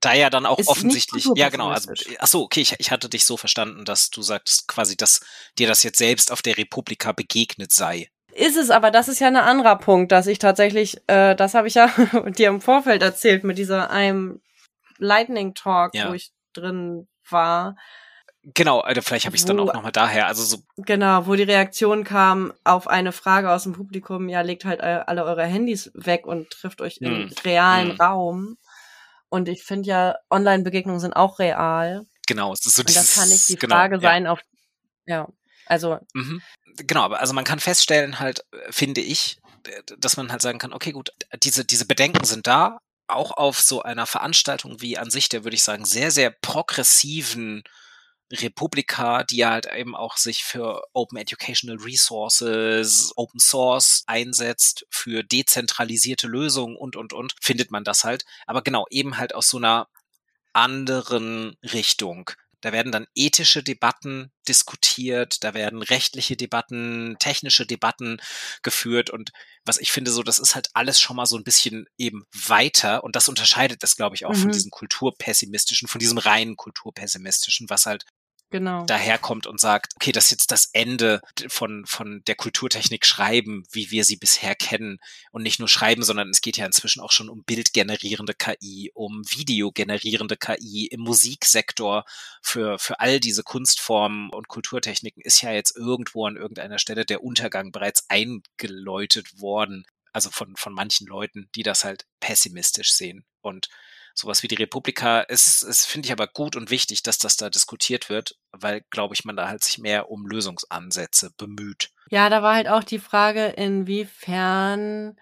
da 0.00 0.12
ja 0.14 0.30
dann 0.30 0.46
auch 0.46 0.58
ist 0.58 0.68
offensichtlich, 0.68 1.28
ja 1.34 1.48
genau, 1.48 1.68
also 1.68 1.92
ach 2.18 2.26
so, 2.26 2.42
okay, 2.42 2.60
ich, 2.60 2.74
ich 2.78 2.90
hatte 2.90 3.08
dich 3.08 3.24
so 3.24 3.36
verstanden, 3.36 3.84
dass 3.84 4.10
du 4.10 4.22
sagst 4.22 4.68
quasi, 4.68 4.96
dass 4.96 5.20
dir 5.58 5.66
das 5.66 5.82
jetzt 5.82 5.98
selbst 5.98 6.32
auf 6.32 6.42
der 6.42 6.56
Republika 6.56 7.12
begegnet 7.12 7.72
sei. 7.72 8.08
Ist 8.32 8.56
es, 8.56 8.70
aber 8.70 8.90
das 8.90 9.08
ist 9.08 9.18
ja 9.18 9.26
ein 9.26 9.36
anderer 9.36 9.76
Punkt, 9.76 10.12
dass 10.12 10.26
ich 10.26 10.38
tatsächlich, 10.38 10.98
äh, 11.08 11.34
das 11.34 11.54
habe 11.54 11.66
ich 11.66 11.74
ja 11.74 11.88
dir 12.36 12.48
im 12.48 12.60
Vorfeld 12.60 13.02
erzählt 13.02 13.42
mit 13.42 13.58
dieser 13.58 13.90
einem 13.90 14.40
Lightning 14.98 15.54
Talk, 15.54 15.94
ja. 15.94 16.08
wo 16.08 16.14
ich 16.14 16.32
drin 16.52 17.08
war. 17.28 17.76
Genau, 18.54 18.80
also 18.80 19.02
vielleicht 19.02 19.26
habe 19.26 19.36
ich 19.36 19.42
es 19.42 19.46
dann 19.46 19.60
auch 19.60 19.74
nochmal 19.74 19.92
daher. 19.92 20.26
Also 20.26 20.42
so 20.44 20.58
genau, 20.76 21.26
wo 21.26 21.34
die 21.34 21.42
Reaktion 21.42 22.04
kam 22.04 22.52
auf 22.64 22.86
eine 22.86 23.12
Frage 23.12 23.50
aus 23.50 23.64
dem 23.64 23.72
Publikum, 23.72 24.28
ja, 24.28 24.40
legt 24.40 24.64
halt 24.64 24.80
alle 24.80 25.24
eure 25.24 25.44
Handys 25.44 25.90
weg 25.94 26.26
und 26.26 26.50
trifft 26.50 26.80
euch 26.80 26.98
im 27.00 27.28
hm. 27.28 27.34
realen 27.44 27.90
hm. 27.90 28.00
Raum. 28.00 28.58
Und 29.28 29.48
ich 29.48 29.64
finde 29.64 29.88
ja, 29.88 30.16
Online-Begegnungen 30.30 31.00
sind 31.00 31.14
auch 31.14 31.38
real. 31.38 32.06
Genau, 32.26 32.52
es 32.52 32.64
ist 32.64 32.76
so 32.76 32.82
dieses, 32.82 33.02
Und 33.02 33.08
das 33.08 33.14
kann 33.16 33.28
nicht 33.28 33.48
die 33.48 33.56
genau, 33.56 33.74
Frage 33.74 33.96
ja. 33.96 34.00
sein 34.00 34.26
auf, 34.26 34.40
ja, 35.06 35.28
also. 35.66 35.98
Mhm. 36.14 36.40
Genau, 36.86 37.02
aber 37.02 37.20
also 37.20 37.34
man 37.34 37.44
kann 37.44 37.58
feststellen 37.58 38.20
halt, 38.20 38.44
finde 38.70 39.00
ich, 39.00 39.38
dass 39.98 40.16
man 40.16 40.30
halt 40.30 40.42
sagen 40.42 40.58
kann, 40.58 40.72
okay, 40.72 40.92
gut, 40.92 41.10
diese, 41.42 41.64
diese 41.64 41.86
Bedenken 41.86 42.24
sind 42.24 42.46
da, 42.46 42.78
auch 43.08 43.32
auf 43.32 43.60
so 43.60 43.82
einer 43.82 44.06
Veranstaltung 44.06 44.80
wie 44.80 44.98
an 44.98 45.10
sich 45.10 45.28
der, 45.28 45.44
würde 45.44 45.56
ich 45.56 45.62
sagen, 45.62 45.84
sehr, 45.84 46.10
sehr 46.10 46.30
progressiven 46.30 47.64
Republika, 48.30 49.24
die 49.24 49.46
halt 49.46 49.66
eben 49.66 49.96
auch 49.96 50.16
sich 50.16 50.44
für 50.44 50.82
Open 50.92 51.18
Educational 51.18 51.78
Resources, 51.78 53.12
Open 53.16 53.40
Source 53.40 54.04
einsetzt, 54.06 54.86
für 54.90 55.22
dezentralisierte 55.22 56.26
Lösungen 56.26 56.76
und, 56.76 56.96
und, 56.96 57.12
und, 57.12 57.34
findet 57.40 57.70
man 57.70 57.84
das 57.84 58.04
halt. 58.04 58.24
Aber 58.46 58.62
genau, 58.62 58.86
eben 58.90 59.16
halt 59.16 59.34
aus 59.34 59.48
so 59.48 59.56
einer 59.56 59.88
anderen 60.52 61.56
Richtung. 61.62 62.30
Da 62.60 62.72
werden 62.72 62.92
dann 62.92 63.06
ethische 63.14 63.62
Debatten 63.62 64.32
diskutiert, 64.48 65.44
da 65.44 65.54
werden 65.54 65.82
rechtliche 65.82 66.36
Debatten, 66.36 67.16
technische 67.18 67.66
Debatten 67.66 68.18
geführt 68.62 69.10
und 69.10 69.30
was 69.64 69.78
ich 69.78 69.92
finde 69.92 70.10
so, 70.10 70.22
das 70.22 70.38
ist 70.38 70.54
halt 70.54 70.68
alles 70.72 71.00
schon 71.00 71.16
mal 71.16 71.26
so 71.26 71.36
ein 71.36 71.44
bisschen 71.44 71.86
eben 71.98 72.24
weiter 72.32 73.04
und 73.04 73.14
das 73.16 73.28
unterscheidet 73.28 73.82
das, 73.82 73.96
glaube 73.96 74.16
ich, 74.16 74.24
auch 74.24 74.34
mhm. 74.34 74.42
von 74.42 74.50
diesem 74.52 74.70
kulturpessimistischen, 74.70 75.88
von 75.88 75.98
diesem 75.98 76.18
reinen 76.18 76.56
kulturpessimistischen, 76.56 77.68
was 77.70 77.86
halt 77.86 78.04
genau. 78.50 78.84
daherkommt 78.84 79.46
und 79.46 79.60
sagt, 79.60 79.94
okay, 79.96 80.12
das 80.12 80.26
ist 80.26 80.30
jetzt 80.32 80.52
das 80.52 80.70
Ende 80.72 81.20
von, 81.48 81.84
von 81.86 82.22
der 82.26 82.34
Kulturtechnik 82.34 83.06
schreiben, 83.06 83.64
wie 83.70 83.90
wir 83.90 84.04
sie 84.04 84.16
bisher 84.16 84.54
kennen. 84.54 84.98
Und 85.30 85.42
nicht 85.42 85.58
nur 85.58 85.68
schreiben, 85.68 86.02
sondern 86.02 86.30
es 86.30 86.40
geht 86.40 86.56
ja 86.56 86.66
inzwischen 86.66 87.00
auch 87.00 87.12
schon 87.12 87.28
um 87.28 87.44
bildgenerierende 87.44 88.34
KI, 88.34 88.90
um 88.94 89.22
videogenerierende 89.28 90.36
KI 90.36 90.86
im 90.86 91.00
Musiksektor 91.00 92.04
für, 92.42 92.78
für 92.78 93.00
all 93.00 93.20
diese 93.20 93.42
Kunstformen 93.42 94.30
und 94.30 94.48
Kulturtechniken 94.48 95.22
ist 95.22 95.42
ja 95.42 95.52
jetzt 95.52 95.76
irgendwo 95.76 96.26
an 96.26 96.36
irgendeiner 96.36 96.78
Stelle 96.78 97.04
der 97.04 97.22
Untergang 97.22 97.72
bereits 97.72 98.04
eingeläutet 98.08 99.40
worden. 99.40 99.84
Also 100.12 100.30
von, 100.30 100.56
von 100.56 100.72
manchen 100.72 101.06
Leuten, 101.06 101.48
die 101.54 101.62
das 101.62 101.84
halt 101.84 102.06
pessimistisch 102.20 102.92
sehen. 102.92 103.24
Und 103.40 103.68
sowas 104.18 104.42
wie 104.42 104.48
die 104.48 104.56
Republika. 104.56 105.24
Es, 105.28 105.62
es 105.62 105.86
finde 105.86 106.06
ich 106.06 106.12
aber 106.12 106.26
gut 106.26 106.56
und 106.56 106.70
wichtig, 106.70 107.02
dass 107.02 107.18
das 107.18 107.36
da 107.36 107.50
diskutiert 107.50 108.10
wird, 108.10 108.36
weil, 108.52 108.84
glaube 108.90 109.14
ich, 109.14 109.24
man 109.24 109.36
da 109.36 109.48
halt 109.48 109.62
sich 109.62 109.78
mehr 109.78 110.10
um 110.10 110.26
Lösungsansätze 110.26 111.32
bemüht. 111.36 111.90
Ja, 112.10 112.28
da 112.28 112.42
war 112.42 112.54
halt 112.54 112.68
auch 112.68 112.84
die 112.84 112.98
Frage, 112.98 113.46
inwiefern 113.46 115.16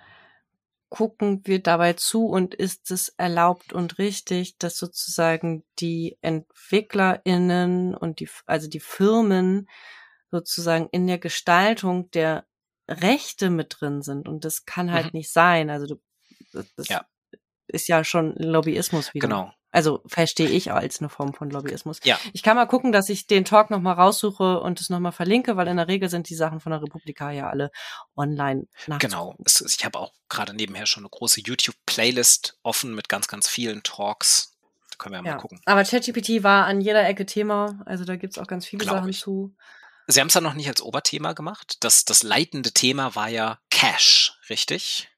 gucken 0.88 1.42
wir 1.44 1.62
dabei 1.62 1.94
zu 1.94 2.26
und 2.26 2.54
ist 2.54 2.90
es 2.90 3.08
erlaubt 3.08 3.72
und 3.72 3.98
richtig, 3.98 4.56
dass 4.58 4.78
sozusagen 4.78 5.64
die 5.78 6.16
EntwicklerInnen 6.22 7.94
und 7.94 8.20
die, 8.20 8.28
also 8.46 8.68
die 8.68 8.80
Firmen 8.80 9.68
sozusagen 10.30 10.88
in 10.92 11.06
der 11.06 11.18
Gestaltung 11.18 12.10
der 12.12 12.46
Rechte 12.88 13.50
mit 13.50 13.76
drin 13.80 14.02
sind. 14.02 14.28
Und 14.28 14.44
das 14.44 14.64
kann 14.64 14.92
halt 14.92 15.06
mhm. 15.06 15.18
nicht 15.18 15.32
sein. 15.32 15.70
Also 15.70 15.86
du, 15.86 16.62
das, 16.76 16.88
ja 16.88 17.04
ist 17.68 17.88
ja 17.88 18.04
schon 18.04 18.34
Lobbyismus 18.36 19.14
wieder. 19.14 19.28
Genau. 19.28 19.52
Also 19.76 20.00
verstehe 20.06 20.48
ich 20.48 20.72
als 20.72 21.00
eine 21.00 21.10
Form 21.10 21.34
von 21.34 21.50
Lobbyismus. 21.50 22.00
Ja. 22.04 22.18
Ich 22.32 22.42
kann 22.42 22.56
mal 22.56 22.64
gucken, 22.64 22.92
dass 22.92 23.10
ich 23.10 23.26
den 23.26 23.44
Talk 23.44 23.68
nochmal 23.68 23.94
raussuche 23.94 24.60
und 24.60 24.80
es 24.80 24.88
nochmal 24.88 25.12
verlinke, 25.12 25.56
weil 25.58 25.68
in 25.68 25.76
der 25.76 25.86
Regel 25.86 26.08
sind 26.08 26.30
die 26.30 26.34
Sachen 26.34 26.60
von 26.60 26.72
der 26.72 26.80
Republika 26.80 27.30
ja 27.30 27.50
alle 27.50 27.70
online 28.16 28.68
Genau. 28.98 29.36
ich 29.44 29.84
habe 29.84 29.98
auch 29.98 30.12
gerade 30.30 30.54
nebenher 30.54 30.86
schon 30.86 31.02
eine 31.02 31.10
große 31.10 31.42
YouTube-Playlist 31.42 32.58
offen 32.62 32.94
mit 32.94 33.10
ganz, 33.10 33.28
ganz 33.28 33.48
vielen 33.48 33.82
Talks. 33.82 34.56
Da 34.90 34.96
können 34.96 35.12
wir 35.12 35.18
ja, 35.18 35.24
ja. 35.26 35.34
mal 35.34 35.40
gucken. 35.42 35.60
Aber 35.66 35.84
ChatGPT 35.84 36.42
war 36.42 36.64
an 36.64 36.80
jeder 36.80 37.06
Ecke 37.06 37.26
Thema. 37.26 37.82
Also 37.84 38.04
da 38.04 38.16
gibt's 38.16 38.38
auch 38.38 38.46
ganz 38.46 38.64
viele 38.64 38.82
Glaub 38.82 38.96
Sachen 38.96 39.10
ich. 39.10 39.20
zu. 39.20 39.54
Sie 40.06 40.20
haben 40.20 40.28
es 40.28 40.32
dann 40.32 40.44
noch 40.44 40.54
nicht 40.54 40.68
als 40.68 40.80
Oberthema 40.80 41.34
gemacht. 41.34 41.76
Das, 41.80 42.06
das 42.06 42.22
leitende 42.22 42.72
Thema 42.72 43.14
war 43.14 43.28
ja 43.28 43.58
Cash, 43.68 44.38
richtig? 44.48 45.08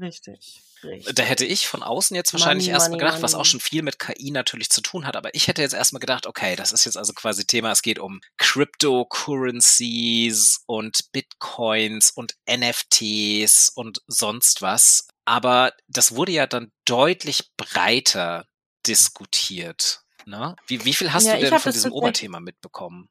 Richtig. 0.00 0.62
Richtig. 0.84 1.14
Da 1.14 1.22
hätte 1.22 1.44
ich 1.44 1.66
von 1.66 1.82
außen 1.82 2.14
jetzt 2.14 2.32
wahrscheinlich 2.32 2.68
erstmal 2.68 2.98
gedacht, 2.98 3.14
money. 3.14 3.24
was 3.24 3.34
auch 3.34 3.44
schon 3.44 3.58
viel 3.60 3.82
mit 3.82 3.98
KI 3.98 4.30
natürlich 4.30 4.70
zu 4.70 4.80
tun 4.80 5.06
hat, 5.06 5.16
aber 5.16 5.34
ich 5.34 5.48
hätte 5.48 5.62
jetzt 5.62 5.74
erstmal 5.74 5.98
gedacht, 6.00 6.26
okay, 6.26 6.54
das 6.56 6.72
ist 6.72 6.84
jetzt 6.84 6.96
also 6.96 7.12
quasi 7.12 7.46
Thema, 7.46 7.72
es 7.72 7.82
geht 7.82 7.98
um 7.98 8.20
Cryptocurrencies 8.36 10.62
und 10.66 11.10
Bitcoins 11.12 12.12
und 12.12 12.34
NFTs 12.48 13.72
und 13.74 14.02
sonst 14.06 14.62
was. 14.62 15.08
Aber 15.24 15.72
das 15.88 16.14
wurde 16.14 16.30
ja 16.32 16.46
dann 16.46 16.70
deutlich 16.84 17.50
breiter 17.56 18.46
diskutiert. 18.86 20.02
Ne? 20.26 20.54
Wie, 20.66 20.84
wie 20.84 20.94
viel 20.94 21.12
hast 21.12 21.26
ja, 21.26 21.36
du 21.36 21.40
denn 21.40 21.58
von 21.58 21.72
diesem 21.72 21.92
Oberthema 21.92 22.40
mitbekommen? 22.40 23.08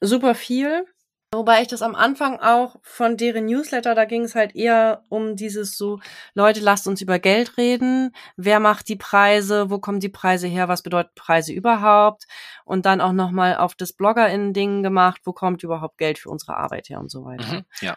Super 0.00 0.34
viel. 0.34 0.86
Wobei 1.34 1.62
ich 1.62 1.68
das 1.68 1.80
am 1.80 1.94
Anfang 1.94 2.40
auch 2.40 2.76
von 2.82 3.16
deren 3.16 3.46
Newsletter, 3.46 3.94
da 3.94 4.04
ging 4.04 4.22
es 4.22 4.34
halt 4.34 4.54
eher 4.54 5.02
um 5.08 5.34
dieses 5.34 5.78
so, 5.78 5.98
Leute, 6.34 6.60
lasst 6.60 6.86
uns 6.86 7.00
über 7.00 7.18
Geld 7.18 7.56
reden, 7.56 8.14
wer 8.36 8.60
macht 8.60 8.86
die 8.88 8.96
Preise, 8.96 9.70
wo 9.70 9.78
kommen 9.78 9.98
die 9.98 10.10
Preise 10.10 10.46
her, 10.46 10.68
was 10.68 10.82
bedeuten 10.82 11.14
Preise 11.14 11.54
überhaupt? 11.54 12.26
Und 12.66 12.84
dann 12.84 13.00
auch 13.00 13.12
nochmal 13.12 13.56
auf 13.56 13.74
das 13.74 13.94
BloggerInnen-Ding 13.94 14.82
gemacht, 14.82 15.22
wo 15.24 15.32
kommt 15.32 15.62
überhaupt 15.62 15.96
Geld 15.96 16.18
für 16.18 16.28
unsere 16.28 16.58
Arbeit 16.58 16.90
her? 16.90 17.00
Und 17.00 17.10
so 17.10 17.24
weiter. 17.24 17.50
Mhm, 17.50 17.64
ja. 17.80 17.96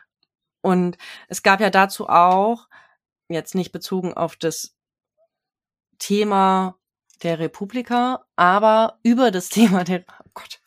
Und 0.61 0.97
es 1.27 1.43
gab 1.43 1.59
ja 1.59 1.69
dazu 1.69 2.07
auch, 2.07 2.69
jetzt 3.27 3.53
nicht 3.53 3.73
bezogen 3.73 4.13
auf 4.13 4.37
das 4.37 4.77
Thema 5.99 6.79
der 7.21 7.39
Republika, 7.39 8.25
aber 8.37 8.99
über 9.03 9.29
das 9.31 9.49
Thema 9.49 9.83
der, 9.83 10.05
oh 10.23 10.29
Gott, 10.33 10.61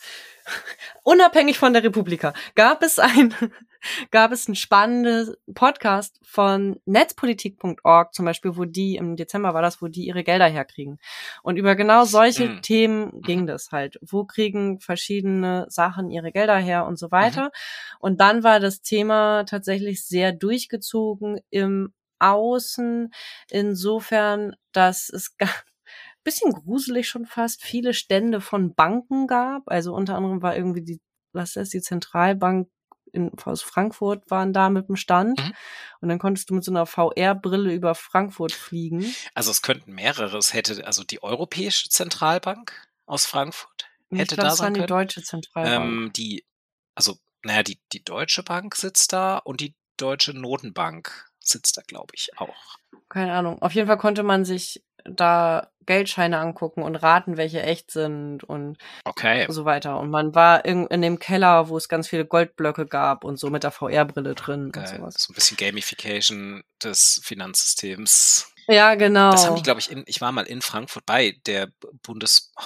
unabhängig 1.02 1.58
von 1.58 1.72
der 1.72 1.82
Republika, 1.84 2.32
gab 2.54 2.82
es 2.82 2.98
ein 2.98 3.34
gab 4.10 4.32
es 4.32 4.48
einen 4.48 4.56
spannenden 4.56 5.36
Podcast 5.54 6.18
von 6.24 6.80
netzpolitik.org 6.84 8.12
zum 8.12 8.24
Beispiel, 8.24 8.56
wo 8.56 8.64
die, 8.64 8.96
im 8.96 9.14
Dezember 9.14 9.54
war 9.54 9.62
das, 9.62 9.80
wo 9.80 9.86
die 9.86 10.04
ihre 10.06 10.24
Gelder 10.24 10.46
herkriegen. 10.46 10.98
Und 11.44 11.56
über 11.58 11.76
genau 11.76 12.04
solche 12.04 12.48
Mhm. 12.48 12.62
Themen 12.62 13.22
ging 13.22 13.42
Mhm. 13.42 13.46
das 13.46 13.70
halt. 13.70 13.98
Wo 14.02 14.24
kriegen 14.24 14.80
verschiedene 14.80 15.66
Sachen 15.68 16.10
ihre 16.10 16.32
Gelder 16.32 16.56
her 16.58 16.86
und 16.86 16.98
so 16.98 17.06
Mhm. 17.06 17.10
weiter. 17.12 17.50
Und 18.00 18.20
dann 18.20 18.42
war 18.42 18.58
das 18.58 18.82
Thema 18.82 19.44
tatsächlich 19.44 20.04
sehr 20.04 20.32
durchgezogen 20.32 21.40
im 21.50 21.92
Außen, 22.18 23.12
insofern, 23.48 24.56
dass 24.72 25.08
es 25.08 25.36
bisschen 26.28 26.52
gruselig 26.52 27.08
schon 27.08 27.24
fast 27.24 27.62
viele 27.62 27.94
Stände 27.94 28.42
von 28.42 28.74
Banken 28.74 29.26
gab. 29.26 29.62
Also 29.66 29.94
unter 29.94 30.14
anderem 30.14 30.42
war 30.42 30.54
irgendwie 30.54 30.82
die, 30.82 31.00
was 31.32 31.56
ist 31.56 31.72
die 31.72 31.80
Zentralbank 31.80 32.68
in, 33.12 33.32
aus 33.44 33.62
Frankfurt 33.62 34.30
waren 34.30 34.52
da 34.52 34.68
mit 34.68 34.88
dem 34.88 34.96
Stand. 34.96 35.40
Mhm. 35.40 35.54
Und 36.02 36.08
dann 36.10 36.18
konntest 36.18 36.50
du 36.50 36.54
mit 36.54 36.64
so 36.64 36.70
einer 36.70 36.84
VR-Brille 36.84 37.72
über 37.72 37.94
Frankfurt 37.94 38.52
fliegen. 38.52 39.14
Also 39.32 39.50
es 39.50 39.62
könnten 39.62 39.94
mehrere. 39.94 40.36
Es 40.36 40.52
hätte 40.52 40.86
also 40.86 41.02
die 41.02 41.22
Europäische 41.22 41.88
Zentralbank 41.88 42.88
aus 43.06 43.24
Frankfurt 43.24 43.88
hätte 44.10 44.34
ich 44.34 44.40
glaube, 44.40 44.50
da 44.50 44.56
sein 44.56 44.74
die 44.74 44.80
können. 44.80 44.88
Deutsche 44.88 45.22
Zentralbank. 45.22 45.82
Ähm, 45.82 46.12
die, 46.14 46.44
also, 46.94 47.16
naja, 47.42 47.62
die, 47.62 47.80
die 47.92 48.04
Deutsche 48.04 48.42
Bank 48.42 48.76
sitzt 48.76 49.14
da 49.14 49.38
und 49.38 49.62
die 49.62 49.74
Deutsche 49.96 50.34
Notenbank 50.34 51.30
sitzt 51.40 51.78
da, 51.78 51.82
glaube 51.86 52.12
ich, 52.14 52.38
auch. 52.38 52.76
Keine 53.08 53.32
Ahnung. 53.32 53.62
Auf 53.62 53.72
jeden 53.72 53.86
Fall 53.86 53.96
konnte 53.96 54.22
man 54.22 54.44
sich 54.44 54.84
da 55.14 55.68
Geldscheine 55.86 56.38
angucken 56.38 56.82
und 56.82 56.96
raten, 56.96 57.38
welche 57.38 57.62
echt 57.62 57.90
sind 57.90 58.44
und 58.44 58.76
Okay. 59.06 59.46
so 59.48 59.64
weiter. 59.64 59.98
Und 59.98 60.10
man 60.10 60.34
war 60.34 60.64
in, 60.66 60.86
in 60.88 61.00
dem 61.00 61.18
Keller, 61.18 61.70
wo 61.70 61.78
es 61.78 61.88
ganz 61.88 62.08
viele 62.08 62.26
Goldblöcke 62.26 62.84
gab 62.84 63.24
und 63.24 63.38
so 63.38 63.48
mit 63.48 63.62
der 63.64 63.70
VR-Brille 63.70 64.34
drin 64.34 64.64
und 64.66 64.72
Geil. 64.72 64.86
sowas. 64.86 65.14
So 65.18 65.32
ein 65.32 65.34
bisschen 65.34 65.56
Gamification 65.56 66.62
des 66.84 67.20
Finanzsystems. 67.24 68.52
Ja, 68.66 68.96
genau. 68.96 69.30
Das 69.30 69.46
haben 69.46 69.56
die, 69.56 69.62
glaube 69.62 69.80
ich, 69.80 69.90
in, 69.90 70.04
ich 70.06 70.20
war 70.20 70.30
mal 70.30 70.46
in 70.46 70.60
Frankfurt 70.60 71.06
bei 71.06 71.36
der 71.46 71.68
Bundes, 72.02 72.52
oh, 72.60 72.62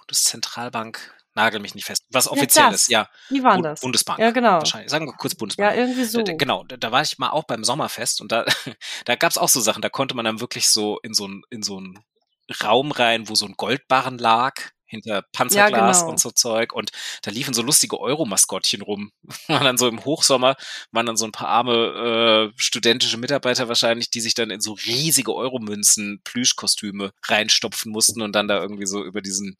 Bundeszentralbank, 0.00 1.14
nagel 1.38 1.60
mich 1.60 1.74
nicht 1.74 1.84
fest. 1.86 2.04
Was 2.10 2.26
Ja, 2.26 2.32
offiziell 2.32 2.66
das. 2.70 2.82
ist, 2.82 2.88
ja. 2.88 3.08
Wie 3.30 3.42
waren 3.42 3.62
das? 3.62 3.80
Bundesbank. 3.80 4.18
Ja, 4.18 4.30
genau. 4.30 4.58
Wahrscheinlich. 4.58 4.90
Sagen 4.90 5.06
wir 5.06 5.12
kurz 5.14 5.34
Bundesbank. 5.34 5.70
Ja, 5.74 5.80
irgendwie 5.80 6.04
so. 6.04 6.18
Da- 6.18 6.24
da- 6.24 6.36
Genau, 6.36 6.64
da, 6.64 6.92
war 6.92 7.02
ich 7.02 7.18
mal 7.18 7.30
auch 7.30 7.44
beim 7.44 7.64
Sommerfest 7.64 8.20
und 8.20 8.32
da, 8.32 8.44
da 9.06 9.14
gab 9.16 9.30
es 9.30 9.38
auch 9.38 9.48
so 9.48 9.60
Sachen, 9.60 9.82
da 9.82 9.88
konnte 9.88 10.14
man 10.14 10.24
dann 10.24 10.40
wirklich 10.40 10.68
so 10.68 10.98
in 11.02 11.14
so 11.14 11.26
ein, 11.26 11.42
in 11.50 11.62
so 11.62 11.78
einen 11.78 11.98
Raum 12.62 12.92
rein, 12.92 13.28
wo 13.28 13.34
so 13.34 13.46
ein 13.46 13.54
Goldbarren 13.56 14.18
lag, 14.18 14.54
hinter 14.88 15.22
Panzerglas 15.32 16.00
genau. 16.00 16.10
und 16.10 16.20
so 16.20 16.30
Zeug 16.30 16.72
und 16.72 16.90
da 17.22 17.30
liefen 17.30 17.54
so 17.54 17.62
lustige 17.62 18.00
Euro-Maskottchen 18.00 18.82
rum. 18.82 19.12
Waren 19.46 19.64
dann 19.64 19.78
so 19.78 19.86
im 19.86 20.04
Hochsommer, 20.04 20.56
waren 20.90 21.06
dann 21.06 21.16
so 21.16 21.26
ein 21.26 21.32
paar 21.32 21.48
arme 21.48 22.50
äh, 22.52 22.60
studentische 22.60 23.18
Mitarbeiter 23.18 23.68
wahrscheinlich, 23.68 24.10
die 24.10 24.20
sich 24.20 24.34
dann 24.34 24.50
in 24.50 24.60
so 24.60 24.72
riesige 24.72 25.34
Euromünzen 25.34 26.20
Plüschkostüme 26.24 27.12
reinstopfen 27.24 27.92
mussten 27.92 28.22
und 28.22 28.32
dann 28.32 28.48
da 28.48 28.60
irgendwie 28.60 28.86
so 28.86 29.04
über 29.04 29.20
diesen 29.20 29.56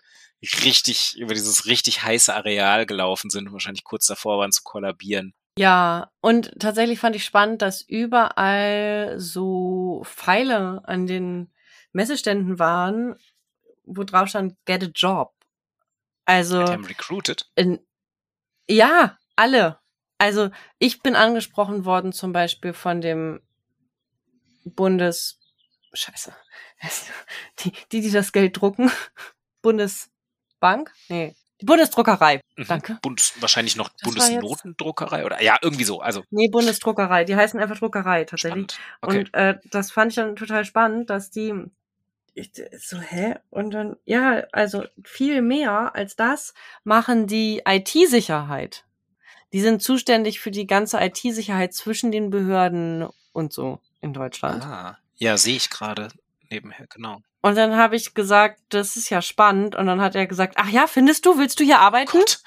richtig, 0.65 1.19
über 1.19 1.35
dieses 1.35 1.67
richtig 1.67 2.03
heiße 2.03 2.35
Areal 2.35 2.87
gelaufen 2.87 3.31
sind 3.31 3.49
und 3.49 3.53
wahrscheinlich 3.53 3.85
kurz 3.85 4.07
davor 4.07 4.39
waren 4.39 4.53
zu 4.53 4.63
kollabieren. 4.63 5.35
Ja, 5.59 6.13
und 6.21 6.53
tatsächlich 6.61 7.01
fand 7.01 7.17
ich 7.17 7.25
spannend, 7.25 7.63
dass 7.63 7.83
überall 7.83 9.17
so 9.19 10.03
Pfeile 10.05 10.83
an 10.85 11.09
den 11.09 11.51
Messeständen 11.93 12.61
waren, 12.61 13.17
wo 13.89 14.05
drauf 14.05 14.29
stand, 14.29 14.55
get 14.67 14.83
a 14.83 14.91
job. 14.95 15.33
Also, 16.25 16.61
Hat 16.61 16.89
recruited? 16.89 17.47
in, 17.55 17.81
ja, 18.69 19.19
alle. 19.37 19.79
Also, 20.19 20.51
ich 20.79 21.03
bin 21.03 21.17
angesprochen 21.17 21.85
worden 21.85 22.13
zum 22.13 22.33
Beispiel 22.33 22.73
von 22.73 23.01
dem 23.01 23.41
Bundes, 24.65 25.41
scheiße, 25.93 26.35
die, 27.61 27.73
die, 27.93 28.01
die 28.03 28.11
das 28.11 28.33
Geld 28.33 28.61
drucken, 28.61 28.91
Bundesbank? 29.63 30.93
Nee, 31.09 31.35
die 31.61 31.67
Bundesdruckerei. 31.67 32.41
Mhm. 32.57 32.67
Danke. 32.69 32.99
Bundes, 33.03 33.35
wahrscheinlich 33.41 33.75
noch 33.77 33.89
Das 33.89 34.03
Bundesnotendruckerei 34.03 35.25
oder 35.25 35.43
ja, 35.43 35.59
irgendwie 35.61 35.85
so. 35.85 36.01
Also 36.01 36.23
Nee, 36.31 36.49
Bundesdruckerei. 36.49 37.25
Die 37.25 37.35
heißen 37.35 37.59
einfach 37.59 37.79
Druckerei 37.79 38.25
tatsächlich. 38.25 38.67
Okay. 39.01 39.19
Und 39.19 39.35
äh, 39.35 39.59
das 39.71 39.91
fand 39.91 40.13
ich 40.13 40.17
dann 40.17 40.37
total 40.37 40.65
spannend, 40.65 41.11
dass 41.11 41.31
die 41.31 41.53
ich, 42.39 42.53
so, 42.79 42.99
hä? 42.99 43.37
Und 43.51 43.73
dann, 43.73 43.97
ja, 44.05 44.45
also 44.53 44.85
viel 45.05 45.43
mehr 45.43 45.95
als 45.95 46.17
das 46.17 46.55
machen 46.85 47.27
die 47.27 47.63
IT-Sicherheit. 47.67 48.85
Die 49.53 49.61
sind 49.61 49.83
zuständig 49.83 50.41
für 50.41 50.51
die 50.51 50.67
ganze 50.67 50.99
IT-Sicherheit 50.99 51.75
zwischen 51.75 52.13
den 52.13 52.31
Behörden 52.31 53.09
und 53.33 53.53
so 53.53 53.81
in 54.01 54.13
Deutschland. 54.13 54.63
ah, 54.65 54.99
ja, 55.17 55.37
sehe 55.37 55.57
ich 55.57 55.71
gerade 55.71 56.09
nebenher, 56.51 56.87
genau. 56.89 57.23
Und 57.41 57.57
dann 57.57 57.77
habe 57.77 57.97
ich 57.97 58.15
gesagt, 58.15 58.61
das 58.69 58.97
ist 58.97 59.11
ja 59.11 59.23
spannend. 59.23 59.75
Und 59.75 59.87
dann 59.87 60.01
hat 60.01 60.15
er 60.15 60.27
gesagt, 60.27 60.55
ach 60.57 60.69
ja, 60.69 60.87
findest 60.87 61.25
du, 61.25 61.39
willst 61.39 61.61
du 61.61 61.65
hier 61.65 61.79
arbeiten? 61.79 62.11
Gut. 62.11 62.41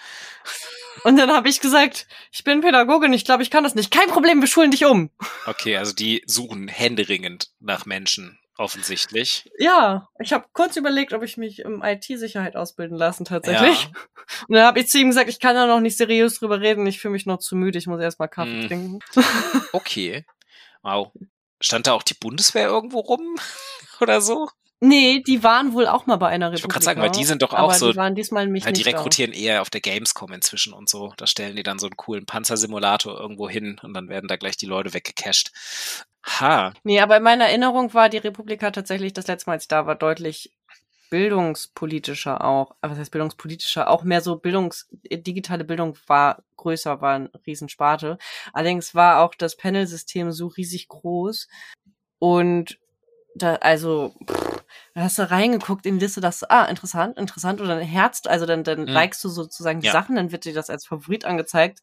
Und 1.04 1.18
dann 1.18 1.32
habe 1.32 1.50
ich 1.50 1.62
gesagt, 1.62 2.08
ich 2.32 2.44
bin 2.44 2.62
Pädagogin, 2.62 3.14
ich 3.14 3.26
glaube, 3.26 3.44
ich 3.44 3.50
kann 3.50 3.64
das 3.64 3.76
nicht. 3.76 3.92
Kein 3.92 4.10
Problem, 4.10 4.42
wir 4.42 4.48
schulen 4.48 4.72
dich 4.72 4.86
um. 4.86 5.10
Okay, 5.46 5.78
also 5.78 5.94
die 5.94 6.22
suchen 6.26 6.68
händeringend 6.68 7.50
nach 7.60 7.86
Menschen, 7.86 8.38
offensichtlich. 8.62 9.50
Ja, 9.58 10.08
ich 10.20 10.32
habe 10.34 10.46
kurz 10.54 10.76
überlegt, 10.78 11.14
ob 11.14 11.24
ich 11.24 11.36
mich 11.38 11.60
im 11.60 11.82
IT-Sicherheit 11.84 12.56
ausbilden 12.56 12.98
lassen 12.98 13.26
tatsächlich. 13.26 13.84
Ja. 13.84 13.90
Und 14.48 14.56
dann 14.56 14.66
habe 14.66 14.80
ich 14.80 14.88
zu 14.88 14.98
ihm 15.00 15.10
gesagt, 15.10 15.30
ich 15.30 15.40
kann 15.40 15.56
da 15.56 15.66
noch 15.68 15.80
nicht 15.82 15.98
seriös 15.98 16.40
drüber 16.40 16.62
reden, 16.62 16.88
ich 16.88 17.00
fühle 17.02 17.12
mich 17.14 17.26
noch 17.26 17.40
zu 17.40 17.56
müde, 17.56 17.78
ich 17.78 17.88
muss 17.88 18.00
erstmal 18.02 18.30
Kaffee 18.30 18.62
Hm. 18.62 18.68
trinken. 18.68 19.00
Okay. 19.74 20.26
Wow. 20.84 21.12
Stand 21.60 21.88
da 21.88 21.94
auch 21.94 22.04
die 22.04 22.14
Bundeswehr 22.14 22.68
irgendwo 22.68 23.00
rum 23.00 23.36
oder 24.00 24.22
so? 24.22 24.50
Nee, 24.84 25.22
die 25.26 25.44
waren 25.44 25.74
wohl 25.74 25.86
auch 25.88 26.08
mal 26.08 26.16
bei 26.16 26.28
einer 26.30 26.48
Ich 26.48 26.64
wollte 26.64 26.64
Republik. 26.64 26.74
gerade 26.74 26.86
sagen, 26.86 27.02
weil 27.02 27.12
die 27.12 27.24
sind 27.24 27.44
doch 27.44 27.54
auch 27.54 27.60
aber 27.60 27.74
so. 27.76 27.92
Die 27.92 27.98
waren 27.98 28.16
diesmal 28.16 28.46
nämlich 28.46 28.66
Ja, 28.66 28.72
die 28.72 28.80
nicht 28.80 28.92
da. 28.92 28.98
rekrutieren 28.98 29.32
eher 29.32 29.62
auf 29.62 29.70
der 29.70 29.80
Gamescom 29.80 30.32
inzwischen 30.34 30.74
und 30.74 30.90
so. 30.90 31.14
Da 31.18 31.28
stellen 31.28 31.56
die 31.56 31.62
dann 31.64 31.78
so 31.78 31.86
einen 31.86 31.98
coolen 31.98 32.26
Panzersimulator 32.26 33.20
irgendwo 33.20 33.48
hin 33.48 33.80
und 33.84 33.94
dann 33.94 34.10
werden 34.10 34.28
da 34.28 34.38
gleich 34.38 34.58
die 34.58 34.66
Leute 34.66 34.94
weggecached. 34.96 35.52
Ha. 36.26 36.74
Nee, 36.84 37.00
aber 37.00 37.18
in 37.18 37.24
meiner 37.24 37.46
Erinnerung 37.46 37.94
war 37.94 38.10
die 38.10 38.18
Republika 38.18 38.72
tatsächlich 38.72 39.14
das 39.14 39.28
letzte 39.28 39.50
Mal, 39.50 39.54
als 39.54 39.66
ich 39.66 39.68
da 39.68 39.86
war, 39.86 39.96
deutlich 39.96 40.52
bildungspolitischer 41.12 42.44
auch. 42.44 42.76
Aber 42.82 42.94
was 42.94 43.00
heißt 43.00 43.12
bildungspolitischer? 43.12 43.90
Auch 43.90 44.04
mehr 44.04 44.22
so 44.22 44.38
Bildungs, 44.38 44.88
digitale 45.12 45.64
Bildung 45.64 45.96
war 46.08 46.44
größer, 46.58 47.02
war 47.02 47.16
eine 47.16 47.32
Riesensparte. 47.46 48.18
Allerdings 48.54 48.96
war 48.96 49.22
auch 49.24 49.36
das 49.36 49.58
Panelsystem 49.58 50.32
so 50.32 50.48
riesig 50.48 50.88
groß 50.88 51.48
und 52.20 52.80
da, 53.36 53.56
also, 53.56 54.14
pff, 54.30 54.64
da 54.96 55.02
hast 55.02 55.20
du 55.20 55.30
reingeguckt 55.32 55.86
in 55.86 56.00
die 56.00 56.06
Liste, 56.06 56.22
das, 56.22 56.44
ah, 56.44 56.66
interessant, 56.66 57.18
interessant, 57.18 57.62
oder 57.62 57.76
dann 57.78 57.84
herzt, 57.86 58.28
also 58.28 58.46
dann, 58.46 58.64
dann 58.64 58.82
Mhm. 58.82 58.88
likest 58.88 59.24
du 59.24 59.30
sozusagen 59.30 59.80
die 59.82 59.88
Ja. 59.88 59.94
Sachen, 59.94 60.16
dann 60.16 60.32
wird 60.32 60.46
dir 60.46 60.54
das 60.54 60.70
als 60.70 60.86
Favorit 60.86 61.26
angezeigt. 61.26 61.80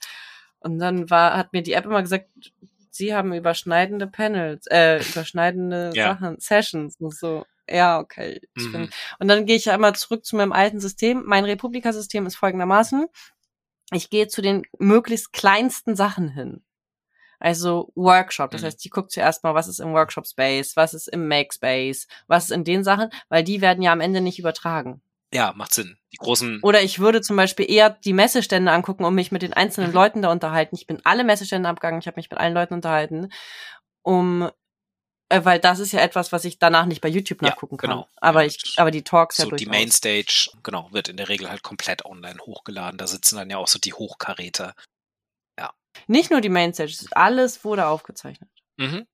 Und 0.60 0.78
dann 0.78 1.08
war, 1.10 1.36
hat 1.36 1.52
mir 1.52 1.62
die 1.62 1.72
App 1.74 1.84
immer 1.86 2.02
gesagt, 2.02 2.28
sie 2.90 3.14
haben 3.14 3.32
überschneidende 3.32 4.06
Panels, 4.08 4.66
äh, 4.68 4.98
überschneidende 5.10 5.92
Ja. 5.94 6.14
Sachen, 6.14 6.36
Sessions 6.40 6.96
und 7.00 7.14
so. 7.16 7.44
Ja, 7.70 7.98
okay. 8.00 8.40
Mhm. 8.56 8.72
bin, 8.72 8.90
und 9.20 9.28
dann 9.28 9.46
gehe 9.46 9.56
ich 9.56 9.66
ja 9.66 9.74
immer 9.74 9.94
zurück 9.94 10.24
zu 10.24 10.36
meinem 10.36 10.52
alten 10.52 10.80
System. 10.80 11.22
Mein 11.26 11.44
Republika-System 11.44 12.26
ist 12.26 12.36
folgendermaßen. 12.36 13.06
Ich 13.92 14.10
gehe 14.10 14.28
zu 14.28 14.42
den 14.42 14.64
möglichst 14.78 15.32
kleinsten 15.32 15.96
Sachen 15.96 16.28
hin. 16.30 16.62
Also 17.38 17.92
Workshop. 17.94 18.50
Das 18.50 18.62
Mhm. 18.62 18.66
heißt, 18.66 18.84
ich 18.84 18.90
gucke 18.90 19.08
zuerst 19.08 19.44
mal, 19.44 19.54
was 19.54 19.68
ist 19.68 19.78
im 19.80 19.92
Workshop 19.92 20.26
Space, 20.26 20.76
was 20.76 20.94
ist 20.94 21.08
im 21.08 21.28
Make 21.28 21.54
Space, 21.54 22.06
was 22.26 22.44
ist 22.44 22.50
in 22.50 22.64
den 22.64 22.84
Sachen, 22.84 23.10
weil 23.28 23.44
die 23.44 23.60
werden 23.60 23.82
ja 23.82 23.92
am 23.92 24.00
Ende 24.00 24.20
nicht 24.20 24.38
übertragen. 24.38 25.00
Ja, 25.32 25.52
macht 25.54 25.74
Sinn. 25.74 25.98
Die 26.12 26.16
großen. 26.16 26.60
Oder 26.62 26.82
ich 26.82 26.98
würde 27.00 27.20
zum 27.20 27.36
Beispiel 27.36 27.70
eher 27.70 27.90
die 27.90 28.14
Messestände 28.14 28.72
angucken 28.72 29.04
und 29.04 29.14
mich 29.14 29.30
mit 29.30 29.42
den 29.42 29.52
einzelnen 29.52 29.90
Mhm. 29.90 29.94
Leuten 29.94 30.22
da 30.22 30.32
unterhalten. 30.32 30.74
Ich 30.74 30.86
bin 30.86 31.00
alle 31.04 31.22
Messestände 31.22 31.68
abgegangen, 31.68 32.00
ich 32.00 32.06
habe 32.06 32.16
mich 32.16 32.30
mit 32.30 32.40
allen 32.40 32.54
Leuten 32.54 32.74
unterhalten, 32.74 33.30
um 34.02 34.50
äh, 35.30 35.44
weil 35.44 35.58
das 35.60 35.78
ist 35.78 35.92
ja 35.92 36.00
etwas, 36.00 36.32
was 36.32 36.46
ich 36.46 36.58
danach 36.58 36.86
nicht 36.86 37.02
bei 37.02 37.08
YouTube 37.08 37.42
Ja, 37.42 37.50
nachgucken 37.50 37.76
kann. 37.76 37.90
genau. 37.90 38.08
Aber 38.16 38.40
Ja, 38.40 38.46
ich, 38.46 38.74
aber 38.78 38.90
die 38.90 39.04
Talks 39.04 39.36
ja 39.36 39.44
so 39.44 39.50
die 39.50 39.66
durchaus. 39.66 39.70
Mainstage, 39.78 40.50
genau, 40.62 40.88
wird 40.90 41.08
in 41.10 41.18
der 41.18 41.28
Regel 41.28 41.50
halt 41.50 41.62
komplett 41.62 42.06
online 42.06 42.40
hochgeladen. 42.40 42.96
Da 42.96 43.06
sitzen 43.06 43.36
dann 43.36 43.50
ja 43.50 43.58
auch 43.58 43.68
so 43.68 43.78
die 43.78 43.92
Hochkaräter. 43.92 44.74
Nicht 46.06 46.30
nur 46.30 46.40
die 46.40 46.48
Mainstage, 46.48 46.94
alles 47.12 47.64
wurde 47.64 47.86
aufgezeichnet. 47.86 48.50
Mhm. 48.76 49.06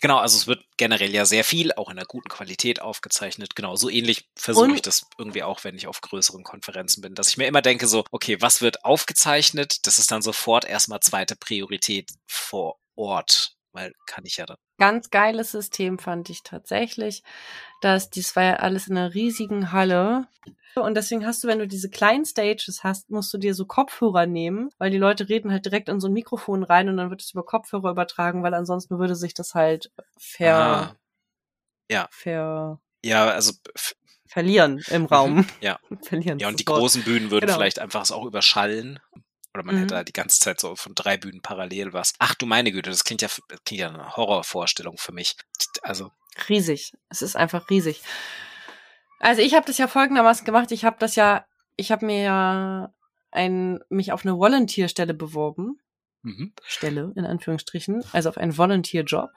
Genau, 0.00 0.18
also 0.18 0.36
es 0.36 0.46
wird 0.46 0.62
generell 0.76 1.12
ja 1.14 1.24
sehr 1.24 1.42
viel, 1.42 1.72
auch 1.72 1.88
in 1.88 1.98
einer 1.98 2.06
guten 2.06 2.28
Qualität 2.28 2.82
aufgezeichnet. 2.82 3.56
Genau, 3.56 3.76
so 3.76 3.88
ähnlich 3.88 4.28
versuche 4.36 4.74
ich 4.74 4.82
das 4.82 5.06
irgendwie 5.18 5.42
auch, 5.42 5.64
wenn 5.64 5.76
ich 5.76 5.86
auf 5.86 6.00
größeren 6.00 6.44
Konferenzen 6.44 7.00
bin, 7.00 7.14
dass 7.14 7.28
ich 7.28 7.38
mir 7.38 7.46
immer 7.46 7.62
denke 7.62 7.86
so, 7.86 8.04
okay, 8.10 8.36
was 8.40 8.60
wird 8.60 8.84
aufgezeichnet? 8.84 9.86
Das 9.86 9.98
ist 9.98 10.10
dann 10.10 10.22
sofort 10.22 10.64
erstmal 10.66 11.00
zweite 11.00 11.36
Priorität 11.36 12.10
vor 12.26 12.78
Ort. 12.94 13.56
weil 13.72 13.92
kann 14.06 14.24
ich 14.26 14.36
ja 14.36 14.46
dann. 14.46 14.56
Ganz 14.78 15.10
geiles 15.10 15.52
System 15.52 15.98
fand 15.98 16.28
ich 16.30 16.42
tatsächlich, 16.42 17.22
dass 17.80 18.10
dies 18.10 18.36
war 18.36 18.42
ja 18.44 18.56
alles 18.56 18.88
in 18.88 18.96
einer 18.96 19.14
riesigen 19.14 19.72
Halle. 19.72 20.26
Und 20.74 20.94
deswegen 20.94 21.24
hast 21.24 21.42
du, 21.42 21.48
wenn 21.48 21.58
du 21.58 21.66
diese 21.66 21.88
kleinen 21.88 22.26
Stages 22.26 22.84
hast, 22.84 23.08
musst 23.10 23.32
du 23.32 23.38
dir 23.38 23.54
so 23.54 23.64
Kopfhörer 23.64 24.26
nehmen, 24.26 24.68
weil 24.76 24.90
die 24.90 24.98
Leute 24.98 25.28
reden 25.30 25.50
halt 25.50 25.64
direkt 25.64 25.88
in 25.88 26.00
so 26.00 26.08
ein 26.08 26.12
Mikrofon 26.12 26.62
rein 26.62 26.90
und 26.90 26.98
dann 26.98 27.08
wird 27.08 27.22
es 27.22 27.30
über 27.30 27.44
Kopfhörer 27.44 27.90
übertragen, 27.90 28.42
weil 28.42 28.52
ansonsten 28.52 28.98
würde 28.98 29.16
sich 29.16 29.32
das 29.32 29.54
halt 29.54 29.90
ver, 30.18 30.54
Ah, 30.54 30.96
ja. 31.90 32.08
ver, 32.10 32.78
Ja, 33.02 33.28
also 33.30 33.52
verlieren 34.28 34.82
im 34.90 35.06
Raum. 35.06 35.36
Mhm, 35.36 35.46
ja. 35.62 35.78
verlieren. 36.02 36.38
Ja, 36.38 36.48
und 36.48 36.60
die 36.60 36.66
großen 36.66 37.02
Bühnen 37.04 37.30
würden 37.30 37.46
Genau. 37.46 37.54
vielleicht 37.58 37.78
einfach 37.78 38.02
es 38.02 38.12
auch 38.12 38.26
überschallen. 38.26 39.00
Oder 39.56 39.64
man 39.64 39.76
Mhm. 39.76 39.80
hätte 39.80 39.96
halt 39.96 40.08
die 40.08 40.12
ganze 40.12 40.38
Zeit 40.38 40.60
so 40.60 40.76
von 40.76 40.94
drei 40.94 41.16
Bühnen 41.16 41.40
parallel 41.40 41.92
was. 41.94 42.12
Ach 42.18 42.34
du 42.34 42.44
meine 42.46 42.72
Güte, 42.72 42.90
das 42.90 43.04
klingt 43.04 43.22
ja, 43.22 43.28
das 43.48 43.64
klingt 43.64 43.80
ja 43.80 43.88
eine 43.88 44.16
Horrorvorstellung 44.16 44.98
für 44.98 45.12
mich. 45.12 45.34
Also, 45.82 46.12
riesig. 46.48 46.92
Es 47.08 47.22
ist 47.22 47.36
einfach 47.36 47.70
riesig. 47.70 48.02
Also 49.18 49.40
ich 49.40 49.54
habe 49.54 49.64
das 49.66 49.78
ja 49.78 49.88
folgendermaßen 49.88 50.44
gemacht. 50.44 50.70
Ich 50.72 50.84
habe 50.84 50.96
das 50.98 51.14
ja, 51.16 51.46
ich 51.76 51.90
habe 51.90 52.04
mir 52.04 52.22
ja 52.22 52.94
ein, 53.30 53.80
mich 53.88 54.12
auf 54.12 54.26
eine 54.26 54.36
Volunteer-Stelle 54.36 55.14
beworben. 55.14 55.80
mhm. 56.22 56.52
Stelle, 56.62 57.12
in 57.16 57.24
Anführungsstrichen, 57.24 58.04
also 58.12 58.28
auf 58.28 58.36
einen 58.36 58.56
Volunteer-Job. 58.58 59.30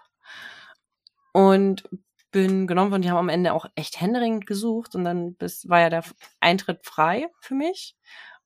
Und 1.32 1.88
bin 2.32 2.68
genommen 2.68 2.92
worden. 2.92 3.02
Die 3.02 3.10
haben 3.10 3.18
am 3.18 3.30
Ende 3.30 3.54
auch 3.54 3.66
echt 3.76 4.02
händeringend 4.02 4.46
gesucht 4.46 4.96
und 4.96 5.04
dann 5.04 5.36
bis, 5.36 5.68
war 5.70 5.80
ja 5.80 5.90
der 5.90 6.04
Eintritt 6.40 6.86
frei 6.86 7.28
für 7.40 7.56
mich. 7.56 7.96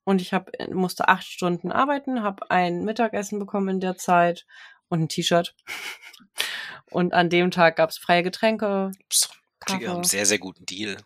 Und 0.05 0.21
ich 0.21 0.33
hab, 0.33 0.51
musste 0.69 1.07
acht 1.07 1.25
Stunden 1.25 1.71
arbeiten, 1.71 2.23
habe 2.23 2.49
ein 2.51 2.83
Mittagessen 2.83 3.39
bekommen 3.39 3.69
in 3.69 3.79
der 3.79 3.97
Zeit 3.97 4.45
und 4.89 5.01
ein 5.01 5.09
T-Shirt. 5.09 5.55
Und 6.91 7.13
an 7.13 7.31
dem 7.31 7.49
Tag 7.49 7.77
gab's 7.77 7.97
freie 7.97 8.21
Getränke. 8.21 8.91
Kaffee. 9.59 10.03
sehr, 10.03 10.27
sehr 10.27 10.37
guten 10.37 10.63
Deal. 10.67 10.97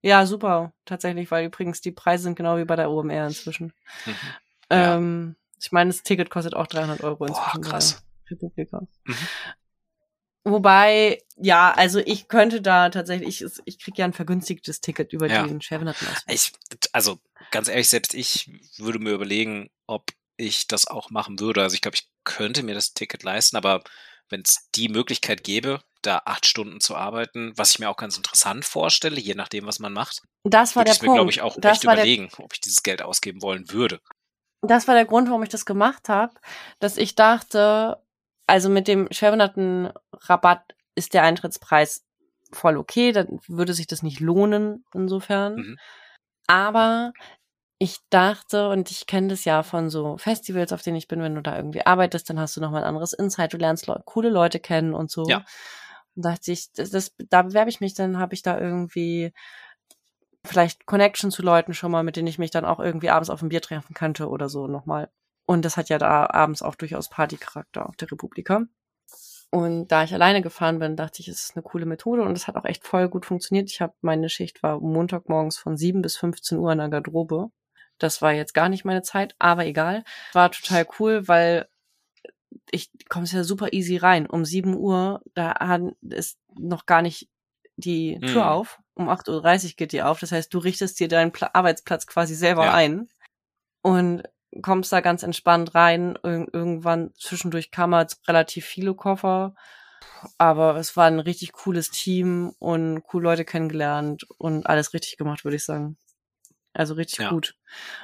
Ja, 0.00 0.24
super, 0.24 0.72
tatsächlich, 0.84 1.30
weil 1.30 1.46
übrigens 1.46 1.80
die 1.80 1.92
Preise 1.92 2.24
sind 2.24 2.36
genau 2.36 2.56
wie 2.56 2.64
bei 2.64 2.74
der 2.76 2.90
OMR 2.90 3.26
inzwischen. 3.26 3.74
Mhm. 4.06 4.14
Ja. 4.70 4.96
Ähm, 4.96 5.36
ich 5.60 5.70
meine, 5.70 5.90
das 5.90 6.02
Ticket 6.02 6.30
kostet 6.30 6.54
auch 6.54 6.66
300 6.66 7.02
Euro 7.02 7.26
Boah, 7.26 7.28
inzwischen. 7.28 7.60
bei 7.60 7.68
krass. 7.68 8.04
Republika. 8.30 8.80
Mhm. 9.04 9.14
Wobei, 10.44 11.22
ja, 11.36 11.72
also 11.72 12.00
ich 12.00 12.26
könnte 12.28 12.60
da 12.60 12.88
tatsächlich, 12.88 13.42
ich, 13.42 13.50
ich 13.64 13.78
kriege 13.78 13.98
ja 13.98 14.04
ein 14.04 14.12
vergünstigtes 14.12 14.80
Ticket 14.80 15.12
über 15.12 15.28
Ja. 15.28 15.46
den 15.46 15.60
Chevenatten 15.60 16.06
aus. 16.08 16.24
Ich, 16.26 16.52
also 16.92 17.20
ganz 17.52 17.68
ehrlich, 17.68 17.88
selbst 17.88 18.14
ich 18.14 18.50
würde 18.78 18.98
mir 18.98 19.12
überlegen, 19.12 19.70
ob 19.86 20.10
ich 20.36 20.66
das 20.66 20.86
auch 20.88 21.10
machen 21.10 21.38
würde. 21.38 21.62
Also 21.62 21.74
ich 21.74 21.80
glaube, 21.80 21.96
ich 21.96 22.08
könnte 22.24 22.62
mir 22.64 22.74
das 22.74 22.92
Ticket 22.92 23.22
leisten, 23.22 23.56
aber 23.56 23.82
wenn 24.30 24.42
es 24.44 24.68
die 24.74 24.88
Möglichkeit 24.88 25.44
gäbe, 25.44 25.80
da 26.00 26.22
acht 26.24 26.46
Stunden 26.46 26.80
zu 26.80 26.96
arbeiten, 26.96 27.52
was 27.56 27.70
ich 27.72 27.78
mir 27.78 27.88
auch 27.88 27.96
ganz 27.96 28.16
interessant 28.16 28.64
vorstelle, 28.64 29.20
je 29.20 29.34
nachdem, 29.34 29.66
was 29.66 29.78
man 29.78 29.92
macht, 29.92 30.22
Das 30.42 30.74
war 30.74 30.80
würde 30.80 30.86
der 30.90 30.94
ich 30.96 31.02
mir, 31.02 31.14
glaube 31.14 31.30
ich, 31.30 31.42
auch 31.42 31.56
das 31.60 31.74
echt 31.74 31.84
überlegen, 31.84 32.30
ob 32.38 32.52
ich 32.52 32.60
dieses 32.60 32.82
Geld 32.82 33.02
ausgeben 33.02 33.42
wollen 33.42 33.70
würde. 33.70 34.00
das 34.62 34.88
war 34.88 34.94
der 34.96 35.04
Grund, 35.04 35.28
warum 35.28 35.42
ich 35.44 35.48
das 35.48 35.64
gemacht 35.64 36.08
habe, 36.08 36.34
dass 36.80 36.96
ich 36.96 37.14
dachte, 37.14 38.01
also 38.52 38.68
mit 38.68 38.86
dem 38.86 39.08
Chevenatten-Rabatt 39.08 40.74
ist 40.94 41.14
der 41.14 41.22
Eintrittspreis 41.22 42.04
voll 42.52 42.76
okay, 42.76 43.10
dann 43.12 43.40
würde 43.48 43.72
sich 43.72 43.86
das 43.86 44.02
nicht 44.02 44.20
lohnen 44.20 44.84
insofern. 44.92 45.54
Mhm. 45.54 45.78
Aber 46.48 47.14
ich 47.78 47.96
dachte, 48.10 48.68
und 48.68 48.90
ich 48.90 49.06
kenne 49.06 49.28
das 49.28 49.46
ja 49.46 49.62
von 49.62 49.88
so 49.88 50.18
Festivals, 50.18 50.74
auf 50.74 50.82
denen 50.82 50.98
ich 50.98 51.08
bin, 51.08 51.22
wenn 51.22 51.34
du 51.34 51.40
da 51.40 51.56
irgendwie 51.56 51.86
arbeitest, 51.86 52.28
dann 52.28 52.38
hast 52.38 52.54
du 52.54 52.60
nochmal 52.60 52.82
ein 52.82 52.88
anderes 52.88 53.14
Insight, 53.14 53.54
du 53.54 53.56
lernst 53.56 53.86
Leu 53.86 53.96
coole 54.04 54.28
Leute 54.28 54.60
kennen 54.60 54.92
und 54.92 55.10
so. 55.10 55.26
Ja. 55.26 55.46
Und 56.14 56.26
dachte 56.26 56.52
ich, 56.52 56.70
das, 56.74 56.90
das, 56.90 57.14
da 57.30 57.40
bewerbe 57.40 57.70
ich 57.70 57.80
mich, 57.80 57.94
dann 57.94 58.18
habe 58.18 58.34
ich 58.34 58.42
da 58.42 58.60
irgendwie 58.60 59.32
vielleicht 60.44 60.84
Connection 60.84 61.30
zu 61.30 61.40
Leuten 61.40 61.72
schon 61.72 61.90
mal, 61.90 62.02
mit 62.02 62.16
denen 62.16 62.28
ich 62.28 62.38
mich 62.38 62.50
dann 62.50 62.66
auch 62.66 62.80
irgendwie 62.80 63.08
abends 63.08 63.30
auf 63.30 63.40
ein 63.40 63.48
Bier 63.48 63.62
treffen 63.62 63.94
könnte 63.94 64.28
oder 64.28 64.50
so 64.50 64.66
nochmal. 64.66 65.08
Und 65.52 65.64
das 65.66 65.76
hat 65.76 65.90
ja 65.90 65.98
da 65.98 66.30
abends 66.30 66.62
auch 66.62 66.74
durchaus 66.76 67.10
Partycharakter 67.10 67.86
auf 67.86 67.94
der 67.96 68.10
Republika. 68.10 68.62
Und 69.50 69.88
da 69.88 70.02
ich 70.02 70.14
alleine 70.14 70.40
gefahren 70.40 70.78
bin, 70.78 70.96
dachte 70.96 71.20
ich, 71.20 71.28
es 71.28 71.42
ist 71.44 71.56
eine 71.56 71.62
coole 71.62 71.84
Methode 71.84 72.22
und 72.22 72.34
es 72.34 72.46
hat 72.48 72.56
auch 72.56 72.64
echt 72.64 72.86
voll 72.86 73.10
gut 73.10 73.26
funktioniert. 73.26 73.70
Ich 73.70 73.82
habe 73.82 73.92
meine 74.00 74.30
Schicht 74.30 74.62
war 74.62 74.80
Montagmorgens 74.80 75.58
von 75.58 75.76
7 75.76 76.00
bis 76.00 76.16
15 76.16 76.56
Uhr 76.56 76.72
in 76.72 76.78
der 76.78 76.88
Garderobe. 76.88 77.50
Das 77.98 78.22
war 78.22 78.32
jetzt 78.32 78.54
gar 78.54 78.70
nicht 78.70 78.86
meine 78.86 79.02
Zeit, 79.02 79.34
aber 79.38 79.66
egal. 79.66 80.04
War 80.32 80.50
total 80.50 80.86
cool, 80.98 81.28
weil 81.28 81.68
ich 82.70 82.90
kommst 83.10 83.34
ja 83.34 83.44
super 83.44 83.74
easy 83.74 83.98
rein. 83.98 84.26
Um 84.26 84.46
7 84.46 84.74
Uhr, 84.74 85.20
da 85.34 85.52
ist 86.00 86.38
noch 86.54 86.86
gar 86.86 87.02
nicht 87.02 87.28
die 87.76 88.18
Tür 88.20 88.44
Mhm. 88.44 88.48
auf. 88.48 88.80
Um 88.94 89.10
8.30 89.10 89.64
Uhr 89.72 89.76
geht 89.76 89.92
die 89.92 90.02
auf. 90.02 90.18
Das 90.20 90.32
heißt, 90.32 90.52
du 90.54 90.58
richtest 90.58 90.98
dir 90.98 91.08
deinen 91.08 91.30
Pla 91.32 91.50
Arbeitsplatz 91.52 92.06
quasi 92.06 92.34
selber 92.34 92.64
Ja. 92.66 92.72
ein 92.74 93.10
und 93.82 94.22
kommst 94.60 94.92
da 94.92 95.00
ganz 95.00 95.22
entspannt 95.22 95.74
rein. 95.74 96.18
Ir 96.22 96.46
irgendwann 96.52 97.12
zwischendurch 97.18 97.70
kam 97.70 97.94
halt 97.94 98.16
relativ 98.28 98.66
viele 98.66 98.94
Koffer. 98.94 99.54
Aber 100.38 100.76
es 100.76 100.96
war 100.96 101.06
ein 101.06 101.20
richtig 101.20 101.52
cooles 101.52 101.90
Team 101.90 102.52
und 102.58 103.02
cool 103.12 103.22
Leute 103.22 103.44
kennengelernt 103.44 104.24
und 104.38 104.66
alles 104.66 104.94
richtig 104.94 105.16
gemacht, 105.16 105.44
würde 105.44 105.56
ich 105.56 105.64
sagen. 105.64 105.96
Also 106.74 106.94
richtig 106.94 107.20
Ja. 107.20 107.30
gut. 107.30 107.56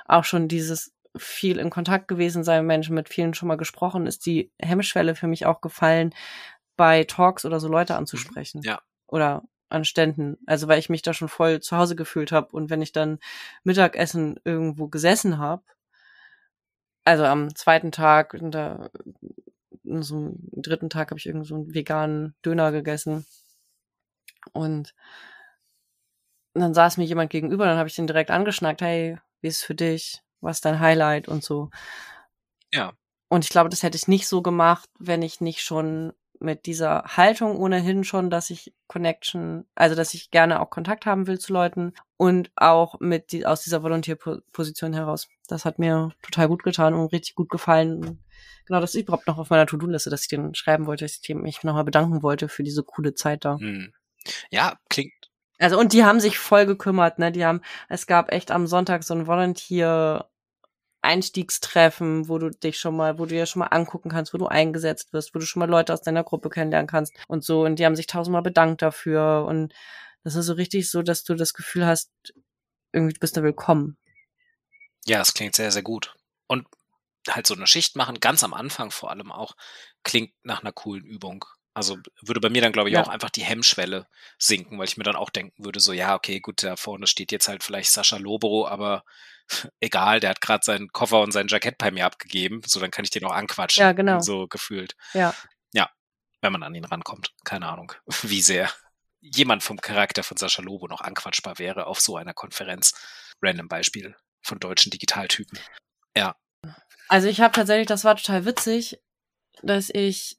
Auch 0.07 0.25
schon 0.25 0.49
dieses 0.49 0.93
viel 1.17 1.59
in 1.59 1.71
Kontakt 1.71 2.07
gewesen 2.09 2.45
sein, 2.45 2.67
Menschen 2.67 2.95
mit 2.95 3.09
vielen 3.09 3.35
schon 3.35 3.49
mal 3.49 3.57
gesprochen, 3.57 4.07
ist 4.07 4.27
die 4.27 4.53
Hemmschwelle 4.61 5.15
für 5.15 5.27
mich 5.27 5.47
auch 5.47 5.61
gefallen, 5.61 6.15
bei 6.77 7.05
Talks 7.05 7.45
oder 7.45 7.61
so 7.61 7.69
Leute 7.69 7.97
anzusprechen. 7.97 8.63
Ja. 8.63 8.81
Oder 9.07 9.43
an 9.69 9.85
Ständen. 9.85 10.39
Also 10.47 10.69
weil 10.69 10.79
ich 10.79 10.89
mich 10.89 11.03
da 11.03 11.13
schon 11.13 11.29
voll 11.29 11.61
zu 11.61 11.77
Hause 11.77 11.97
gefühlt 11.97 12.33
habe 12.33 12.49
und 12.53 12.71
wenn 12.71 12.83
ich 12.83 12.93
dann 12.93 13.19
Mittagessen 13.65 14.39
irgendwo 14.45 14.89
gesessen 14.89 15.39
habe, 15.39 15.63
also 17.09 17.25
am 17.25 17.55
zweiten 17.55 17.91
Tag, 17.91 18.35
und 18.35 18.51
da, 18.51 18.91
so 19.85 20.17
am 20.17 20.37
dritten 20.53 20.91
Tag 20.91 21.11
habe 21.11 21.19
ich 21.19 21.27
irgend 21.27 21.47
so 21.47 21.55
einen 21.55 21.75
veganen 21.75 22.35
Döner 22.45 22.71
gegessen 22.71 23.25
und 24.53 24.95
dann 26.53 26.75
saß 26.75 26.99
mir 26.99 27.05
jemand 27.05 27.31
gegenüber, 27.31 27.65
dann 27.65 27.79
habe 27.79 27.89
ich 27.89 27.95
den 27.95 28.07
direkt 28.07 28.31
angeschnackt, 28.31 28.83
hey, 28.83 29.19
wie 29.41 29.49
ist 29.49 29.59
es 29.59 29.63
für 29.63 29.75
dich? 29.75 30.23
Was 30.41 30.59
ist 30.59 30.65
dein 30.65 30.81
Highlight 30.81 31.29
und 31.29 31.43
so. 31.43 31.71
Ja. 32.73 32.93
Und 33.29 33.45
ich 33.45 33.51
glaube, 33.51 33.71
das 33.71 33.83
hätte 33.83 33.97
ich 33.97 34.07
nicht 34.07 34.29
so 34.29 34.43
gemacht, 34.43 34.89
wenn 34.99 35.23
ich 35.23 35.41
nicht 35.41 35.63
schon 35.63 36.13
mit 36.41 36.67
dieser 36.67 37.05
Haltung 37.05 37.57
ohnehin 37.57 38.05
schon, 38.05 38.31
dass 38.31 38.51
ich 38.51 38.73
Connection, 38.87 39.67
also 39.75 39.95
dass 39.95 40.15
ich 40.15 40.31
gerne 40.31 40.61
auch 40.61 40.71
Kontakt 40.71 41.07
haben 41.07 41.27
will 41.27 41.39
zu 41.39 41.53
Leuten 41.53 41.93
und 42.17 42.51
auch 42.57 43.01
mit 43.01 43.33
die, 43.33 43.47
aus 43.47 43.63
dieser 43.63 43.83
Volontierposition 43.83 44.93
heraus. 44.93 45.29
Das 45.47 45.65
hat 45.65 45.79
mir 45.79 46.11
total 46.23 46.49
gut 46.49 46.63
getan 46.63 46.95
und 46.95 47.13
richtig 47.13 47.35
gut 47.35 47.49
gefallen. 47.49 48.23
Genau, 48.67 48.81
das 48.81 48.95
ist 48.95 49.03
überhaupt 49.03 49.27
noch 49.27 49.39
auf 49.39 49.51
meiner 49.51 49.67
To-Do-Liste, 49.67 50.11
dass 50.11 50.23
ich 50.23 50.29
den 50.29 50.55
schreiben 50.55 50.87
wollte, 50.87 51.05
dass 51.05 51.19
ich 51.23 51.35
mich 51.35 51.63
nochmal 51.63 51.85
bedanken 51.85 52.23
wollte 52.23 52.49
für 52.49 52.63
diese 52.63 52.83
coole 52.83 53.15
Zeit 53.15 53.45
da. 53.45 53.59
Hm. 53.59 53.93
Ja, 54.51 54.79
klingt. 54.89 55.13
Also 55.59 55.79
und 55.79 55.93
die 55.93 56.05
haben 56.05 56.21
sich 56.21 56.39
voll 56.39 56.67
gekümmert, 56.67 57.19
ne? 57.19 57.33
Die 57.33 57.45
haben, 57.45 57.63
es 57.89 58.07
gab 58.07 58.33
echt 58.33 58.51
am 58.51 58.67
Sonntag 58.67 59.03
so 59.03 59.15
ein 59.15 59.27
Volunteer 59.27 60.29
Einstiegstreffen, 61.09 62.29
wo 62.29 62.37
du 62.37 62.51
dich 62.51 62.79
schon 62.79 62.95
mal, 62.95 63.19
wo 63.19 63.25
du 63.25 63.31
dir 63.31 63.47
schon 63.47 63.61
mal 63.61 63.69
angucken 63.69 64.11
kannst, 64.11 64.35
wo 64.35 64.39
du 64.39 64.47
eingesetzt 64.47 65.15
wirst, 65.15 65.35
wo 65.35 65.39
du 65.39 65.47
schon 65.47 65.61
mal 65.61 65.69
Leute 65.69 65.95
aus 65.95 66.03
deiner 66.03 66.23
Gruppe 66.23 66.51
kennenlernen 66.51 66.87
kannst 66.87 67.15
und 67.29 67.43
so. 67.43 67.65
Und 67.65 67.79
die 67.79 67.87
haben 67.87 67.97
sich 67.97 68.07
tausendmal 68.07 68.43
bedankt 68.43 68.83
dafür. 68.83 69.47
Und 69.49 69.73
das 70.23 70.35
ist 70.35 70.45
so 70.45 70.53
richtig 70.53 70.91
so, 70.91 71.01
dass 71.01 71.25
du 71.25 71.35
das 71.35 71.55
Gefühl 71.55 71.87
hast, 71.87 72.11
irgendwie 72.93 73.15
du 73.15 73.21
bist 73.21 73.39
da 73.39 73.43
willkommen. 73.43 73.97
Ja, 75.07 75.23
es 75.23 75.33
klingt 75.33 75.57
sehr, 75.57 75.71
sehr 75.73 75.83
gut. 75.83 76.15
Und 76.47 76.67
halt 77.27 77.47
so 77.47 77.55
eine 77.55 77.67
Schicht 77.67 77.97
machen, 77.97 78.21
ganz 78.21 78.45
am 78.45 78.53
Anfang 78.53 78.91
vor 78.91 79.11
allem 79.11 79.33
auch, 79.33 79.57
klingt 80.03 80.33
nach 80.43 80.61
einer 80.61 80.73
coolen 80.73 81.05
Übung. 81.05 81.47
Also 81.79 81.99
würde 82.23 82.41
bei 82.41 82.51
mir 82.51 82.61
dann, 82.63 82.73
glaube 82.73 82.89
ich, 82.91 82.95
Ja. 82.95 83.03
auch 83.03 83.09
einfach 83.09 83.31
die 83.31 83.43
Hemmschwelle 83.45 84.07
sinken, 84.39 84.79
weil 84.79 84.87
ich 84.87 84.97
mir 84.97 85.05
dann 85.05 85.17
auch 85.17 85.31
denken 85.31 85.65
würde, 85.65 85.81
so, 85.81 85.93
ja, 85.93 86.15
okay, 86.15 86.41
gut, 86.41 86.63
da 86.63 86.77
vorne 86.77 87.07
steht 87.07 87.33
jetzt 87.33 87.49
halt 87.49 87.65
vielleicht 87.65 87.91
Sascha 87.91 88.17
Lobo, 88.19 88.67
aber 88.69 89.05
egal, 89.81 90.21
der 90.21 90.31
hat 90.31 90.41
gerade 90.41 90.65
seinen 90.65 90.89
Koffer 90.93 91.21
und 91.21 91.33
sein 91.33 91.49
Jackett 91.49 91.79
bei 91.79 91.91
mir 91.91 92.05
abgegeben, 92.07 92.61
so 92.67 92.81
dann 92.81 92.91
kann 92.91 93.05
ich 93.05 93.11
den 93.11 93.25
auch 93.25 93.33
anquatschen. 93.33 93.81
Ja, 93.81 93.93
genau. 93.93 94.21
So 94.21 94.47
gefühlt. 94.47 94.95
Ja. 95.15 95.35
wenn 96.41 96.53
man 96.53 96.63
an 96.63 96.73
ihn 96.77 96.85
rankommt. 96.85 97.33
Keine 97.45 97.67
Ahnung, 97.69 97.93
wie 98.23 98.41
sehr 98.43 98.71
jemand 99.21 99.65
vom 99.65 99.81
Charakter 99.81 100.23
von 100.23 100.37
Sascha 100.37 100.63
Lobo 100.63 100.87
noch 100.87 101.01
anquatschbar 101.01 101.59
wäre 101.59 101.87
auf 101.89 102.01
so 102.01 102.17
einer 102.17 102.33
Konferenz. 102.33 102.95
Random 103.43 103.67
Beispiel 103.67 104.15
von 104.43 104.61
deutschen 104.61 104.91
Digitaltypen. 104.93 105.59
Also 107.09 107.27
ich 107.29 107.41
habe 107.41 107.55
tatsächlich, 107.55 107.87
das 107.89 108.05
war 108.05 108.17
total 108.17 108.45
witzig, 108.45 109.01
dass 109.63 109.91
ich 109.91 110.39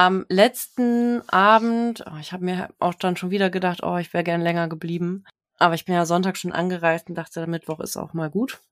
am 0.00 0.24
letzten 0.30 1.20
Abend, 1.28 2.02
oh, 2.10 2.16
ich 2.18 2.32
habe 2.32 2.42
mir 2.42 2.70
auch 2.78 2.94
dann 2.94 3.18
schon 3.18 3.30
wieder 3.30 3.50
gedacht, 3.50 3.82
oh, 3.82 3.98
ich 3.98 4.14
wäre 4.14 4.24
gern 4.24 4.40
länger 4.40 4.66
geblieben. 4.66 5.24
Aber 5.58 5.74
ich 5.74 5.84
bin 5.84 5.94
ja 5.94 6.06
Sonntag 6.06 6.38
schon 6.38 6.52
angereist 6.52 7.10
und 7.10 7.16
dachte, 7.16 7.40
der 7.40 7.46
Mittwoch 7.46 7.80
ist 7.80 7.98
auch 7.98 8.14
mal 8.14 8.30
gut. 8.30 8.62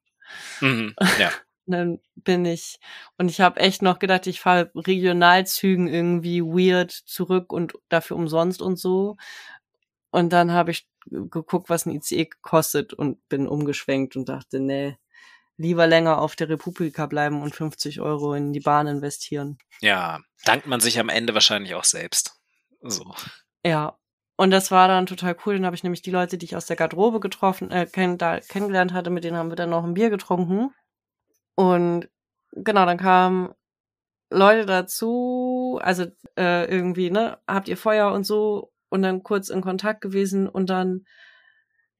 Mhm, 0.63 0.95
ja, 1.19 1.31
dann 1.67 2.01
bin 2.15 2.47
ich 2.47 2.81
und 3.19 3.31
ich 3.31 3.43
habe 3.43 3.61
echt 3.61 3.83
noch 3.83 3.99
gedacht, 3.99 4.27
ich 4.27 4.41
fahre 4.41 4.71
Regionalzügen 4.75 5.87
irgendwie 5.87 6.41
weird 6.41 6.93
zurück 6.93 7.53
und 7.53 7.75
dafür 7.91 8.17
umsonst 8.17 8.63
und 8.63 8.79
so. 8.79 9.19
Und 10.11 10.33
dann 10.33 10.53
habe 10.53 10.71
ich 10.71 10.89
geguckt, 11.05 11.69
was 11.69 11.85
ein 11.85 11.95
ICE 11.95 12.31
kostet 12.41 12.95
und 12.95 13.29
bin 13.29 13.47
umgeschwenkt 13.47 14.17
und 14.17 14.31
dachte, 14.31 14.61
nee, 14.61 14.97
lieber 15.59 15.87
länger 15.87 16.21
auf 16.21 16.37
der 16.37 16.49
Republika 16.49 17.07
bleiben 17.07 17.43
und 17.43 17.55
50 17.55 18.01
Euro 18.01 18.33
in 18.33 18.53
die 18.53 18.61
Bahn 18.61 18.87
investieren. 18.87 19.59
Ja, 19.81 20.21
dankt 20.45 20.67
man 20.67 20.81
sich 20.81 20.99
am 20.99 21.11
Ende 21.11 21.35
wahrscheinlich 21.35 21.75
auch 21.75 21.85
selbst. 21.85 22.41
So. 22.81 23.15
Ja. 23.65 23.99
Und 24.41 24.53
das 24.53 24.71
war 24.71 24.87
dann 24.87 25.07
total 25.07 25.37
cool. 25.45 25.57
Dann 25.57 25.67
habe 25.67 25.75
ich 25.75 25.83
nämlich 25.83 26.01
die 26.01 26.13
Leute, 26.13 26.39
die 26.39 26.47
ich 26.47 26.55
aus 26.55 26.67
der 26.67 26.77
Garderobe 26.77 27.19
getroffen, 27.19 27.73
äh, 27.73 27.87
kenn, 27.87 28.19
da 28.19 28.39
kennengelernt 28.39 28.93
hatte, 28.93 29.11
mit 29.11 29.25
denen 29.25 29.37
haben 29.37 29.51
wir 29.51 29.57
dann 29.57 29.71
noch 29.71 29.83
ein 29.83 29.95
Bier 29.95 30.11
getrunken. 30.11 30.71
Und 31.57 32.09
genau, 32.53 32.87
dann 32.87 32.99
kamen 32.99 33.53
Leute 34.31 34.65
dazu, 34.65 35.81
also 35.83 36.05
äh, 36.39 36.71
irgendwie, 36.71 37.11
ne, 37.11 37.39
habt 37.49 37.67
ihr 37.67 37.77
Feuer 37.77 38.13
und 38.13 38.25
so 38.25 38.71
und 38.91 39.03
dann 39.03 39.25
kurz 39.25 39.49
in 39.49 39.61
Kontakt 39.61 40.01
gewesen 40.03 40.49
und 40.49 40.71
dann, 40.71 41.05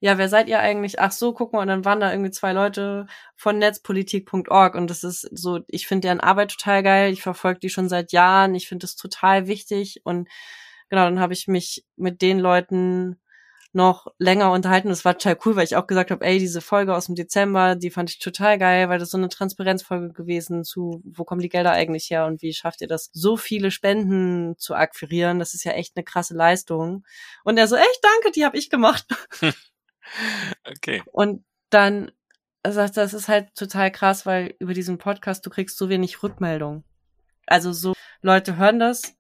ja, 0.01 0.19
wer 0.19 0.29
seid 0.29 0.49
ihr 0.49 0.61
eigentlich? 0.61 1.01
Ach 1.01 1.13
so, 1.13 1.33
guck 1.33 1.53
mal, 1.53 1.63
und 1.63 1.69
dann 1.69 1.85
waren 1.85 2.01
da 2.01 2.11
irgendwie 2.13 2.31
zwei 2.31 2.53
Leute 2.53 3.07
von 3.37 3.59
netzpolitik.org 3.59 4.75
und 4.77 4.89
das 4.91 5.05
ist 5.05 5.29
so, 5.33 5.61
ich 5.69 5.87
finde 5.89 6.07
deren 6.07 6.21
Arbeit 6.21 6.53
total 6.53 6.83
geil, 6.83 7.13
ich 7.13 7.23
verfolge 7.23 7.61
die 7.61 7.71
schon 7.71 7.89
seit 7.89 8.13
Jahren, 8.13 8.55
ich 8.55 8.69
finde 8.69 8.85
das 8.85 8.97
total 8.97 9.49
wichtig 9.49 10.01
und 10.05 10.29
genau, 10.89 11.05
dann 11.05 11.21
habe 11.21 11.33
ich 11.33 11.49
mich 11.49 11.85
mit 11.97 12.23
den 12.23 12.39
Leuten 12.39 13.19
noch 13.73 14.07
länger 14.19 14.51
unterhalten. 14.53 14.89
Das 14.89 15.05
war 15.05 15.19
total 15.19 15.39
cool, 15.45 15.57
weil 15.57 15.65
ich 15.65 15.77
auch 15.77 15.87
gesagt 15.87 16.11
habe, 16.11 16.25
ey, 16.25 16.39
diese 16.39 16.61
Folge 16.61 16.95
aus 16.95 17.07
dem 17.07 17.15
Dezember, 17.15 17.77
die 17.77 17.91
fand 17.91 18.11
ich 18.11 18.19
total 18.19 18.59
geil, 18.59 18.89
weil 18.89 18.99
das 18.99 19.11
so 19.11 19.19
eine 19.19 19.29
Transparenzfolge 19.29 20.13
gewesen 20.13 20.65
zu, 20.65 21.03
wo 21.05 21.25
kommen 21.25 21.41
die 21.43 21.49
Gelder 21.51 21.73
eigentlich 21.73 22.11
her 22.11 22.27
und 22.27 22.43
wie 22.43 22.55
schafft 22.55 22.81
ihr 22.81 22.89
das, 22.89 23.11
so 23.13 23.37
viele 23.37 23.71
Spenden 23.71 24.57
zu 24.59 24.75
akquirieren? 24.75 25.39
Das 25.39 25.55
ist 25.55 25.65
ja 25.65 25.73
echt 25.73 25.97
eine 25.97 26.05
krasse 26.05 26.35
Leistung. 26.35 27.05
Und 27.45 27.59
er 27.59 27.69
so, 27.69 27.77
echt, 27.77 28.01
danke, 28.03 28.33
die 28.33 28.45
habe 28.45 28.57
ich 28.59 28.71
gemacht. 28.71 29.07
okay. 30.65 31.03
Und 31.13 31.45
dann 31.71 32.11
sagt 32.67 32.97
er, 32.97 33.05
das 33.05 33.15
ist 33.15 33.29
halt 33.29 33.55
total 33.55 33.91
krass, 33.91 34.27
weil 34.27 34.55
über 34.59 34.75
diesen 34.75 34.99
Podcast 34.99 35.45
du 35.47 35.51
kriegst 35.51 35.79
so 35.79 35.89
wenig 35.89 36.23
Rückmeldung. 36.23 36.85
Also 37.47 37.73
so 37.73 37.95
Leute 38.21 38.57
hören 38.57 38.79
das 38.79 39.19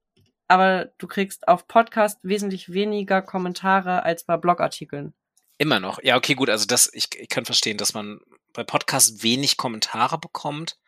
aber 0.48 0.86
du 0.96 1.06
kriegst 1.06 1.46
auf 1.46 1.68
Podcast 1.68 2.18
wesentlich 2.22 2.72
weniger 2.72 3.22
Kommentare 3.22 4.02
als 4.02 4.24
bei 4.24 4.36
Blogartikeln. 4.38 5.14
Immer 5.58 5.78
noch. 5.78 6.02
Ja, 6.02 6.16
okay, 6.16 6.34
gut. 6.34 6.48
Also 6.48 6.66
das, 6.66 6.92
ich, 6.92 7.08
ich 7.16 7.28
kann 7.28 7.44
verstehen, 7.44 7.76
dass 7.76 7.94
man 7.94 8.20
bei 8.54 8.64
Podcast 8.64 9.22
wenig 9.22 9.58
Kommentare 9.58 10.18
bekommt. 10.18 10.78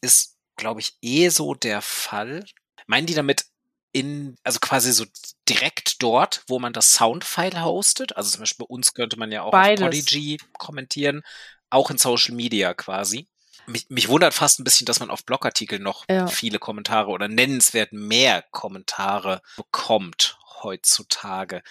Ist, 0.00 0.38
glaube 0.56 0.80
ich, 0.80 0.96
eh 1.02 1.28
so 1.30 1.54
der 1.54 1.82
Fall. 1.82 2.44
Meinen 2.86 3.06
die 3.06 3.14
damit 3.14 3.46
in, 3.92 4.36
also 4.44 4.58
quasi 4.60 4.92
so 4.92 5.04
direkt 5.48 6.02
dort, 6.02 6.44
wo 6.46 6.58
man 6.58 6.72
das 6.72 6.94
Soundfile 6.94 7.64
hostet? 7.64 8.16
Also 8.16 8.30
zum 8.30 8.40
Beispiel 8.40 8.66
bei 8.66 8.72
uns 8.72 8.94
könnte 8.94 9.18
man 9.18 9.32
ja 9.32 9.42
auch 9.42 9.50
Beides. 9.50 9.82
auf 9.82 9.90
Podigy 9.90 10.38
kommentieren, 10.58 11.22
auch 11.70 11.90
in 11.90 11.98
Social 11.98 12.34
Media 12.34 12.74
quasi 12.74 13.28
mich, 13.70 13.88
mich 13.88 14.08
wundert 14.08 14.34
fast 14.34 14.58
ein 14.58 14.64
bisschen, 14.64 14.84
dass 14.84 15.00
man 15.00 15.10
auf 15.10 15.24
Blogartikeln 15.24 15.82
noch 15.82 16.04
ja. 16.08 16.26
viele 16.26 16.58
Kommentare 16.58 17.10
oder 17.10 17.28
nennenswert 17.28 17.92
mehr 17.92 18.44
Kommentare 18.50 19.42
bekommt 19.56 20.38
heutzutage. 20.62 21.62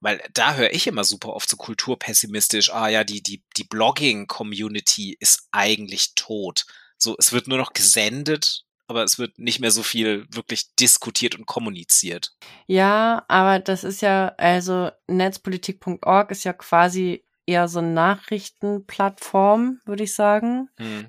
Weil 0.00 0.22
da 0.34 0.54
höre 0.54 0.72
ich 0.72 0.86
immer 0.86 1.04
super 1.04 1.30
oft 1.30 1.48
so 1.48 1.56
kulturpessimistisch, 1.56 2.72
ah 2.72 2.88
ja, 2.88 3.02
die, 3.02 3.22
die, 3.22 3.42
die 3.56 3.64
Blogging-Community 3.64 5.16
ist 5.18 5.48
eigentlich 5.52 6.14
tot. 6.14 6.66
So, 6.98 7.16
es 7.18 7.32
wird 7.32 7.48
nur 7.48 7.58
noch 7.58 7.72
gesendet, 7.72 8.64
aber 8.88 9.02
es 9.02 9.18
wird 9.18 9.38
nicht 9.38 9.60
mehr 9.60 9.70
so 9.70 9.82
viel 9.82 10.26
wirklich 10.30 10.74
diskutiert 10.76 11.34
und 11.34 11.46
kommuniziert. 11.46 12.36
Ja, 12.66 13.24
aber 13.28 13.58
das 13.58 13.84
ist 13.84 14.02
ja, 14.02 14.34
also 14.38 14.90
netzpolitik.org 15.08 16.30
ist 16.30 16.44
ja 16.44 16.52
quasi 16.52 17.24
eher 17.46 17.68
so 17.68 17.78
eine 17.78 17.92
Nachrichtenplattform, 17.92 19.80
würde 19.84 20.04
ich 20.04 20.14
sagen. 20.14 20.68
Hm. 20.78 21.06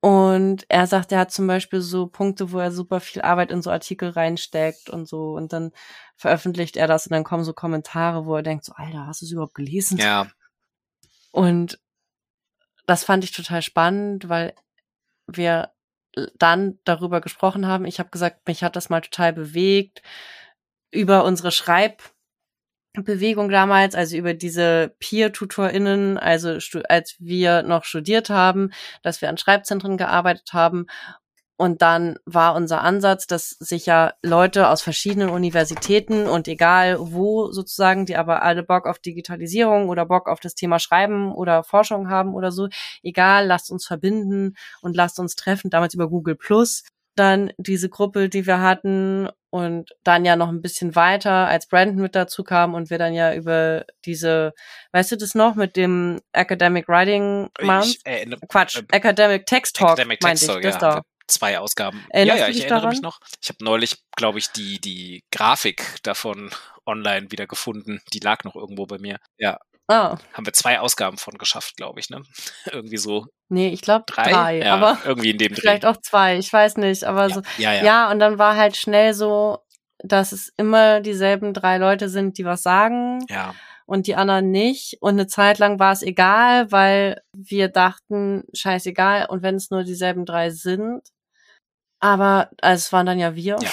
Und 0.00 0.66
er 0.68 0.86
sagt, 0.86 1.12
er 1.12 1.20
hat 1.20 1.32
zum 1.32 1.46
Beispiel 1.46 1.80
so 1.80 2.06
Punkte, 2.06 2.52
wo 2.52 2.58
er 2.58 2.70
super 2.70 3.00
viel 3.00 3.22
Arbeit 3.22 3.50
in 3.50 3.62
so 3.62 3.70
Artikel 3.70 4.10
reinsteckt 4.10 4.90
und 4.90 5.08
so. 5.08 5.32
Und 5.32 5.52
dann 5.52 5.72
veröffentlicht 6.16 6.76
er 6.76 6.86
das 6.86 7.06
und 7.06 7.12
dann 7.12 7.24
kommen 7.24 7.42
so 7.42 7.54
Kommentare, 7.54 8.26
wo 8.26 8.36
er 8.36 8.42
denkt, 8.42 8.66
so, 8.66 8.74
Alter, 8.74 9.06
hast 9.06 9.22
du 9.22 9.26
es 9.26 9.32
überhaupt 9.32 9.54
gelesen? 9.54 9.96
Ja. 9.96 10.26
Und 11.32 11.80
das 12.86 13.04
fand 13.04 13.24
ich 13.24 13.32
total 13.32 13.62
spannend, 13.62 14.28
weil 14.28 14.54
wir 15.26 15.73
dann 16.38 16.78
darüber 16.84 17.20
gesprochen 17.20 17.66
haben. 17.66 17.84
Ich 17.84 17.98
habe 17.98 18.10
gesagt, 18.10 18.46
mich 18.46 18.62
hat 18.62 18.76
das 18.76 18.90
mal 18.90 19.00
total 19.00 19.32
bewegt 19.32 20.02
über 20.90 21.24
unsere 21.24 21.50
Schreib 21.50 22.02
Bewegung 23.02 23.48
damals, 23.48 23.96
also 23.96 24.16
über 24.16 24.34
diese 24.34 24.94
Peer-TutorInnen, 25.00 26.16
also 26.16 26.58
als 26.88 27.16
wir 27.18 27.62
noch 27.62 27.84
studiert 27.84 28.30
haben, 28.30 28.70
dass 29.02 29.20
wir 29.20 29.28
an 29.28 29.36
Schreibzentren 29.36 29.96
gearbeitet 29.96 30.52
haben. 30.52 30.86
Und 31.64 31.80
dann 31.80 32.18
war 32.26 32.56
unser 32.56 32.82
Ansatz, 32.82 33.26
dass 33.26 33.48
sich 33.48 33.86
ja 33.86 34.12
Leute 34.22 34.68
aus 34.68 34.82
verschiedenen 34.82 35.30
Universitäten 35.30 36.26
und 36.26 36.46
egal 36.46 36.98
wo 37.00 37.52
sozusagen, 37.52 38.04
die 38.04 38.18
aber 38.18 38.42
alle 38.42 38.62
Bock 38.62 38.86
auf 38.86 38.98
Digitalisierung 38.98 39.88
oder 39.88 40.04
Bock 40.04 40.28
auf 40.28 40.40
das 40.40 40.54
Thema 40.54 40.78
Schreiben 40.78 41.32
oder 41.32 41.64
Forschung 41.64 42.10
haben 42.10 42.34
oder 42.34 42.52
so, 42.52 42.68
egal, 43.02 43.46
lasst 43.46 43.70
uns 43.70 43.86
verbinden 43.86 44.56
und 44.82 44.94
lasst 44.94 45.18
uns 45.18 45.36
treffen, 45.36 45.70
damals 45.70 45.94
über 45.94 46.10
Google 46.10 46.34
Plus 46.34 46.84
dann 47.16 47.52
diese 47.56 47.88
Gruppe, 47.88 48.28
die 48.28 48.46
wir 48.46 48.60
hatten 48.60 49.30
und 49.50 49.94
dann 50.02 50.24
ja 50.26 50.36
noch 50.36 50.48
ein 50.48 50.60
bisschen 50.60 50.96
weiter, 50.96 51.46
als 51.46 51.66
Brandon 51.68 52.02
mit 52.02 52.14
dazu 52.14 52.44
kam 52.44 52.74
und 52.74 52.90
wir 52.90 52.98
dann 52.98 53.14
ja 53.14 53.34
über 53.34 53.86
diese, 54.04 54.52
weißt 54.92 55.12
du 55.12 55.16
das 55.16 55.34
noch, 55.34 55.54
mit 55.54 55.76
dem 55.76 56.20
Academic 56.32 56.88
Writing 56.88 57.48
Month? 57.62 58.00
Äh, 58.04 58.26
Quatsch, 58.48 58.78
äh, 58.78 58.96
Academic 58.96 59.46
Text 59.46 59.76
Talk, 59.76 59.92
Academic 59.92 60.20
Text 60.20 60.46
Talk, 60.46 60.60
das 60.60 60.74
ja, 60.74 60.80
da. 60.80 61.02
Zwei 61.26 61.58
Ausgaben. 61.58 62.04
Erinnerst 62.10 62.40
ja, 62.40 62.44
ja, 62.46 62.50
ich 62.50 62.60
erinnere 62.60 62.78
daran? 62.80 62.90
mich 62.90 63.02
noch. 63.02 63.18
Ich 63.42 63.48
habe 63.48 63.64
neulich, 63.64 63.96
glaube 64.16 64.38
ich, 64.38 64.50
die, 64.50 64.80
die 64.80 65.24
Grafik 65.30 65.98
davon 66.02 66.50
online 66.86 67.30
wieder 67.30 67.46
gefunden. 67.46 68.00
Die 68.12 68.20
lag 68.20 68.44
noch 68.44 68.56
irgendwo 68.56 68.86
bei 68.86 68.98
mir. 68.98 69.18
Ja, 69.38 69.58
Ah. 69.86 70.16
Haben 70.32 70.46
wir 70.46 70.52
zwei 70.54 70.80
Ausgaben 70.80 71.18
von 71.18 71.36
geschafft, 71.36 71.76
glaube 71.76 72.00
ich, 72.00 72.08
ne? 72.08 72.22
Irgendwie 72.72 72.96
so. 72.96 73.26
Nee, 73.50 73.68
ich 73.68 73.82
glaube 73.82 74.04
drei, 74.06 74.30
drei 74.30 74.58
ja, 74.58 74.74
aber 74.74 74.98
irgendwie 75.04 75.30
in 75.30 75.38
dem 75.38 75.54
Vielleicht 75.54 75.84
Dreh. 75.84 75.88
auch 75.88 75.98
zwei, 75.98 76.38
ich 76.38 76.50
weiß 76.50 76.78
nicht, 76.78 77.04
aber 77.04 77.28
ja, 77.28 77.34
so. 77.34 77.42
Ja, 77.58 77.72
ja. 77.74 77.84
ja, 77.84 78.10
und 78.10 78.18
dann 78.18 78.38
war 78.38 78.56
halt 78.56 78.76
schnell 78.76 79.12
so, 79.12 79.58
dass 79.98 80.32
es 80.32 80.52
immer 80.56 81.00
dieselben 81.00 81.52
drei 81.52 81.76
Leute 81.76 82.08
sind, 82.08 82.38
die 82.38 82.44
was 82.46 82.62
sagen. 82.62 83.24
Ja. 83.28 83.54
Und 83.86 84.06
die 84.06 84.16
anderen 84.16 84.50
nicht. 84.50 84.98
Und 85.00 85.10
eine 85.10 85.26
Zeit 85.26 85.58
lang 85.58 85.78
war 85.78 85.92
es 85.92 86.02
egal, 86.02 86.72
weil 86.72 87.22
wir 87.32 87.68
dachten, 87.68 88.44
scheißegal. 88.54 89.26
Und 89.26 89.42
wenn 89.42 89.56
es 89.56 89.70
nur 89.70 89.84
dieselben 89.84 90.24
drei 90.24 90.50
sind. 90.50 91.02
Aber 92.00 92.50
also 92.60 92.80
es 92.80 92.92
waren 92.92 93.06
dann 93.06 93.18
ja 93.18 93.34
wir. 93.34 93.56
Ja. 93.60 93.70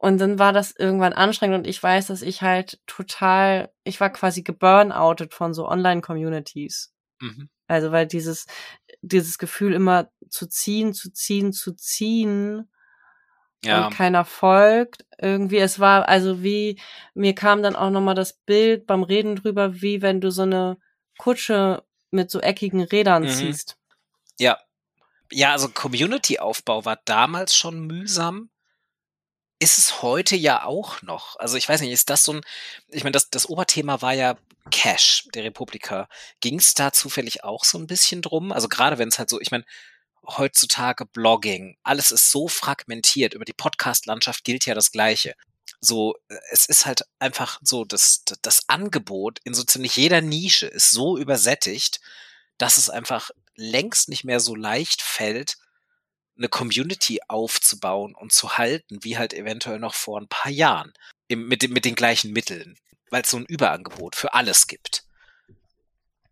Und 0.00 0.18
dann 0.18 0.38
war 0.38 0.54
das 0.54 0.74
irgendwann 0.74 1.12
anstrengend 1.12 1.58
und 1.58 1.66
ich 1.66 1.82
weiß, 1.82 2.06
dass 2.06 2.22
ich 2.22 2.40
halt 2.40 2.80
total, 2.86 3.70
ich 3.84 4.00
war 4.00 4.08
quasi 4.08 4.42
geburnoutet 4.42 5.34
von 5.34 5.52
so 5.52 5.68
Online-Communities. 5.68 6.94
Mhm. 7.20 7.50
Also 7.66 7.92
weil 7.92 8.06
dieses, 8.06 8.46
dieses 9.02 9.36
Gefühl 9.36 9.74
immer 9.74 10.10
zu 10.30 10.46
ziehen, 10.46 10.94
zu 10.94 11.12
ziehen, 11.12 11.52
zu 11.52 11.72
ziehen 11.74 12.70
ja. 13.64 13.86
und 13.86 13.94
keiner 13.94 14.24
folgt. 14.24 15.04
Irgendwie, 15.18 15.58
es 15.58 15.78
war 15.78 16.08
also 16.08 16.42
wie, 16.42 16.80
mir 17.14 17.34
kam 17.34 17.62
dann 17.62 17.76
auch 17.76 17.90
nochmal 17.90 18.14
das 18.14 18.32
Bild 18.32 18.86
beim 18.86 19.02
Reden 19.02 19.36
drüber, 19.36 19.80
wie 19.80 20.02
wenn 20.02 20.20
du 20.20 20.30
so 20.30 20.42
eine 20.42 20.78
Kutsche 21.18 21.82
mit 22.10 22.30
so 22.30 22.40
eckigen 22.40 22.82
Rädern 22.82 23.24
mhm. 23.24 23.28
ziehst. 23.28 23.76
Ja. 24.38 24.58
Ja, 25.32 25.52
also 25.52 25.68
Community-Aufbau 25.68 26.84
war 26.84 26.98
damals 27.04 27.54
schon 27.54 27.86
mühsam 27.86 28.50
ist 29.60 29.78
es 29.78 30.02
heute 30.02 30.36
ja 30.36 30.64
auch 30.64 31.02
noch. 31.02 31.36
Also 31.38 31.56
ich 31.56 31.68
weiß 31.68 31.82
nicht, 31.82 31.92
ist 31.92 32.10
das 32.10 32.24
so 32.24 32.32
ein, 32.32 32.40
ich 32.88 33.04
meine, 33.04 33.12
das, 33.12 33.28
das 33.28 33.48
Oberthema 33.48 34.00
war 34.00 34.14
ja 34.14 34.36
Cash 34.70 35.28
der 35.34 35.44
Republika. 35.44 36.08
Ging 36.40 36.58
es 36.58 36.74
da 36.74 36.92
zufällig 36.92 37.44
auch 37.44 37.64
so 37.64 37.78
ein 37.78 37.86
bisschen 37.86 38.22
drum? 38.22 38.52
Also 38.52 38.68
gerade 38.68 38.98
wenn 38.98 39.08
es 39.08 39.18
halt 39.18 39.28
so, 39.28 39.38
ich 39.38 39.50
meine, 39.50 39.64
heutzutage 40.26 41.06
Blogging, 41.06 41.76
alles 41.82 42.12
ist 42.12 42.30
so 42.30 42.48
fragmentiert, 42.48 43.34
über 43.34 43.44
die 43.44 43.52
Podcast-Landschaft 43.52 44.44
gilt 44.44 44.66
ja 44.66 44.74
das 44.74 44.92
Gleiche. 44.92 45.34
So, 45.80 46.14
es 46.50 46.66
ist 46.66 46.84
halt 46.86 47.02
einfach 47.18 47.58
so, 47.62 47.84
das, 47.84 48.24
das 48.42 48.68
Angebot 48.68 49.38
in 49.44 49.54
so 49.54 49.62
ziemlich 49.64 49.96
jeder 49.96 50.20
Nische 50.20 50.66
ist 50.66 50.90
so 50.90 51.16
übersättigt, 51.16 52.00
dass 52.58 52.76
es 52.76 52.90
einfach 52.90 53.30
längst 53.56 54.08
nicht 54.08 54.24
mehr 54.24 54.40
so 54.40 54.54
leicht 54.54 55.00
fällt, 55.00 55.56
eine 56.36 56.48
Community 56.48 57.20
aufzubauen 57.28 58.14
und 58.14 58.32
zu 58.32 58.58
halten, 58.58 58.98
wie 59.02 59.18
halt 59.18 59.32
eventuell 59.32 59.78
noch 59.78 59.94
vor 59.94 60.20
ein 60.20 60.28
paar 60.28 60.50
Jahren. 60.50 60.92
Im, 61.28 61.46
mit, 61.46 61.68
mit 61.70 61.84
den 61.84 61.94
gleichen 61.94 62.32
Mitteln. 62.32 62.76
Weil 63.10 63.22
es 63.22 63.30
so 63.30 63.36
ein 63.36 63.46
Überangebot 63.46 64.16
für 64.16 64.34
alles 64.34 64.66
gibt. 64.66 65.04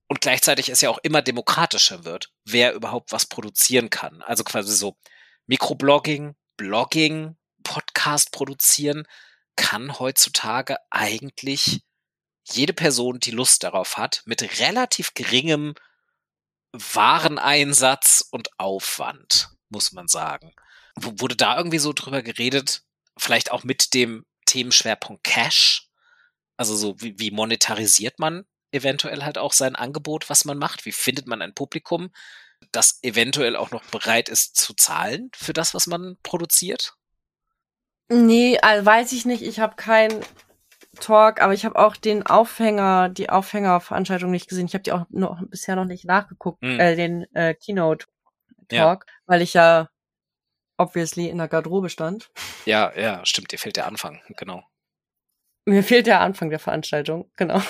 Und 0.09 0.23
gleichzeitig 0.23 0.71
es 0.71 0.81
ja 0.81 0.91
auch 0.91 0.99
immer 1.03 1.23
demokratischer 1.23 2.05
wird, 2.05 2.33
wer 2.45 2.73
überhaupt 2.73 3.13
was 3.13 3.27
produzieren 3.27 3.91
kann. 3.91 4.23
Also 4.23 4.43
quasi 4.43 4.75
so 4.75 4.97
Mikroblogging, 5.47 6.35
Blogging, 6.57 7.37
Podcast 7.63 8.33
produzieren 8.33 9.07
kann 9.57 9.99
heutzutage 9.99 10.77
eigentlich 10.91 11.83
jede 12.45 12.73
Person, 12.73 13.21
die 13.21 13.31
Lust 13.31 13.63
darauf 13.63 13.99
hat, 13.99 14.23
mit 14.25 14.61
relativ 14.61 15.13
geringem 15.13 15.75
Wareneinsatz 16.73 18.25
und 18.31 18.49
Aufwand, 18.59 19.51
muss 19.69 19.93
man 19.93 20.09
sagen. 20.09 20.55
Wurde 20.97 21.37
da 21.37 21.57
irgendwie 21.57 21.79
so 21.79 21.93
drüber 21.93 22.23
geredet, 22.23 22.83
vielleicht 23.19 23.51
auch 23.53 23.65
mit 23.65 23.93
dem 23.95 24.25
Themenschwerpunkt 24.47 25.25
Cash? 25.25 25.89
Also 26.57 26.75
so, 26.75 27.01
wie, 27.01 27.19
wie 27.19 27.31
monetarisiert 27.31 28.19
man 28.19 28.47
eventuell 28.73 29.25
halt 29.25 29.39
auch 29.39 29.53
sein 29.53 29.77
Angebot, 29.77 30.29
was 30.31 30.45
man 30.45 30.59
macht? 30.59 30.85
Wie 30.85 30.93
findet 30.93 31.27
man 31.27 31.43
ein 31.43 31.55
Publikum, 31.55 32.11
das 32.73 32.99
eventuell 33.03 33.57
auch 33.57 33.71
noch 33.71 33.85
bereit 33.85 34.29
ist 34.29 34.57
zu 34.57 34.75
zahlen 34.75 35.31
für 35.35 35.53
das, 35.53 35.75
was 35.75 35.87
man 35.87 36.17
produziert? 36.23 36.95
Nee, 38.09 38.59
also 38.61 38.87
weiß 38.87 39.13
ich 39.13 39.27
nicht. 39.27 39.43
Ich 39.43 39.61
habe 39.61 39.77
kein 39.77 40.13
Talk, 41.01 41.41
aber 41.41 41.53
ich 41.53 41.65
habe 41.65 41.79
auch 41.79 41.95
den 41.97 42.25
Aufhänger, 42.27 43.09
die 43.11 43.29
Aufhängerveranstaltung 43.31 44.31
nicht 44.31 44.49
gesehen. 44.49 44.67
Ich 44.67 44.75
habe 44.75 44.83
die 44.83 44.93
auch 44.93 45.05
noch 45.11 45.41
bisher 45.47 45.77
noch 45.77 45.85
nicht 45.85 46.05
nachgeguckt, 46.05 46.63
Mhm. 46.63 46.81
äh, 46.81 46.97
den 46.97 47.35
äh, 47.35 47.55
Keynote 47.55 48.07
Ja. 48.71 48.85
Talk, 48.85 49.07
weil 49.27 49.43
ich 49.43 49.55
ja 49.55 49.89
obviously 50.79 51.29
in 51.29 51.39
der 51.39 51.49
Garderobe 51.49 51.91
stand. 51.91 52.31
Ja, 52.65 52.93
ja, 52.99 53.25
stimmt, 53.27 53.53
dir 53.53 53.59
fehlt 53.59 53.77
der 53.77 53.87
Anfang, 53.87 54.21
genau. 54.37 54.63
Mir 55.67 55.83
fehlt 55.85 56.07
der 56.07 56.21
Anfang 56.21 56.49
der 56.51 56.59
Veranstaltung, 56.61 57.31
genau. 57.37 57.61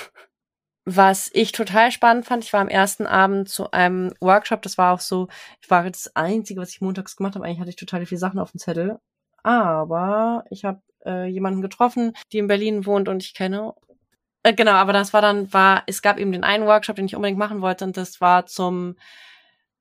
Was 0.90 1.28
ich 1.34 1.52
total 1.52 1.92
spannend 1.92 2.24
fand, 2.24 2.44
ich 2.44 2.52
war 2.54 2.62
am 2.62 2.68
ersten 2.68 3.06
Abend 3.06 3.50
zu 3.50 3.72
einem 3.72 4.14
Workshop, 4.20 4.62
das 4.62 4.78
war 4.78 4.94
auch 4.94 5.00
so, 5.00 5.28
ich 5.60 5.68
war 5.68 5.84
das 5.84 6.16
Einzige, 6.16 6.62
was 6.62 6.70
ich 6.70 6.80
montags 6.80 7.14
gemacht 7.14 7.34
habe, 7.34 7.44
eigentlich 7.44 7.60
hatte 7.60 7.68
ich 7.68 7.76
total 7.76 8.06
viele 8.06 8.18
Sachen 8.18 8.40
auf 8.40 8.52
dem 8.52 8.58
Zettel, 8.58 8.98
aber 9.42 10.44
ich 10.48 10.64
habe 10.64 10.80
äh, 11.04 11.26
jemanden 11.26 11.60
getroffen, 11.60 12.14
die 12.32 12.38
in 12.38 12.46
Berlin 12.46 12.86
wohnt 12.86 13.10
und 13.10 13.22
ich 13.22 13.34
kenne. 13.34 13.74
Äh, 14.42 14.54
genau, 14.54 14.72
aber 14.72 14.94
das 14.94 15.12
war 15.12 15.20
dann, 15.20 15.52
war, 15.52 15.82
es 15.86 16.00
gab 16.00 16.18
eben 16.18 16.32
den 16.32 16.42
einen 16.42 16.64
Workshop, 16.64 16.96
den 16.96 17.04
ich 17.04 17.14
unbedingt 17.14 17.38
machen 17.38 17.60
wollte 17.60 17.84
und 17.84 17.98
das 17.98 18.22
war 18.22 18.46
zum 18.46 18.96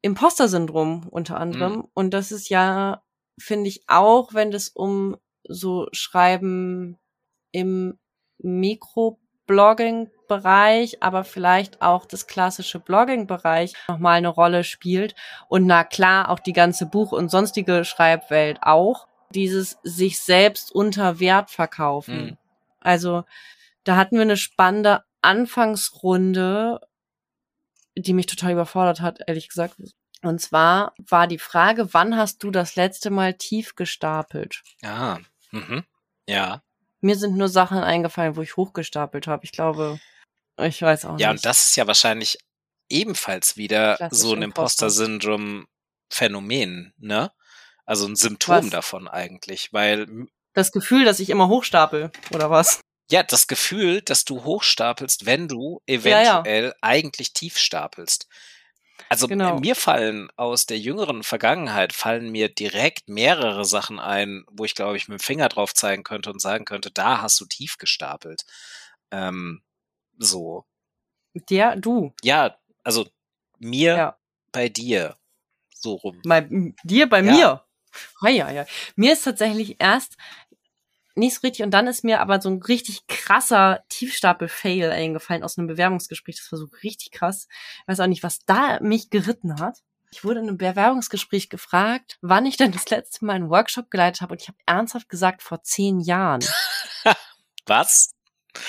Imposter-Syndrom 0.01 1.07
unter 1.09 1.39
anderem 1.39 1.75
Mhm. 1.77 1.87
und 1.93 2.13
das 2.13 2.33
ist 2.33 2.49
ja, 2.49 3.01
finde 3.39 3.69
ich, 3.69 3.83
auch, 3.87 4.33
wenn 4.33 4.51
es 4.51 4.67
um 4.67 5.15
so 5.47 5.87
Schreiben 5.93 6.97
im 7.53 7.97
Mikroblogging-Bereich, 9.47 11.01
aber 11.01 11.23
vielleicht 11.23 11.81
auch 11.81 12.05
das 12.05 12.27
klassische 12.27 12.79
Blogging-Bereich 12.79 13.73
nochmal 13.87 14.17
eine 14.17 14.27
Rolle 14.27 14.63
spielt. 14.63 15.15
Und 15.47 15.65
na 15.65 15.83
klar, 15.83 16.29
auch 16.29 16.39
die 16.39 16.53
ganze 16.53 16.85
Buch- 16.85 17.11
und 17.11 17.29
sonstige 17.29 17.85
Schreibwelt 17.85 18.59
auch. 18.61 19.07
Dieses 19.31 19.77
sich 19.83 20.19
selbst 20.19 20.71
unter 20.71 21.19
Wert 21.19 21.49
verkaufen. 21.51 22.25
Mhm. 22.25 22.37
Also 22.79 23.23
da 23.83 23.95
hatten 23.97 24.15
wir 24.15 24.21
eine 24.21 24.37
spannende 24.37 25.03
Anfangsrunde, 25.21 26.79
die 27.95 28.13
mich 28.13 28.27
total 28.27 28.53
überfordert 28.53 29.01
hat, 29.01 29.19
ehrlich 29.27 29.49
gesagt. 29.49 29.75
Und 30.23 30.39
zwar 30.39 30.93
war 30.97 31.27
die 31.27 31.39
Frage, 31.39 31.93
wann 31.93 32.15
hast 32.15 32.43
du 32.43 32.51
das 32.51 32.75
letzte 32.75 33.09
Mal 33.09 33.33
tief 33.33 33.75
gestapelt? 33.75 34.63
Ah, 34.83 35.19
mhm. 35.51 35.83
Ja. 36.27 36.61
Mir 37.01 37.15
sind 37.15 37.37
nur 37.37 37.49
Sachen 37.49 37.79
eingefallen, 37.79 38.35
wo 38.35 38.41
ich 38.41 38.57
hochgestapelt 38.57 39.27
habe. 39.27 39.45
Ich 39.45 39.51
glaube, 39.51 39.99
ich 40.59 40.81
weiß 40.81 41.05
auch 41.05 41.19
Ja, 41.19 41.31
nicht. 41.31 41.39
und 41.39 41.45
das 41.45 41.67
ist 41.67 41.75
ja 41.75 41.87
wahrscheinlich 41.87 42.37
ebenfalls 42.89 43.57
wieder 43.57 43.95
Klassisch 43.97 44.19
so 44.19 44.33
ein 44.33 44.41
Imposter. 44.41 44.87
Imposter-Syndrom-Phänomen, 44.87 46.93
ne? 46.97 47.31
Also 47.85 48.07
ein 48.07 48.15
Symptom 48.15 48.65
Was? 48.65 48.69
davon 48.69 49.07
eigentlich, 49.07 49.71
weil 49.71 50.07
das 50.53 50.71
Gefühl, 50.71 51.05
dass 51.05 51.19
ich 51.19 51.29
immer 51.29 51.47
hochstapel, 51.47 52.11
oder 52.31 52.49
was? 52.49 52.81
ja, 53.09 53.23
das 53.23 53.47
Gefühl, 53.47 54.01
dass 54.01 54.25
du 54.25 54.43
hochstapelst, 54.43 55.25
wenn 55.25 55.47
du 55.47 55.81
ja. 55.87 55.95
eventuell 55.95 56.73
eigentlich 56.81 57.33
tief 57.33 57.57
stapelst. 57.57 58.27
Also 59.09 59.27
Genau. 59.27 59.59
mir 59.59 59.75
fallen 59.75 60.29
aus 60.35 60.65
der 60.65 60.79
jüngeren 60.79 61.23
Vergangenheit 61.23 61.93
fallen 61.93 62.29
mir 62.29 62.49
direkt 62.49 63.07
mehrere 63.09 63.63
Sachen 63.65 63.99
ein, 63.99 64.43
wo 64.51 64.65
ich 64.65 64.75
glaube 64.75 64.97
ich 64.97 65.07
mit 65.07 65.19
dem 65.19 65.23
Finger 65.23 65.49
drauf 65.49 65.73
zeigen 65.73 66.03
könnte 66.03 66.31
und 66.31 66.41
sagen 66.41 66.65
könnte, 66.65 66.91
da 66.91 67.21
hast 67.21 67.39
du 67.39 67.45
tief 67.45 67.77
gestapelt. 67.77 68.43
Ähm, 69.11 69.61
so. 70.17 70.65
Der, 71.49 71.75
du. 71.75 72.13
Ja, 72.23 72.57
also 72.83 73.07
mir 73.59 73.95
Ja. 73.95 74.17
bei 74.51 74.69
dir. 74.69 75.15
So 75.69 75.93
rum. 75.95 76.21
Bei 76.25 76.47
dir, 76.83 77.07
bei 77.09 77.19
Ja. 77.21 77.31
mir. 77.31 77.63
Ja, 78.23 78.29
ja, 78.29 78.51
ja. 78.51 78.65
Mir 78.95 79.13
ist 79.13 79.23
tatsächlich 79.23 79.77
erst 79.79 80.17
nicht 81.17 81.35
so 81.35 81.41
richtig 81.41 81.63
und 81.63 81.71
dann 81.71 81.87
ist 81.87 82.03
mir 82.03 82.21
aber 82.21 82.41
so 82.41 82.49
ein 82.49 82.61
richtig 82.61 83.07
krasser 83.07 83.83
Tiefstapel-Fail 83.89 84.91
eingefallen 84.91 85.43
aus 85.43 85.57
einem 85.57 85.67
Bewerbungsgespräch. 85.67 86.37
Das 86.37 86.51
war 86.51 86.59
so 86.59 86.67
richtig 86.83 87.11
krass. 87.11 87.47
Ich 87.81 87.87
weiß 87.87 87.99
auch 87.99 88.07
nicht, 88.07 88.23
was 88.23 88.39
da 88.45 88.79
mich 88.81 89.09
geritten 89.09 89.59
hat. 89.59 89.79
Ich 90.11 90.23
wurde 90.23 90.39
in 90.39 90.47
einem 90.47 90.57
Bewerbungsgespräch 90.57 91.49
gefragt, 91.49 92.17
wann 92.21 92.45
ich 92.45 92.55
denn 92.57 92.71
das 92.71 92.89
letzte 92.89 93.25
Mal 93.25 93.33
einen 93.33 93.49
Workshop 93.49 93.91
geleitet 93.91 94.21
habe 94.21 94.33
und 94.33 94.41
ich 94.41 94.47
habe 94.47 94.57
ernsthaft 94.65 95.09
gesagt, 95.09 95.43
vor 95.43 95.63
zehn 95.63 95.99
Jahren. 95.99 96.41
Was? 97.65 98.11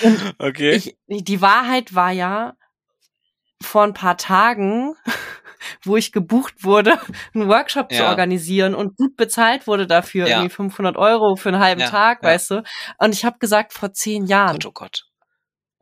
Und 0.01 0.35
Okay. 0.37 0.71
ich, 0.71 0.97
die 1.07 1.41
Wahrheit 1.41 1.95
war 1.95 2.11
ja, 2.11 2.55
vor 3.61 3.83
ein 3.83 3.93
paar 3.93 4.17
Tagen, 4.17 4.95
wo 5.83 5.97
ich 5.97 6.11
gebucht 6.11 6.63
wurde, 6.63 6.99
einen 7.33 7.47
Workshop 7.49 7.91
zu 7.91 7.99
Ja. 8.03 8.09
organisieren 8.09 8.75
und 8.75 8.95
gut 8.97 9.15
bezahlt 9.15 9.67
wurde 9.67 9.87
dafür, 9.87 10.27
Ja. 10.27 10.37
irgendwie 10.37 10.53
500 10.55 10.97
Euro 10.97 11.35
für 11.35 11.49
einen 11.49 11.59
halben 11.59 11.81
Ja, 11.81 11.89
Tag, 11.89 12.23
weißt 12.23 12.51
du. 12.51 12.63
Und 12.97 13.13
ich 13.13 13.25
habe 13.25 13.37
gesagt, 13.39 13.73
vor 13.73 13.91
zehn 13.93 14.25
Jahren. 14.25 14.53
Gott, 14.53 14.65
oh 14.65 14.71
Gott. 14.71 15.05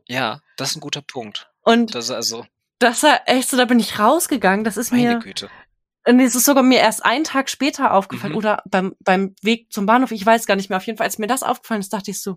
Ja, 0.06 0.40
das 0.56 0.70
ist 0.70 0.76
ein 0.76 0.80
guter 0.80 1.02
Punkt. 1.02 1.48
Und 1.62 1.94
Das 1.94 2.06
ist 2.06 2.10
also, 2.10 2.46
das 2.78 3.02
war 3.02 3.20
echt 3.26 3.48
so, 3.50 3.56
da 3.56 3.64
bin 3.66 3.78
ich 3.80 3.98
rausgegangen. 3.98 4.64
Das 4.64 4.76
ist 4.76 4.90
meine 4.90 5.14
mir, 5.14 5.18
Güte. 5.18 5.50
und 6.06 6.18
es 6.20 6.34
ist 6.34 6.44
sogar 6.46 6.62
mir 6.62 6.78
erst 6.78 7.04
einen 7.04 7.24
Tag 7.24 7.50
später 7.50 7.92
aufgefallen 7.92 8.32
Mhm. 8.32 8.38
oder 8.38 8.62
beim, 8.70 8.94
beim 9.00 9.34
Weg 9.42 9.70
zum 9.72 9.84
Bahnhof, 9.84 10.10
ich 10.12 10.24
weiß 10.24 10.46
gar 10.46 10.56
nicht 10.56 10.70
mehr. 10.70 10.78
Auf 10.78 10.86
jeden 10.86 10.96
Fall, 10.96 11.04
als 11.06 11.18
mir 11.18 11.26
das 11.26 11.42
aufgefallen 11.42 11.80
ist, 11.80 11.92
dachte 11.92 12.10
ich 12.10 12.22
so, 12.22 12.36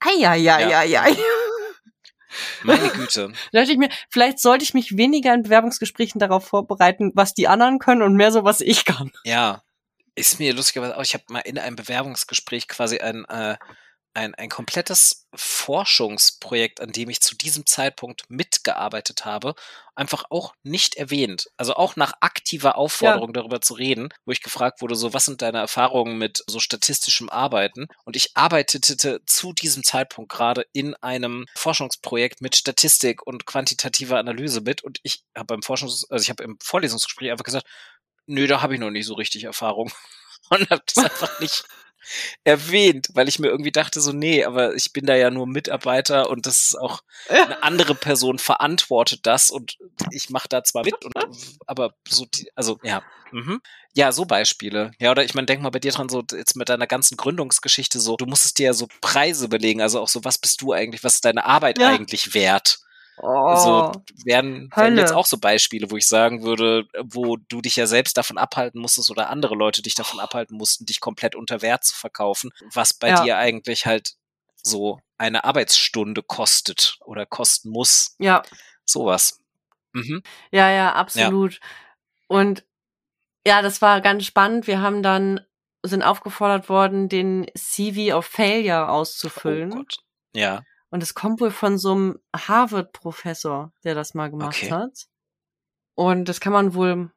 ei, 0.00 0.28
ei, 0.28 0.36
ei, 0.52 0.68
Ja. 0.68 0.78
ei, 0.80 1.00
ei. 1.00 1.16
Meine 2.62 2.88
Güte. 2.94 3.32
Da 3.52 3.60
dachte 3.60 3.72
ich 3.72 3.78
mir, 3.78 3.90
vielleicht 4.08 4.38
sollte 4.38 4.64
ich 4.64 4.74
mich 4.74 4.96
weniger 4.96 5.34
in 5.34 5.42
Bewerbungsgesprächen 5.42 6.18
darauf 6.18 6.46
vorbereiten, 6.46 7.12
was 7.14 7.34
die 7.34 7.48
anderen 7.48 7.78
können 7.78 8.02
und 8.02 8.14
mehr 8.14 8.32
so, 8.32 8.44
was 8.44 8.60
ich 8.60 8.84
kann. 8.84 9.12
Ja. 9.24 9.62
Ist 10.16 10.38
mir 10.38 10.52
lustigerweise 10.52 10.96
auch, 10.96 11.02
ich 11.02 11.14
habe 11.14 11.24
mal 11.28 11.40
in 11.40 11.58
einem 11.58 11.76
Bewerbungsgespräch 11.76 12.68
quasi 12.68 12.98
ein, 12.98 13.24
äh, 13.26 13.56
ein, 14.14 14.34
ein 14.34 14.48
komplettes 14.48 15.28
Forschungsprojekt, 15.34 16.80
an 16.80 16.90
dem 16.90 17.10
ich 17.10 17.20
zu 17.20 17.36
diesem 17.36 17.64
Zeitpunkt 17.64 18.28
mitgearbeitet 18.28 19.24
habe, 19.24 19.54
einfach 19.94 20.24
auch 20.30 20.54
nicht 20.62 20.96
erwähnt. 20.96 21.48
Also 21.56 21.74
auch 21.74 21.94
nach 21.94 22.14
aktiver 22.20 22.76
Aufforderung 22.76 23.32
darüber 23.32 23.60
zu 23.60 23.74
reden, 23.74 24.08
wo 24.24 24.32
ich 24.32 24.42
gefragt 24.42 24.80
wurde, 24.80 24.96
so 24.96 25.14
was 25.14 25.26
sind 25.26 25.42
deine 25.42 25.58
Erfahrungen 25.58 26.18
mit 26.18 26.42
so 26.46 26.58
statistischem 26.58 27.28
Arbeiten? 27.28 27.86
Und 28.04 28.16
ich 28.16 28.36
arbeitete 28.36 29.20
zu 29.24 29.52
diesem 29.52 29.84
Zeitpunkt 29.84 30.32
gerade 30.32 30.66
in 30.72 30.94
einem 30.96 31.46
Forschungsprojekt 31.54 32.40
mit 32.40 32.56
Statistik 32.56 33.24
und 33.24 33.46
quantitativer 33.46 34.18
Analyse 34.18 34.60
mit 34.60 34.82
und 34.82 34.98
ich 35.04 35.22
habe 35.36 35.46
beim 35.46 35.62
Forschungs, 35.62 36.10
also 36.10 36.22
ich 36.22 36.30
habe 36.30 36.42
im 36.42 36.58
Vorlesungsgespräch 36.60 37.30
einfach 37.30 37.44
gesagt, 37.44 37.66
nö, 38.26 38.46
da 38.46 38.62
habe 38.62 38.74
ich 38.74 38.80
noch 38.80 38.90
nicht 38.90 39.06
so 39.06 39.14
richtig 39.14 39.44
Erfahrung 39.44 39.92
und 40.50 40.68
habe 40.70 40.82
das 40.86 41.04
einfach 41.04 41.38
nicht 41.40 41.64
erwähnt, 42.44 43.08
weil 43.14 43.28
ich 43.28 43.38
mir 43.38 43.48
irgendwie 43.48 43.72
dachte 43.72 44.00
so, 44.00 44.12
nee, 44.12 44.44
aber 44.44 44.74
ich 44.74 44.92
bin 44.92 45.06
da 45.06 45.14
ja 45.14 45.30
nur 45.30 45.46
Mitarbeiter 45.46 46.30
und 46.30 46.46
das 46.46 46.56
ist 46.68 46.78
auch 46.78 47.02
eine 47.28 47.62
andere 47.62 47.94
Person 47.94 48.38
verantwortet 48.38 49.20
das 49.24 49.50
und 49.50 49.78
ich 50.10 50.30
mache 50.30 50.48
da 50.48 50.64
zwar 50.64 50.84
mit 50.84 51.04
und 51.04 51.14
aber 51.66 51.94
so 52.08 52.26
die, 52.26 52.50
also 52.54 52.78
ja, 52.82 53.02
mhm. 53.32 53.60
ja, 53.94 54.12
so 54.12 54.24
Beispiele. 54.24 54.92
Ja, 54.98 55.10
oder 55.10 55.24
ich 55.24 55.34
meine, 55.34 55.46
denk 55.46 55.62
mal 55.62 55.70
bei 55.70 55.78
dir 55.78 55.92
dran 55.92 56.08
so 56.08 56.22
jetzt 56.32 56.56
mit 56.56 56.68
deiner 56.68 56.86
ganzen 56.86 57.16
Gründungsgeschichte 57.16 58.00
so, 58.00 58.16
du 58.16 58.26
musstest 58.26 58.58
dir 58.58 58.66
ja 58.66 58.72
so 58.72 58.88
Preise 59.00 59.48
belegen, 59.48 59.80
also 59.80 60.00
auch 60.00 60.08
so 60.08 60.24
was 60.24 60.38
bist 60.38 60.62
du 60.62 60.72
eigentlich, 60.72 61.04
was 61.04 61.14
ist 61.14 61.24
deine 61.24 61.44
Arbeit 61.44 61.78
Ja. 61.78 61.88
eigentlich 61.88 62.34
wert? 62.34 62.78
Oh. 63.22 63.54
So 63.56 64.02
werden, 64.24 64.70
werden 64.74 64.96
jetzt 64.96 65.12
auch 65.12 65.26
so 65.26 65.38
Beispiele, 65.38 65.90
wo 65.90 65.96
ich 65.96 66.08
sagen 66.08 66.42
würde, 66.42 66.86
wo 67.02 67.36
du 67.36 67.60
dich 67.60 67.76
ja 67.76 67.86
selbst 67.86 68.16
davon 68.16 68.38
abhalten 68.38 68.80
musstest 68.80 69.10
oder 69.10 69.28
andere 69.30 69.54
Leute 69.54 69.82
dich 69.82 69.94
davon 69.94 70.20
abhalten 70.20 70.56
mussten, 70.56 70.86
dich 70.86 71.00
komplett 71.00 71.34
unter 71.34 71.60
Wert 71.62 71.84
zu 71.84 71.94
verkaufen, 71.94 72.50
was 72.72 72.94
bei 72.94 73.08
Ja. 73.08 73.22
dir 73.22 73.36
eigentlich 73.38 73.86
halt 73.86 74.14
so 74.62 75.00
eine 75.18 75.44
Arbeitsstunde 75.44 76.22
kostet 76.22 76.98
oder 77.04 77.26
kosten 77.26 77.70
muss. 77.70 78.14
ja, 78.18 78.42
Sowas. 78.84 79.40
Mhm. 79.92 80.22
ja, 80.50 80.70
ja, 80.70 80.92
absolut. 80.94 81.60
Und 82.28 82.64
ja, 83.46 83.62
das 83.62 83.82
war 83.82 84.00
ganz 84.00 84.24
spannend. 84.24 84.66
Wir 84.66 84.80
haben 84.80 85.02
dann 85.02 85.40
sind 85.82 86.02
aufgefordert 86.02 86.68
worden, 86.68 87.08
den 87.08 87.46
CV 87.56 88.14
of 88.16 88.26
Failure 88.26 88.84
Oh 88.86 88.92
auszufüllen. 88.92 89.70
Gott. 89.70 89.96
Ja. 90.34 90.62
Und 90.90 91.02
es 91.02 91.14
kommt 91.14 91.40
wohl 91.40 91.50
von 91.50 91.78
so 91.78 91.92
einem 91.92 92.18
Harvard-Professor, 92.36 93.72
der 93.84 93.94
das 93.94 94.14
mal 94.14 94.30
gemacht 94.30 94.56
Okay. 94.56 94.70
hat. 94.70 95.06
Und 95.94 96.28
das 96.28 96.40
kann 96.40 96.52
man 96.52 96.74
wohl 96.74 97.10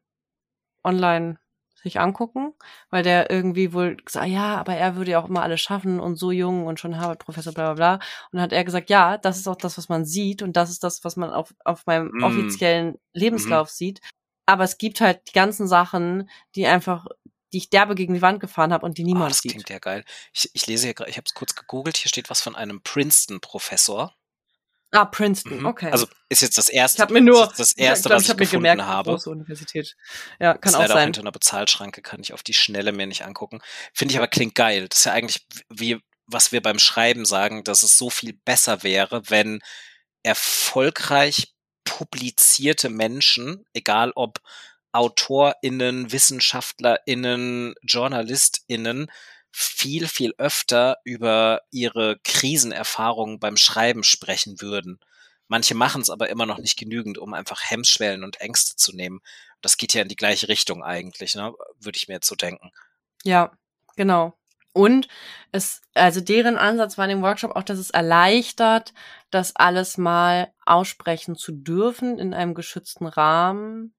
online 0.84 1.40
sich 1.76 2.00
angucken, 2.00 2.54
weil 2.92 3.04
der 3.04 3.30
irgendwie 3.30 3.74
wohl 3.74 3.98
gesagt, 3.98 4.28
ja, 4.28 4.58
aber 4.58 4.76
er 4.76 4.96
würde 4.96 5.12
ja 5.12 5.20
auch 5.20 5.28
immer 5.28 5.44
alles 5.44 5.60
schaffen 5.62 6.00
und 6.00 6.16
so 6.16 6.32
jung 6.32 6.66
und 6.66 6.80
schon 6.80 6.98
Harvard-Professor, 6.98 7.54
bla 7.54 7.74
bla 7.74 7.76
bla. 7.76 7.94
Und 7.96 8.02
dann 8.34 8.42
hat 8.42 8.54
er 8.54 8.64
gesagt, 8.64 8.90
ja, 8.90 9.18
das 9.18 9.38
ist 9.38 9.48
auch 9.48 9.58
das, 9.58 9.78
was 9.78 9.90
man 9.90 10.06
sieht 10.06 10.42
und 10.42 10.56
das 10.56 10.70
ist 10.70 10.84
das, 10.84 11.04
was 11.04 11.18
man 11.18 11.32
auf, 11.32 11.54
auf 11.66 11.86
meinem 11.86 12.12
Mm. 12.14 12.24
offiziellen 12.24 12.96
Lebenslauf 13.14 13.70
sieht. 13.70 14.00
Aber 14.46 14.64
es 14.64 14.78
gibt 14.78 15.02
halt 15.02 15.22
die 15.30 15.34
ganzen 15.34 15.68
Sachen, 15.68 16.30
die 16.56 16.68
einfach, 16.68 17.06
die 17.54 17.58
ich 17.60 17.70
derbe 17.70 17.96
gegen 17.96 18.14
die 18.16 18.22
Wand 18.22 18.40
gefahren 18.42 18.74
habe 18.74 18.86
und 18.86 18.98
die 18.98 19.04
Oh, 19.04 19.06
niemand 19.06 19.32
das 19.32 19.40
sieht. 19.40 19.52
klingt 19.52 19.70
ja 19.70 19.80
geil. 19.80 20.04
Ich, 20.34 20.50
ich 20.54 20.68
lese 20.68 20.88
hier 20.88 20.94
gerade, 20.94 21.10
ich 21.10 21.18
habe 21.18 21.26
es 21.28 21.34
kurz 21.34 21.56
gegoogelt, 21.56 21.96
hier 21.98 22.10
steht 22.10 22.30
was 22.30 22.42
von 22.42 22.56
einem 22.56 22.82
Princeton-Professor. 22.82 24.14
Ah, 24.92 25.06
Princeton, 25.06 25.60
Mhm. 25.62 25.66
okay. 25.66 25.90
Also 25.92 26.06
ist 26.30 26.42
jetzt 26.44 26.58
das 26.58 26.70
erste, 26.70 26.98
ich 26.98 27.02
habe 27.02 27.14
mir 27.14 27.22
nur 27.22 27.52
das 27.58 27.72
erste, 27.72 28.10
glaub, 28.10 28.18
was 28.18 28.24
ich, 28.26 28.30
hab 28.30 28.38
mir 28.38 28.46
gefunden 28.46 28.64
gemerkt, 28.64 28.84
habe. 28.84 29.12
große 29.12 29.30
Universität. 29.30 29.96
Ja, 30.40 30.54
kann 30.56 30.70
ist 30.70 30.76
auch 30.76 30.82
leider 30.82 30.94
auch 30.94 30.98
sein. 30.98 31.06
hinter 31.06 31.22
einer 31.22 31.32
Bezahlschranke, 31.32 32.02
kann 32.04 32.20
ich 32.22 32.34
auf 32.34 32.44
die 32.44 32.54
Schnelle 32.54 32.92
mir 32.92 33.08
nicht 33.08 33.26
angucken. 33.26 33.62
Finde 33.94 34.12
ich 34.14 34.18
aber 34.18 34.28
klingt 34.28 34.54
geil. 34.56 34.88
Das 34.90 35.00
ist 35.00 35.06
ja 35.06 35.14
eigentlich 35.14 35.48
wie, 35.70 36.00
was 36.28 36.52
wir 36.52 36.62
beim 36.62 36.78
Schreiben 36.80 37.26
sagen, 37.26 37.64
dass 37.64 37.82
es 37.82 37.98
so 37.98 38.10
viel 38.12 38.34
besser 38.34 38.84
wäre, 38.84 39.30
wenn 39.30 39.62
erfolgreich 40.22 41.54
publizierte 41.86 42.90
Menschen, 42.90 43.66
egal 43.74 44.12
ob 44.16 44.40
AutorInnen, 44.94 46.12
WissenschaftlerInnen, 46.12 47.76
JournalistInnen, 47.82 49.12
viel, 49.52 50.08
viel 50.08 50.34
öfter 50.38 50.98
über 51.04 51.62
ihre 51.72 52.20
Krisenerfahrungen 52.24 53.40
beim 53.40 53.58
Schreiben 53.58 54.04
sprechen 54.04 54.62
würden. 54.62 55.00
Manche 55.48 55.76
machen 55.76 56.02
es 56.02 56.10
aber 56.10 56.30
immer 56.30 56.46
noch 56.46 56.58
nicht 56.58 56.80
genügend, 56.80 57.18
um 57.18 57.34
einfach 57.34 57.62
Hemmschwellen 57.70 58.24
und 58.24 58.42
Ängste 58.42 58.76
zu 58.76 58.96
nehmen. 58.96 59.22
Das 59.62 59.78
geht 59.78 59.94
ja 59.94 60.02
in 60.02 60.08
die 60.08 60.16
gleiche 60.16 60.48
Richtung 60.48 60.84
eigentlich, 60.84 61.36
ne? 61.36 61.54
würde 61.80 61.98
ich 61.98 62.08
mir 62.08 62.16
jetzt 62.16 62.28
so 62.28 62.36
denken. 62.36 62.72
Ja, 63.24 63.52
genau. 63.96 64.34
Und 64.74 65.08
es, 65.52 65.82
also 65.94 66.20
deren 66.20 66.58
Ansatz 66.58 66.98
war 66.98 67.06
in 67.06 67.12
dem 67.12 67.22
Workshop 67.22 67.56
auch, 67.56 67.64
dass 67.64 67.78
es 67.78 67.92
erleichtert, 67.92 68.94
das 69.30 69.56
alles 69.56 69.98
mal 69.98 70.52
aussprechen 70.66 71.36
zu 71.36 71.52
dürfen 71.52 72.18
in 72.18 72.34
einem 72.34 72.56
geschützten 72.56 73.06
Rahmen. 73.06 73.94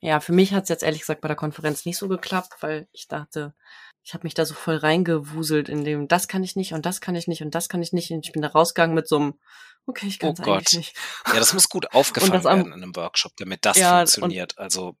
Ja, 0.00 0.20
für 0.20 0.32
mich 0.32 0.52
hat 0.54 0.64
es 0.64 0.68
jetzt 0.70 0.82
ehrlich 0.82 1.00
gesagt 1.00 1.20
bei 1.20 1.28
der 1.28 1.36
Konferenz 1.36 1.84
nicht 1.84 1.98
so 1.98 2.08
geklappt, 2.08 2.54
weil 2.60 2.88
ich 2.92 3.06
dachte, 3.08 3.54
ich 4.02 4.14
habe 4.14 4.24
mich 4.24 4.32
da 4.34 4.46
so 4.46 4.54
voll 4.54 4.76
reingewuselt 4.76 5.68
in 5.68 5.84
dem, 5.84 6.08
das 6.08 6.26
kann 6.26 6.42
ich 6.42 6.56
nicht 6.56 6.72
und 6.72 6.86
das 6.86 7.00
kann 7.02 7.14
ich 7.14 7.26
nicht 7.28 7.42
und 7.42 7.54
das 7.54 7.68
kann 7.68 7.82
ich 7.82 7.92
nicht. 7.92 8.10
Und 8.10 8.24
ich 8.26 8.32
bin 8.32 8.40
da 8.42 8.48
rausgegangen 8.48 8.94
mit 8.94 9.06
so 9.06 9.16
einem, 9.16 9.40
okay, 9.86 10.06
ich 10.06 10.18
kann 10.18 10.32
es 10.32 10.40
Oh 10.40 10.44
eigentlich 10.44 10.64
Gott. 10.64 10.74
nicht. 10.74 10.96
Ja, 11.26 11.34
das 11.34 11.52
muss 11.52 11.68
gut 11.68 11.92
aufgefangen 11.94 12.42
werden 12.44 12.66
in 12.68 12.72
einem 12.72 12.96
Workshop, 12.96 13.32
damit 13.36 13.64
das 13.66 13.76
Ja, 13.76 13.98
funktioniert. 13.98 14.56
Also 14.56 14.96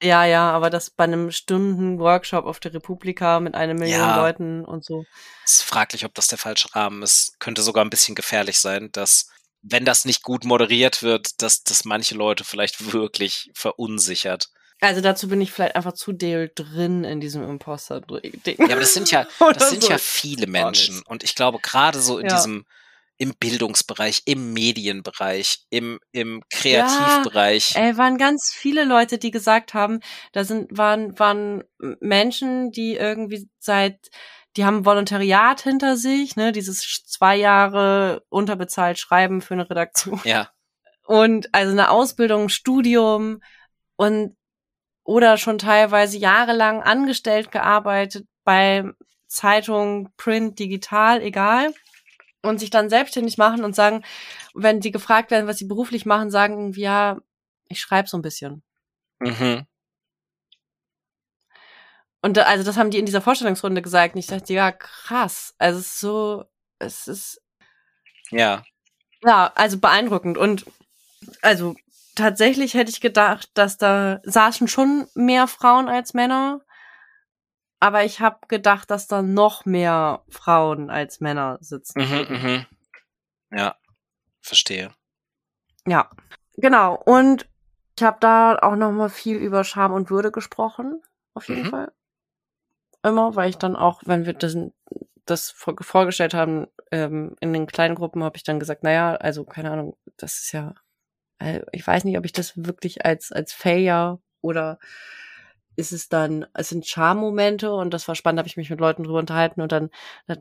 Ja, 0.00 0.24
ja, 0.24 0.52
aber 0.52 0.70
das 0.70 0.90
bei 0.90 1.04
einem 1.04 1.32
Stunden-Workshop 1.32 2.44
auf 2.46 2.60
der 2.60 2.72
Republika 2.72 3.40
mit 3.40 3.56
einer 3.56 3.74
Million 3.74 3.98
Ja. 3.98 4.16
Leuten 4.16 4.64
und 4.64 4.84
so. 4.84 5.04
es 5.44 5.54
ist 5.54 5.62
fraglich, 5.62 6.04
ob 6.04 6.14
das 6.14 6.28
der 6.28 6.38
falsche 6.38 6.72
Rahmen 6.76 7.02
ist. 7.02 7.38
Könnte 7.40 7.62
sogar 7.62 7.84
ein 7.84 7.90
bisschen 7.90 8.14
gefährlich 8.14 8.60
sein, 8.60 8.90
dass, 8.92 9.28
wenn 9.62 9.84
das 9.84 10.04
nicht 10.04 10.22
gut 10.22 10.44
moderiert 10.44 11.02
wird, 11.02 11.42
dass 11.42 11.62
das 11.64 11.84
manche 11.84 12.14
Leute 12.14 12.44
vielleicht 12.44 12.92
wirklich 12.92 13.50
verunsichert. 13.54 14.48
Also 14.82 15.02
dazu 15.02 15.28
bin 15.28 15.42
ich 15.42 15.52
vielleicht 15.52 15.76
einfach 15.76 15.92
zu 15.92 16.12
deal 16.12 16.50
drin 16.54 17.04
in 17.04 17.20
diesem 17.20 17.42
Imposter-Ding. 17.42 18.56
Ja, 18.58 18.64
aber 18.64 18.80
das 18.80 18.94
sind 18.94 19.10
ja, 19.10 19.26
das 19.52 19.68
sind 19.68 19.82
so. 19.82 19.90
ja 19.90 19.98
viele 19.98 20.46
Menschen. 20.46 21.02
Und 21.06 21.22
ich 21.22 21.34
glaube, 21.34 21.58
gerade 21.60 22.00
so 22.00 22.18
in 22.18 22.26
Ja. 22.26 22.34
diesem, 22.36 22.64
im 23.18 23.34
Bildungsbereich, 23.38 24.22
im 24.24 24.54
Medienbereich, 24.54 25.66
im, 25.68 26.00
im 26.12 26.42
Kreativbereich. 26.48 27.76
Ey, 27.76 27.98
waren 27.98 28.16
ganz 28.16 28.50
viele 28.54 28.84
Leute, 28.84 29.18
die 29.18 29.30
gesagt 29.30 29.74
haben, 29.74 30.00
da 30.32 30.44
sind, 30.44 30.78
waren, 30.78 31.18
waren 31.18 31.62
Menschen, 32.00 32.70
die 32.72 32.94
irgendwie 32.94 33.50
seit, 33.58 34.08
die 34.56 34.64
haben 34.64 34.84
Volontariat 34.84 35.60
hinter 35.60 35.96
sich, 35.96 36.36
ne, 36.36 36.52
dieses 36.52 37.04
zwei 37.06 37.36
Jahre 37.36 38.24
unterbezahlt 38.28 38.98
Schreiben 38.98 39.40
für 39.40 39.54
eine 39.54 39.68
Redaktion. 39.68 40.20
ja, 40.24 40.50
Und 41.06 41.54
also 41.54 41.72
eine 41.72 41.90
Ausbildung, 41.90 42.48
Studium 42.48 43.42
und 43.96 44.36
oder 45.04 45.38
schon 45.38 45.58
teilweise 45.58 46.18
jahrelang 46.18 46.82
angestellt 46.82 47.50
gearbeitet 47.50 48.26
bei 48.44 48.84
Zeitung, 49.26 50.10
Print, 50.16 50.58
digital, 50.58 51.22
egal. 51.22 51.72
Und 52.42 52.58
sich 52.58 52.70
dann 52.70 52.88
selbstständig 52.88 53.36
machen 53.36 53.64
und 53.64 53.74
sagen, 53.74 54.02
wenn 54.54 54.80
sie 54.80 54.90
gefragt 54.90 55.30
werden, 55.30 55.46
was 55.46 55.58
sie 55.58 55.66
beruflich 55.66 56.06
machen, 56.06 56.30
sagen 56.30 56.72
ja, 56.72 57.18
ich 57.68 57.80
schreibe 57.80 58.08
so 58.08 58.16
ein 58.16 58.22
bisschen. 58.22 58.62
mhm. 59.18 59.66
Und 62.22 62.36
da, 62.36 62.42
also 62.42 62.64
das 62.64 62.76
haben 62.76 62.90
die 62.90 62.98
in 62.98 63.06
dieser 63.06 63.20
Vorstellungsrunde 63.22 63.82
gesagt. 63.82 64.14
Und 64.14 64.20
ich 64.20 64.26
dachte, 64.26 64.52
ja, 64.52 64.72
krass. 64.72 65.54
Also 65.58 65.78
es 65.80 65.86
ist 65.86 66.00
so, 66.00 66.44
es 66.78 67.06
ist 67.08 67.42
ja, 68.30 68.62
Ja, 69.22 69.52
also 69.54 69.78
beeindruckend. 69.78 70.36
Und 70.38 70.66
also 71.42 71.76
tatsächlich 72.14 72.74
hätte 72.74 72.90
ich 72.90 73.00
gedacht, 73.00 73.50
dass 73.54 73.78
da 73.78 74.20
saßen 74.24 74.68
schon 74.68 75.06
mehr 75.14 75.46
Frauen 75.46 75.88
als 75.88 76.14
Männer. 76.14 76.60
Aber 77.80 78.04
ich 78.04 78.20
habe 78.20 78.46
gedacht, 78.48 78.90
dass 78.90 79.06
da 79.06 79.22
noch 79.22 79.64
mehr 79.64 80.22
Frauen 80.28 80.90
als 80.90 81.20
Männer 81.20 81.56
sitzen. 81.62 82.00
mhm, 82.00 82.26
mhm. 82.28 82.66
ja, 83.50 83.76
verstehe. 84.42 84.92
Ja, 85.86 86.10
genau. 86.56 86.94
Und 86.96 87.48
ich 87.96 88.02
habe 88.02 88.18
da 88.20 88.56
auch 88.58 88.76
noch 88.76 88.92
mal 88.92 89.08
viel 89.08 89.36
über 89.36 89.64
Scham 89.64 89.92
und 89.92 90.10
Würde 90.10 90.30
gesprochen, 90.30 91.00
auf 91.34 91.48
jeden 91.48 91.62
Mhm. 91.64 91.70
Fall. 91.70 91.92
Immer, 93.02 93.34
weil 93.36 93.50
ich 93.50 93.56
dann 93.56 93.76
auch, 93.76 94.02
wenn 94.04 94.26
wir 94.26 94.34
das, 94.34 94.56
das 95.26 95.50
vor- 95.50 95.76
vorgestellt 95.80 96.34
haben, 96.34 96.66
ähm, 96.92 97.34
in 97.40 97.52
den 97.52 97.66
kleinen 97.66 97.94
Gruppen, 97.94 98.22
habe 98.24 98.36
ich 98.36 98.44
dann 98.44 98.60
gesagt, 98.60 98.82
naja, 98.82 99.14
also 99.16 99.44
keine 99.44 99.70
Ahnung, 99.70 99.96
das 100.16 100.40
ist 100.40 100.52
ja, 100.52 100.74
äh, 101.40 101.62
ich 101.72 101.86
weiß 101.86 102.04
nicht, 102.04 102.18
ob 102.18 102.24
ich 102.26 102.32
das 102.32 102.54
wirklich 102.56 103.04
als 103.06 103.32
als 103.32 103.52
Failure 103.54 104.20
oder 104.42 104.78
ist 105.76 105.92
es 105.92 106.08
dann, 106.08 106.46
es 106.54 106.68
sind 106.70 106.86
Charmomente 106.86 107.72
und 107.72 107.94
das 107.94 108.06
war 108.08 108.14
spannend, 108.14 108.38
habe 108.40 108.48
ich 108.48 108.56
mich 108.56 108.70
mit 108.70 108.80
Leuten 108.80 109.04
drüber 109.04 109.18
unterhalten 109.20 109.60
und 109.62 109.72
dann, 109.72 109.90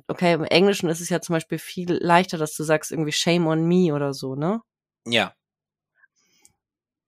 okay, 0.07 0.33
im 0.33 0.43
Englischen 0.43 0.89
ist 0.89 1.01
es 1.01 1.09
ja 1.09 1.21
zum 1.21 1.33
Beispiel 1.33 1.59
viel 1.59 1.93
leichter, 2.01 2.37
dass 2.37 2.55
du 2.55 2.63
sagst 2.63 2.91
irgendwie 2.91 3.11
Shame 3.13 3.47
on 3.47 3.65
me 3.67 3.93
oder 3.93 4.13
so, 4.13 4.35
ne? 4.35 4.61
Ja, 5.07 5.33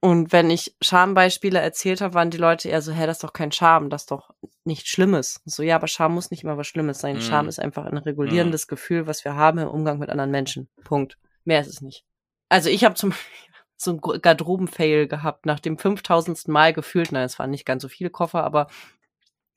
Und 0.04 0.32
wenn 0.32 0.50
ich 0.50 0.76
Schambeispiele 0.82 1.60
erzählt 1.60 2.02
habe, 2.02 2.16
waren 2.16 2.32
die 2.32 2.38
Leute 2.38 2.68
eher 2.68 2.82
so, 2.82 2.92
hä, 2.92 3.06
das 3.06 3.18
ist 3.18 3.24
doch 3.24 3.34
kein 3.34 3.52
Scham, 3.52 3.92
das 3.92 4.04
ist 4.04 4.12
doch 4.12 4.32
nichts 4.64 4.90
Schlimmes. 4.90 5.42
So, 5.46 5.62
ja, 5.62 5.76
aber 5.76 5.88
Scham 5.88 6.16
muss 6.16 6.32
nicht 6.32 6.44
immer 6.44 6.58
was 6.58 6.66
Schlimmes 6.66 7.00
sein. 7.00 7.18
Mm. 7.18 7.22
Scham 7.22 7.48
ist 7.48 7.60
einfach 7.60 7.86
ein 7.86 7.98
regulierendes 7.98 8.68
Gefühl, 8.68 9.06
was 9.06 9.24
wir 9.24 9.36
haben 9.36 9.60
im 9.60 9.68
Umgang 9.68 10.00
mit 10.00 10.10
anderen 10.10 10.32
Menschen. 10.32 10.70
Punkt. 10.84 11.20
Mehr 11.44 11.62
ist 11.62 11.68
es 11.68 11.82
nicht. 11.82 12.04
Also 12.50 12.70
ich 12.70 12.84
habe 12.84 12.96
zum 12.96 13.14
so 13.78 13.92
ein 13.92 14.02
Garderoben-Fail 14.02 15.08
gehabt, 15.08 15.46
nach 15.46 15.60
dem 15.60 15.78
5000. 15.78 16.48
Mal 16.48 16.74
gefühlt, 16.74 17.12
nein, 17.12 17.26
es 17.26 17.38
waren 17.38 17.52
nicht 17.52 17.66
ganz 17.68 17.84
so 17.84 17.88
viele 17.88 18.10
Koffer, 18.10 18.44
aber 18.44 18.68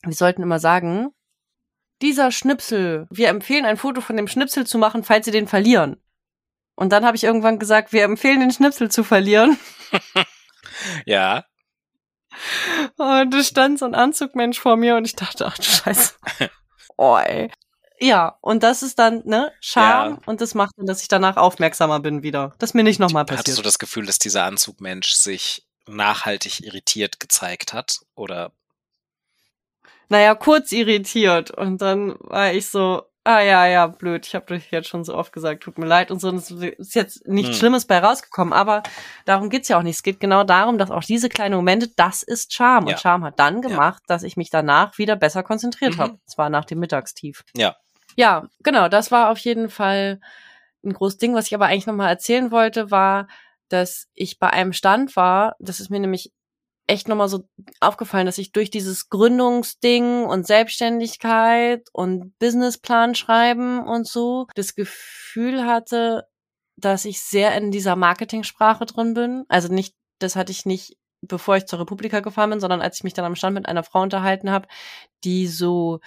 wir 0.03 0.13
sollten 0.13 0.43
immer 0.43 0.59
sagen, 0.59 1.09
dieser 2.03 2.31
Schnipsel, 2.31 3.07
wir 3.11 3.29
empfehlen 3.29 3.65
ein 3.65 3.79
Foto 3.79 4.03
von 4.03 4.17
dem 4.17 4.29
Schnipsel 4.29 4.67
zu 4.67 4.77
machen, 4.77 5.05
falls 5.05 5.25
sie 5.25 5.31
den 5.31 5.49
verlieren. 5.49 5.97
Und 6.75 6.93
dann 6.93 7.07
habe 7.07 7.17
ich 7.17 7.25
irgendwann 7.25 7.59
gesagt, 7.59 7.95
wir 7.95 8.05
empfehlen 8.05 8.41
den 8.41 8.51
Schnipsel 8.51 8.91
zu 8.91 9.05
verlieren. 9.05 9.59
ja, 11.07 11.45
Und 12.97 13.35
es 13.35 13.49
stand 13.49 13.79
so 13.79 13.85
ein 13.85 13.95
Anzugmensch 13.95 14.59
vor 14.59 14.77
mir 14.77 14.97
und 14.97 15.05
ich 15.05 15.15
dachte, 15.17 15.47
ach 15.47 15.57
du 15.57 15.65
Scheiße. 15.65 16.15
Oh, 16.97 17.17
ey. 17.17 17.51
Ja, 17.99 18.39
und 18.41 18.63
das 18.63 18.83
ist 18.85 19.01
dann, 19.01 19.23
ne, 19.25 19.53
Scham 19.61 20.13
Ja. 20.15 20.19
und 20.27 20.41
das 20.41 20.55
macht 20.55 20.73
dann, 20.77 20.87
dass 20.87 21.03
ich 21.03 21.09
danach 21.09 21.37
aufmerksamer 21.37 21.99
bin 21.99 22.23
wieder. 22.23 22.55
Das 22.61 22.73
mir 22.73 22.85
nicht 22.85 23.01
nochmal 23.01 23.23
hattest 23.23 23.49
du 23.49 23.51
passiert. 23.51 23.67
das 23.67 23.79
Gefühl, 23.81 24.07
dass 24.07 24.21
dieser 24.21 24.45
Anzugmensch 24.45 25.13
sich 25.15 25.67
nachhaltig 25.87 26.61
irritiert 26.61 27.19
gezeigt 27.19 27.73
hat? 27.73 28.01
Oder 28.15 28.53
Naja, 30.09 30.35
kurz 30.37 30.71
irritiert. 30.71 31.51
Und 31.51 31.83
dann 31.83 32.15
war 32.21 32.53
ich 32.53 32.69
so, 32.69 33.03
ah 33.25 33.41
ja, 33.41 33.67
ja, 33.67 33.87
blöd, 33.87 34.27
ich 34.27 34.35
habe 34.35 34.55
dich 34.55 34.71
jetzt 34.71 34.89
schon 34.89 35.03
so 35.05 35.15
oft 35.15 35.33
gesagt, 35.33 35.63
tut 35.63 35.79
mir 35.79 35.87
leid 35.87 36.11
und 36.11 36.21
so. 36.21 36.31
Es 36.31 36.51
ist 36.51 36.95
jetzt 36.95 37.27
nichts 37.27 37.53
Hm. 37.53 37.57
Schlimmes 37.59 37.87
bei 37.87 37.99
rausgekommen, 37.99 38.53
aber 38.53 38.83
darum 39.25 39.51
geht's 39.51 39.69
ja 39.69 39.79
auch 39.79 39.83
nicht. 39.83 39.97
Es 39.97 40.03
geht 40.03 40.21
genau 40.21 40.45
darum, 40.45 40.79
dass 40.79 40.91
auch 40.91 41.03
diese 41.05 41.29
kleinen 41.29 41.57
Momente, 41.57 41.89
das 41.97 42.23
ist 42.23 42.53
Charme. 42.53 42.87
Ja. 42.89 42.93
Und 42.95 43.01
Charme 43.01 43.25
hat 43.25 43.39
dann 43.39 43.63
Ja. 43.63 43.69
gemacht, 43.69 44.03
dass 44.07 44.23
ich 44.23 44.37
mich 44.37 44.51
danach 44.51 44.99
wieder 44.99 45.17
besser 45.17 45.43
konzentriert 45.43 45.97
Mhm. 45.97 46.01
habe. 46.01 46.19
Zwar 46.27 46.51
nach 46.51 46.65
dem 46.67 46.79
Mittagstief. 46.79 47.45
Ja. 47.57 47.77
Ja, 48.17 48.47
genau, 48.63 48.89
das 48.89 49.11
war 49.11 49.31
auf 49.31 49.39
jeden 49.39 49.69
Fall 49.71 50.21
ein 50.85 50.93
großes 50.93 51.19
Ding. 51.19 51.35
Was 51.35 51.47
ich 51.47 51.55
aber 51.55 51.67
eigentlich 51.67 51.87
nochmal 51.87 52.11
erzählen 52.11 52.51
wollte, 52.51 52.91
war, 52.91 53.27
dass 53.71 54.07
ich 54.15 54.39
bei 54.39 54.51
einem 54.51 54.73
Stand 54.73 55.17
war, 55.17 55.57
das 55.59 55.81
ist 55.81 55.91
mir 55.91 55.99
nämlich 55.99 56.31
echt 56.87 57.09
nochmal 57.09 57.29
so 57.29 57.49
aufgefallen, 57.81 58.27
dass 58.27 58.39
ich 58.39 58.53
durch 58.53 58.71
dieses 58.71 59.09
Gründungsding 59.09 60.25
und 60.25 60.47
Selbstständigkeit 60.47 61.89
und 61.93 62.39
Businessplan 62.39 63.15
schreiben 63.15 63.87
und 63.87 64.07
so 64.07 64.47
das 64.55 64.75
Gefühl 64.75 65.65
hatte, 65.65 66.27
dass 66.77 67.05
ich 67.05 67.21
sehr 67.21 67.57
in 67.57 67.71
dieser 67.71 67.97
Marketingsprache 67.97 68.85
drin 68.87 69.15
bin. 69.15 69.45
Also 69.49 69.73
nicht, 69.73 69.95
das 70.19 70.37
hatte 70.37 70.53
ich 70.53 70.67
nicht, 70.67 70.97
bevor 71.23 71.57
ich 71.57 71.67
zur 71.67 71.81
Republika 71.81 72.21
gefahren 72.21 72.51
bin, 72.51 72.61
sondern 72.61 72.83
als 72.83 72.99
ich 72.99 73.05
mich 73.05 73.15
dann 73.15 73.25
am 73.25 73.37
Stand 73.37 73.55
mit 73.55 73.67
einer 73.67 73.85
Frau 73.85 74.03
unterhalten 74.03 74.51
habe, 74.51 74.69
die 75.25 75.47
so 75.47 76.01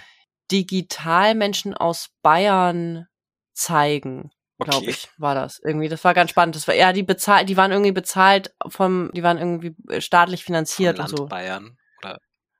Digitalmenschen 0.52 1.74
aus 1.74 2.10
Bayern 2.22 3.08
zeigen 3.54 4.30
glaube 4.58 4.78
Okay. 4.78 4.90
ich, 4.90 5.10
war 5.18 5.36
das 5.36 5.60
irgendwie. 5.64 5.88
Das 5.90 6.04
war 6.04 6.14
ganz 6.14 6.32
spannend. 6.32 6.56
Das 6.56 6.68
war 6.68 6.76
ja 6.76 6.94
die 6.94 7.04
bezahlt, 7.04 7.48
die 7.50 7.58
waren 7.58 7.72
irgendwie 7.72 7.92
bezahlt 7.92 8.54
vom, 8.68 9.12
die 9.14 9.24
waren 9.24 9.38
irgendwie 9.38 9.76
äh, 9.90 10.02
staatlich 10.02 10.44
finanziert 10.44 10.98
Vom 10.98 11.06
und 11.06 11.10
Land 11.12 11.20
so. 11.20 11.26
Bayern. 11.28 11.78
Oder 12.00 12.18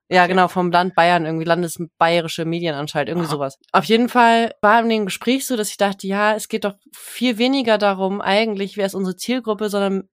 Ja, 0.10 0.24
okay. 0.24 0.30
genau, 0.32 0.48
vom 0.48 0.72
Land 0.72 0.96
Bayern, 0.96 1.26
irgendwie 1.26 1.46
Landesbayerische 1.46 2.46
Medienanstalt, 2.46 3.10
irgendwie 3.10 3.26
Aha. 3.28 3.34
sowas. 3.34 3.60
Auf 3.72 3.86
jeden 3.86 4.10
Fall 4.10 4.54
war 4.62 4.82
in 4.82 4.90
dem 4.90 5.06
Gespräch 5.06 5.46
so, 5.46 5.56
dass 5.56 5.70
ich 5.70 5.78
dachte, 5.78 6.08
ja, 6.08 6.36
es 6.36 6.48
geht 6.48 6.66
doch 6.66 6.76
viel 6.94 7.38
weniger 7.38 7.78
darum, 7.78 8.22
eigentlich, 8.22 8.78
wer 8.78 8.86
ist 8.86 8.96
unsere 8.96 9.16
Zielgruppe, 9.16 9.70
sondern 9.70 10.10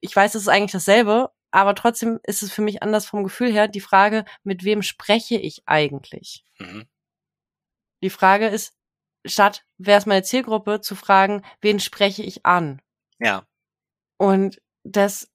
ich 0.00 0.14
weiß, 0.14 0.34
es 0.34 0.42
ist 0.42 0.48
eigentlich 0.48 0.72
dasselbe, 0.72 1.30
aber 1.50 1.74
trotzdem 1.74 2.20
ist 2.22 2.42
es 2.42 2.52
für 2.52 2.62
mich 2.62 2.82
anders 2.82 3.06
vom 3.06 3.24
Gefühl 3.24 3.52
her 3.52 3.68
die 3.68 3.80
Frage, 3.80 4.24
mit 4.44 4.64
wem 4.64 4.82
spreche 4.82 5.36
ich 5.36 5.62
eigentlich? 5.66 6.44
Mhm. 6.58 6.86
Die 8.02 8.10
Frage 8.10 8.46
ist, 8.46 8.74
statt 9.28 9.64
wer 9.78 9.98
ist 9.98 10.06
meine 10.06 10.22
Zielgruppe, 10.22 10.80
zu 10.80 10.94
fragen, 10.94 11.42
wen 11.60 11.80
spreche 11.80 12.22
ich 12.22 12.44
an? 12.44 12.80
Ja. 13.18 13.44
Und 14.18 14.60
das 14.84 15.30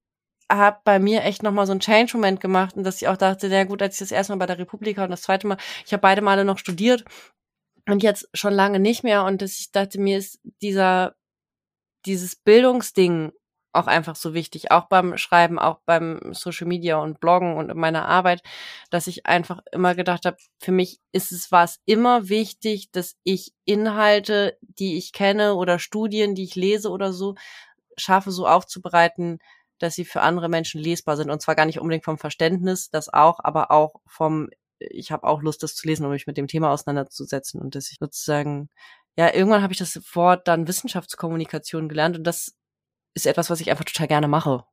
hat 0.52 0.84
bei 0.84 1.00
mir 1.00 1.24
echt 1.24 1.44
nochmal 1.44 1.66
so 1.66 1.72
einen 1.72 1.80
Change-Moment 1.80 2.40
gemacht 2.40 2.76
und 2.76 2.84
dass 2.84 3.02
ich 3.02 3.08
auch 3.08 3.18
dachte, 3.18 3.48
na 3.50 3.64
gut, 3.64 3.82
als 3.82 3.96
ich 3.96 4.00
das 4.00 4.12
erste 4.12 4.34
Mal 4.34 4.40
bei 4.40 4.46
der 4.46 4.60
Republika 4.60 5.04
und 5.04 5.12
das 5.12 5.22
zweite 5.22 5.48
Mal, 5.48 5.58
ich 5.86 5.94
habe 5.94 6.02
beide 6.02 6.22
Male 6.22 6.46
noch 6.46 6.58
studiert 6.58 7.06
und 7.88 8.04
jetzt 8.04 8.30
schon 8.34 8.54
lange 8.54 8.80
nicht 8.80 9.04
mehr 9.04 9.24
und 9.24 9.42
dass 9.42 9.60
ich 9.60 9.72
dachte, 9.72 10.00
mir 10.00 10.18
ist 10.18 10.40
dieser, 10.62 11.16
dieses 12.06 12.36
Bildungsding 12.36 13.32
auch 13.74 13.88
einfach 13.88 14.16
so 14.16 14.34
wichtig, 14.34 14.72
auch 14.72 14.88
beim 14.88 15.18
Schreiben, 15.18 15.60
auch 15.60 15.80
beim 15.86 16.20
Social 16.34 16.68
Media 16.68 16.98
und 16.98 17.20
Bloggen 17.20 17.56
und 17.56 17.70
in 17.70 17.78
meiner 17.78 18.08
Arbeit, 18.08 18.42
dass 18.92 19.08
ich 19.08 19.26
einfach 19.26 19.60
immer 19.72 19.96
gedacht 19.96 20.26
habe, 20.26 20.38
für 20.60 20.72
mich 20.72 21.00
ist 21.12 21.32
es 21.32 21.52
war 21.52 21.64
es 21.64 21.80
immer 21.86 22.30
wichtig, 22.30 22.92
dass 22.92 23.16
ich 23.24 23.54
Inhalte, 23.66 24.58
die 24.62 24.98
ich 24.98 25.12
kenne 25.12 25.56
oder 25.56 25.80
Studien, 25.80 26.36
die 26.36 26.44
ich 26.44 26.56
lese 26.56 26.90
oder 26.90 27.14
so, 27.14 27.36
schaffe 27.98 28.32
so 28.32 28.48
aufzubereiten, 28.48 29.40
dass 29.80 29.96
sie 29.96 30.06
für 30.06 30.22
andere 30.22 30.50
Menschen 30.50 30.82
lesbar 30.82 31.18
sind. 31.18 31.30
Und 31.30 31.42
zwar 31.42 31.56
gar 31.56 31.66
nicht 31.66 31.80
unbedingt 31.80 32.06
vom 32.06 32.18
Verständnis, 32.18 32.90
das 32.90 33.10
auch, 33.12 33.40
aber 33.44 33.72
auch 33.72 33.96
vom, 34.08 34.50
ich 34.80 35.12
habe 35.12 35.28
auch 35.28 35.42
Lust, 35.42 35.64
das 35.64 35.76
zu 35.76 35.88
lesen, 35.88 36.06
um 36.06 36.12
mich 36.12 36.28
mit 36.28 36.38
dem 36.38 36.48
Thema 36.48 36.72
auseinanderzusetzen. 36.72 37.62
Und 37.62 37.76
dass 37.76 37.92
ich 37.92 37.98
sozusagen, 38.00 38.70
ja, 39.18 39.34
irgendwann 39.34 39.62
habe 39.62 39.74
ich 39.74 39.80
das 39.80 40.00
Wort 40.16 40.48
dann 40.48 40.68
Wissenschaftskommunikation 40.68 41.90
gelernt 41.90 42.18
und 42.18 42.24
das 42.24 42.56
ist 43.14 43.26
etwas, 43.26 43.50
was 43.50 43.62
ich 43.62 43.70
einfach 43.70 43.86
total 43.86 44.08
gerne 44.08 44.28
mache. 44.28 44.66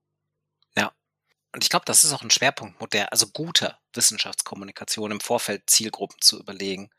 Und 1.53 1.65
ich 1.65 1.71
glaube, 1.71 1.85
das 1.85 2.05
ist 2.05 2.13
auch 2.13 2.23
ein 2.23 2.31
Schwerpunkt 2.31 2.93
der, 2.93 3.13
also 3.13 3.27
guter 3.27 3.79
Wissenschaftskommunikation 3.93 5.11
im 5.11 5.21
Vorfeld 5.21 5.69
Zielgruppen 5.69 6.21
zu 6.21 6.39
überlegen, 6.39 6.91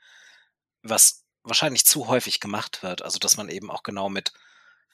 was 0.84 1.24
wahrscheinlich 1.44 1.86
zu 1.86 2.08
häufig 2.08 2.40
gemacht 2.40 2.84
wird. 2.84 3.02
Also, 3.02 3.18
dass 3.18 3.38
man 3.38 3.50
eben 3.50 3.72
auch 3.72 3.84
genau 3.84 4.10
mit 4.10 4.34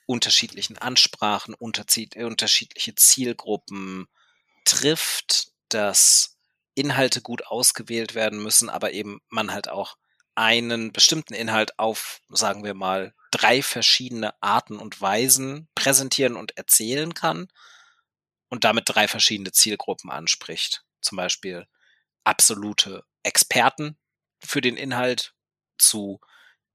unterschiedlichen 0.05 0.77
Ansprachen, 0.77 1.53
unterschiedliche 1.55 2.95
Zielgruppen 2.95 4.07
trifft, 4.63 5.51
dass 5.69 6.37
Inhalte 6.75 7.21
gut 7.21 7.47
ausgewählt 7.47 8.13
werden 8.13 8.41
müssen, 8.41 8.69
aber 8.69 8.91
eben 8.91 9.19
man 9.29 9.51
halt 9.51 9.69
auch 9.69 9.97
einen 10.35 10.93
bestimmten 10.93 11.33
Inhalt 11.33 11.79
auf, 11.79 12.21
sagen 12.29 12.63
wir 12.63 12.75
mal, 12.75 13.15
drei 13.37 13.61
verschiedene 13.61 14.33
Arten 14.41 14.77
und 14.79 14.99
Weisen 15.01 15.67
präsentieren 15.75 16.35
und 16.35 16.57
erzählen 16.57 17.13
kann 17.13 17.47
und 18.49 18.63
damit 18.63 18.85
drei 18.87 19.07
verschiedene 19.07 19.51
Zielgruppen 19.51 20.09
anspricht. 20.09 20.83
Zum 21.01 21.17
Beispiel 21.17 21.67
absolute 22.23 23.03
Experten 23.23 23.97
für 24.39 24.61
den 24.61 24.77
Inhalt 24.77 25.33
zu 25.77 26.19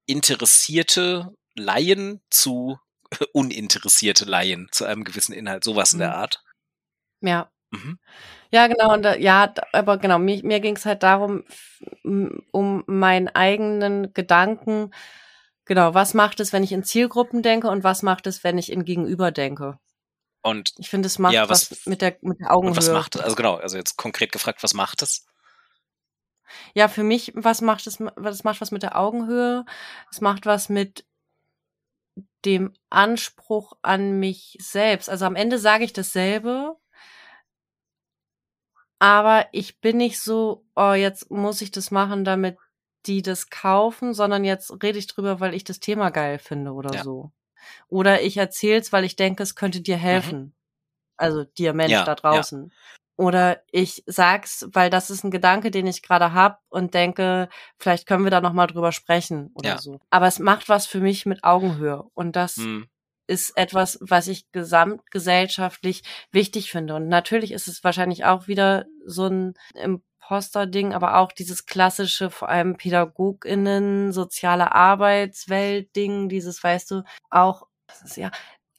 interessierte 0.07 1.35
Laien 1.55 2.23
zu 2.31 2.79
uninteressierte 3.33 4.25
Laien 4.25 4.69
zu 4.73 4.85
einem 4.85 5.05
gewissen 5.05 5.33
Inhalt, 5.33 5.65
sowas 5.65 5.93
in 5.93 5.99
der 5.99 6.11
Mhm. 6.11 6.15
Art. 6.15 6.45
Ja. 7.23 7.51
Mhm. 7.71 7.99
Ja, 8.51 8.67
genau, 8.69 8.95
und 8.95 9.05
ja, 9.21 9.55
aber 9.73 9.99
genau, 9.99 10.19
mir, 10.19 10.45
mir 10.45 10.61
ging 10.61 10.77
es 10.77 10.87
halt 10.87 11.03
darum, 11.03 11.45
um 12.53 12.85
meinen 12.87 13.29
eigenen 13.29 14.13
Gedanken, 14.15 14.93
genau, 15.65 15.95
was 15.95 16.15
macht 16.15 16.41
es, 16.41 16.53
wenn 16.53 16.63
ich 16.65 16.73
in 16.73 16.85
Zielgruppen 16.85 17.43
denke 17.43 17.69
und 17.69 17.85
was 17.85 18.03
macht 18.03 18.27
es, 18.27 18.43
wenn 18.45 18.59
ich 18.59 18.71
in 18.73 18.85
Gegenüber 18.85 19.31
denke? 19.31 19.79
Und, 20.43 20.73
Ich 20.79 20.91
finde, 20.91 21.07
es 21.07 21.19
macht 21.19 21.35
Ja, 21.35 21.49
was- 21.49 21.71
was, 21.71 21.87
mit 21.87 22.03
der 22.03 22.17
mit 22.21 22.41
der 22.41 22.53
Augenhöhe. 22.53 22.71
und 22.73 22.77
was 22.77 22.91
macht 22.91 23.15
es? 23.15 23.21
Also 23.23 23.37
genau, 23.37 23.57
also 23.57 23.77
jetzt 23.77 23.97
konkret 23.97 24.33
gefragt, 24.33 24.63
was 24.63 24.75
macht 24.75 25.03
es? 25.03 25.25
Ja, 26.75 26.89
für 26.89 27.05
mich, 27.05 27.33
was 27.37 27.61
macht 27.61 27.87
es? 27.87 27.99
Das 28.17 28.45
macht 28.45 28.61
was 28.61 28.73
mit 28.73 28.83
der 28.83 28.99
Augenhöhe. 28.99 29.65
Es 30.11 30.21
macht 30.21 30.45
was 30.47 30.69
mit 30.69 31.07
dem 32.45 32.75
Anspruch 32.91 33.75
an 33.83 34.19
mich 34.19 34.59
selbst. 34.61 35.09
Also 35.09 35.25
am 35.25 35.37
Ende 35.37 35.59
sage 35.59 35.85
ich 35.85 35.93
dasselbe, 35.93 36.77
aber 38.99 39.47
ich 39.53 39.81
bin 39.81 39.97
nicht 39.97 40.21
so, 40.21 40.65
oh, 40.77 40.93
jetzt 40.93 41.31
muss 41.31 41.61
ich 41.61 41.71
das 41.71 41.91
machen, 41.91 42.25
damit 42.25 42.59
die 43.07 43.23
das 43.23 43.51
kaufen, 43.51 44.15
sondern 44.15 44.45
jetzt 44.45 44.71
rede 44.83 44.99
ich 44.99 45.07
drüber, 45.07 45.41
weil 45.41 45.55
ich 45.55 45.65
das 45.65 45.81
Thema 45.81 46.11
geil 46.11 46.39
finde 46.39 46.73
oder 46.73 46.97
Ja. 46.97 47.03
so. 47.03 47.33
Oder 47.89 48.23
ich 48.23 48.37
erzähl's, 48.39 48.93
weil 48.93 49.05
ich 49.05 49.17
denke, 49.17 49.43
es 49.43 49.55
könnte 49.57 49.81
dir 49.83 49.97
helfen. 49.97 50.55
Also 51.17 51.45
dir 51.45 51.75
Mensch 51.75 52.01
Mhm. 52.01 52.05
Ja, 52.05 52.05
da 52.07 52.15
ja. 52.31 52.47
draußen. 52.47 52.73
Oder 53.17 53.63
ich 53.71 54.03
sag's, 54.07 54.67
weil 54.73 54.91
das 54.91 55.11
ist 55.11 55.25
ein 55.25 55.31
Gedanke, 55.31 55.71
den 55.71 55.87
ich 55.87 56.03
gerade 56.03 56.33
hab 56.35 56.63
und 56.71 56.95
denke, 56.95 57.49
vielleicht 57.79 58.07
können 58.07 58.25
wir 58.25 58.31
da 58.31 58.41
noch 58.41 58.55
mal 58.55 58.67
drüber 58.67 58.93
sprechen 58.93 59.51
oder 59.55 59.71
Ja. 59.71 59.79
so. 59.79 60.01
Aber 60.11 60.27
es 60.27 60.39
macht 60.39 60.69
was 60.69 60.87
für 60.87 61.01
mich 61.01 61.27
mit 61.27 61.45
Augenhöhe 61.45 62.05
und 62.15 62.37
das 62.37 62.57
Hm, 62.57 62.85
ist 63.29 63.57
etwas, 63.57 63.99
was 64.03 64.29
ich 64.29 64.51
gesamtgesellschaftlich 64.53 66.03
wichtig 66.33 66.71
finde. 66.73 66.95
Und 66.97 67.09
natürlich 67.09 67.53
ist 67.53 67.69
es 67.69 67.85
wahrscheinlich 67.85 68.25
auch 68.25 68.49
wieder 68.49 68.87
so 69.07 69.27
ein 69.29 69.55
Imposter-Ding, 70.23 70.95
aber 70.95 71.19
auch 71.19 71.33
dieses 71.33 71.67
klassische, 71.67 72.31
vor 72.31 72.49
allem 72.49 72.77
PädagogInnen, 72.77 74.13
soziale 74.13 74.73
Arbeitswelt-Ding, 74.73 76.29
dieses, 76.29 76.63
weißt 76.63 76.91
du, 76.91 77.03
auch, 77.31 77.67
ist 78.05 78.17
ja, 78.17 78.31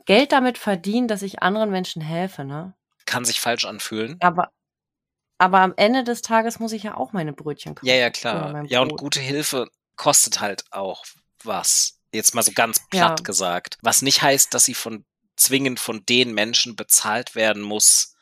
Geld 0.06 0.32
damit 0.32 0.58
verdienen, 0.58 1.08
dass 1.08 1.22
ich 1.22 1.42
anderen 1.42 1.70
Menschen 1.70 2.02
helfe, 2.02 2.44
ne? 2.44 2.74
kann 3.06 3.26
sich 3.26 3.42
falsch 3.42 3.66
anfühlen. 3.66 4.18
Aber, 4.22 4.50
aber 5.38 5.60
am 5.60 5.74
Ende 5.76 6.04
des 6.04 6.22
Tages 6.22 6.60
muss 6.60 6.72
ich 6.72 6.84
ja 6.84 6.96
auch 6.96 7.14
meine 7.14 7.34
Brötchen 7.34 7.76
kaufen. 7.76 7.88
Ja, 7.88 7.96
ja, 7.96 8.10
klar. 8.10 8.64
Ja, 8.66 8.80
und 8.82 8.98
gute 8.98 9.20
Hilfe 9.20 9.68
kostet 9.96 10.40
halt 10.40 10.64
auch 10.72 11.06
was. 11.44 12.00
Jetzt 12.12 12.34
mal 12.34 12.44
so 12.44 12.54
ganz 12.54 12.80
platt 12.90 13.20
Ja. 13.20 13.24
gesagt. 13.24 13.78
Was 13.82 14.02
nicht 14.02 14.22
heißt, 14.22 14.54
dass 14.54 14.66
sie 14.66 14.74
von 14.74 15.06
zwingend 15.36 15.80
von 15.80 16.06
den 16.06 16.34
Menschen 16.34 16.76
bezahlt 16.76 17.36
werden 17.36 17.62
muss, 17.62 18.16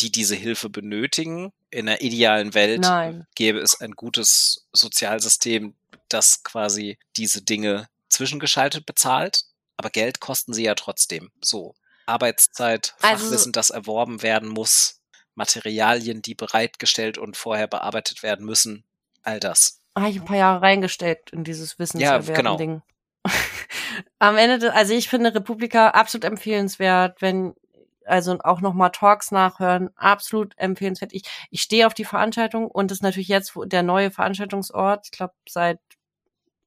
die 0.00 0.10
diese 0.10 0.34
Hilfe 0.34 0.68
benötigen. 0.68 1.52
In 1.70 1.88
einer 1.88 2.00
idealen 2.00 2.54
Welt 2.54 2.80
Nein. 2.80 3.26
gäbe 3.34 3.58
es 3.58 3.80
ein 3.80 3.92
gutes 3.92 4.66
Sozialsystem, 4.72 5.74
das 6.08 6.42
quasi 6.42 6.98
diese 7.16 7.42
Dinge 7.42 7.88
zwischengeschaltet 8.08 8.86
bezahlt. 8.86 9.42
Aber 9.76 9.90
Geld 9.90 10.20
kosten 10.20 10.52
sie 10.54 10.64
ja 10.64 10.74
trotzdem. 10.74 11.30
So. 11.42 11.74
Arbeitszeit, 12.06 12.94
Also- 13.02 13.24
Fachwissen, 13.26 13.52
das 13.52 13.70
erworben 13.70 14.22
werden 14.22 14.48
muss, 14.48 15.00
Materialien, 15.34 16.22
die 16.22 16.34
bereitgestellt 16.34 17.18
und 17.18 17.36
vorher 17.36 17.66
bearbeitet 17.68 18.22
werden 18.22 18.44
müssen. 18.46 18.84
All 19.22 19.38
das. 19.40 19.80
habe 19.96 20.10
ich 20.10 20.16
ein 20.20 20.24
paar 20.24 20.36
Jahre 20.36 20.62
reingesteckt 20.62 21.30
in 21.32 21.44
dieses 21.44 21.76
genau. 21.76 21.82
Wissenserwerben-Ding. 21.84 22.82
Am 24.18 24.36
Ende, 24.36 24.58
de- 24.58 24.70
also 24.70 24.94
ich 24.94 25.08
finde 25.08 25.34
Republika 25.34 25.88
absolut 25.90 26.24
empfehlenswert, 26.24 27.20
wenn, 27.20 27.54
also 28.08 28.38
auch 28.40 28.60
nochmal 28.60 28.90
Talks 28.90 29.30
nachhören, 29.30 29.90
absolut 29.96 30.54
empfehlenswert. 30.56 31.12
Ich, 31.12 31.22
ich 31.50 31.62
stehe 31.62 31.86
auf 31.86 31.94
die 31.94 32.04
Veranstaltung 32.04 32.66
und 32.70 32.90
das 32.90 32.98
ist 32.98 33.02
natürlich 33.02 33.28
jetzt 33.28 33.52
der 33.66 33.82
neue 33.82 34.10
Veranstaltungsort, 34.10 35.06
ich 35.06 35.10
glaube 35.10 35.34
seit 35.48 35.78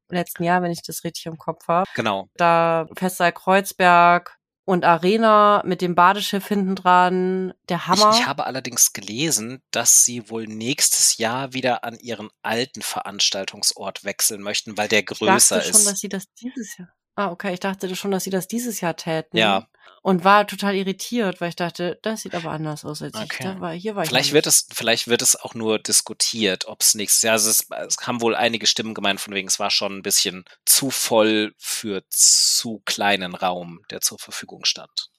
letzten 0.09 0.43
Jahr, 0.43 0.61
wenn 0.61 0.71
ich 0.71 0.81
das 0.83 1.03
richtig 1.03 1.25
im 1.25 1.37
Kopf 1.37 1.67
habe. 1.67 1.89
Genau. 1.95 2.29
Da 2.35 2.87
Festsaal 2.95 3.31
Kreuzberg 3.31 4.37
und 4.65 4.85
Arena 4.85 5.63
mit 5.65 5.81
dem 5.81 5.95
Badeschiff 5.95 6.47
hinten 6.47 6.75
dran, 6.75 7.53
der 7.67 7.77
Ich, 7.77 7.87
Hammer. 7.87 8.11
ich 8.15 8.27
habe 8.27 8.45
allerdings 8.45 8.93
gelesen, 8.93 9.61
dass 9.71 10.05
sie 10.05 10.29
wohl 10.29 10.45
nächstes 10.47 11.17
Jahr 11.17 11.53
wieder 11.53 11.83
an 11.83 11.97
ihren 11.97 12.29
alten 12.43 12.81
Veranstaltungsort 12.81 14.03
wechseln 14.03 14.41
möchten, 14.41 14.77
weil 14.77 14.87
der 14.87 14.99
Ich 14.99 15.05
größer 15.07 15.57
dachte 15.57 15.71
schon, 15.71 15.81
ist. 15.81 15.87
dass 15.91 15.99
sie 15.99 16.09
das 16.09 16.31
dieses 16.33 16.77
Jahr. 16.77 16.89
Ah, 17.15 17.31
okay. 17.31 17.53
Ich 17.53 17.59
dachte 17.59 17.93
schon, 17.95 18.11
dass 18.11 18.23
sie 18.23 18.29
das 18.29 18.47
dieses 18.47 18.81
Jahr 18.81 18.95
täten. 18.95 19.37
Ja, 19.37 19.67
und 20.01 20.23
war 20.23 20.47
total 20.47 20.75
irritiert, 20.75 21.41
weil 21.41 21.49
ich 21.49 21.55
dachte, 21.55 21.99
das 22.01 22.21
sieht 22.21 22.35
aber 22.35 22.51
anders 22.51 22.85
aus 22.85 23.01
als 23.01 23.19
ich. 23.21 23.23
Okay. 23.23 23.43
Da 23.43 23.59
war, 23.59 23.73
hier 23.73 23.95
war 23.95 24.03
ich 24.03 24.09
Vielleicht 24.09 24.29
noch 24.29 24.35
wird 24.35 24.47
es, 24.47 24.67
vielleicht 24.71 25.07
wird 25.07 25.21
es 25.21 25.35
auch 25.35 25.53
nur 25.53 25.77
diskutiert, 25.79 26.65
ob 26.65 26.81
es 26.81 26.95
nächstes 26.95 27.21
Jahr, 27.21 27.33
also 27.33 27.49
es, 27.49 27.67
es 27.69 27.97
haben 28.07 28.21
wohl 28.21 28.35
einige 28.35 28.65
Stimmen 28.67 28.93
gemeint, 28.93 29.21
von 29.21 29.33
wegen, 29.33 29.47
es 29.47 29.59
war 29.59 29.69
schon 29.69 29.97
ein 29.97 30.01
bisschen 30.01 30.43
zu 30.65 30.89
voll 30.89 31.53
für 31.57 32.03
zu 32.09 32.81
kleinen 32.85 33.35
Raum, 33.35 33.81
der 33.91 34.01
zur 34.01 34.17
Verfügung 34.17 34.65
stand. 34.65 35.09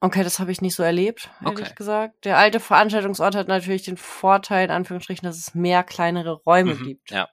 Okay, 0.00 0.22
das 0.22 0.38
habe 0.38 0.52
ich 0.52 0.60
nicht 0.60 0.74
so 0.74 0.82
erlebt, 0.82 1.30
ehrlich 1.40 1.68
Okay. 1.68 1.74
gesagt. 1.74 2.24
Der 2.26 2.36
alte 2.36 2.60
Veranstaltungsort 2.60 3.34
hat 3.34 3.48
natürlich 3.48 3.82
den 3.82 3.96
Vorteil, 3.96 4.66
in 4.66 4.70
Anführungsstrichen, 4.70 5.26
dass 5.26 5.36
es 5.38 5.54
mehr 5.54 5.82
kleinere 5.82 6.32
Räume 6.32 6.74
Mhm, 6.74 6.84
gibt. 6.84 7.10
Ja. 7.10 7.28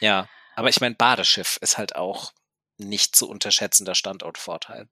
Ja, 0.00 0.28
aber 0.54 0.68
ich 0.68 0.80
meine, 0.80 0.94
Badeschiff 0.94 1.56
ist 1.60 1.78
halt 1.78 1.96
auch 1.96 2.32
nicht 2.76 3.16
zu 3.16 3.28
unterschätzender 3.28 3.94
Standortvorteil. 3.94 4.88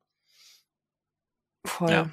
Voll. 1.64 1.90
Ja. 1.92 2.10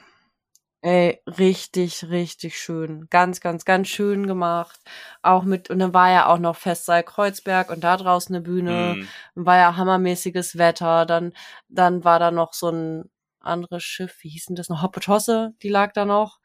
Ey, 0.82 1.22
richtig, 1.28 2.06
richtig 2.10 2.58
schön. 2.58 3.08
Ganz, 3.10 3.42
ganz, 3.42 3.66
ganz 3.66 3.90
schön 3.90 4.28
gemacht. 4.28 4.80
Auch 5.22 5.44
mit, 5.44 5.70
und 5.70 5.80
dann 5.80 5.94
war 5.94 6.10
ja 6.12 6.28
auch 6.28 6.40
noch 6.40 6.56
Festsaal 6.56 7.04
Kreuzberg 7.04 7.70
und 7.70 7.84
da 7.84 7.98
draußen 7.98 8.34
eine 8.36 8.44
Bühne. 8.44 8.98
Hm, 9.36 9.46
War 9.46 9.58
ja 9.58 9.76
hammermäßiges 9.76 10.58
Wetter. 10.58 11.06
Dann, 11.06 11.34
dann 11.68 12.06
war 12.06 12.20
da 12.20 12.32
noch 12.32 12.54
so 12.54 12.70
ein 12.70 13.12
anderes 13.42 13.84
Schiff, 13.84 14.20
wie 14.22 14.30
hieß 14.30 14.46
denn 14.48 14.56
das 14.56 14.70
noch? 14.70 14.82
Hoppetosse, 14.84 15.54
die 15.64 15.70
lag 15.70 15.94
da 15.94 16.06
noch. 16.06 16.40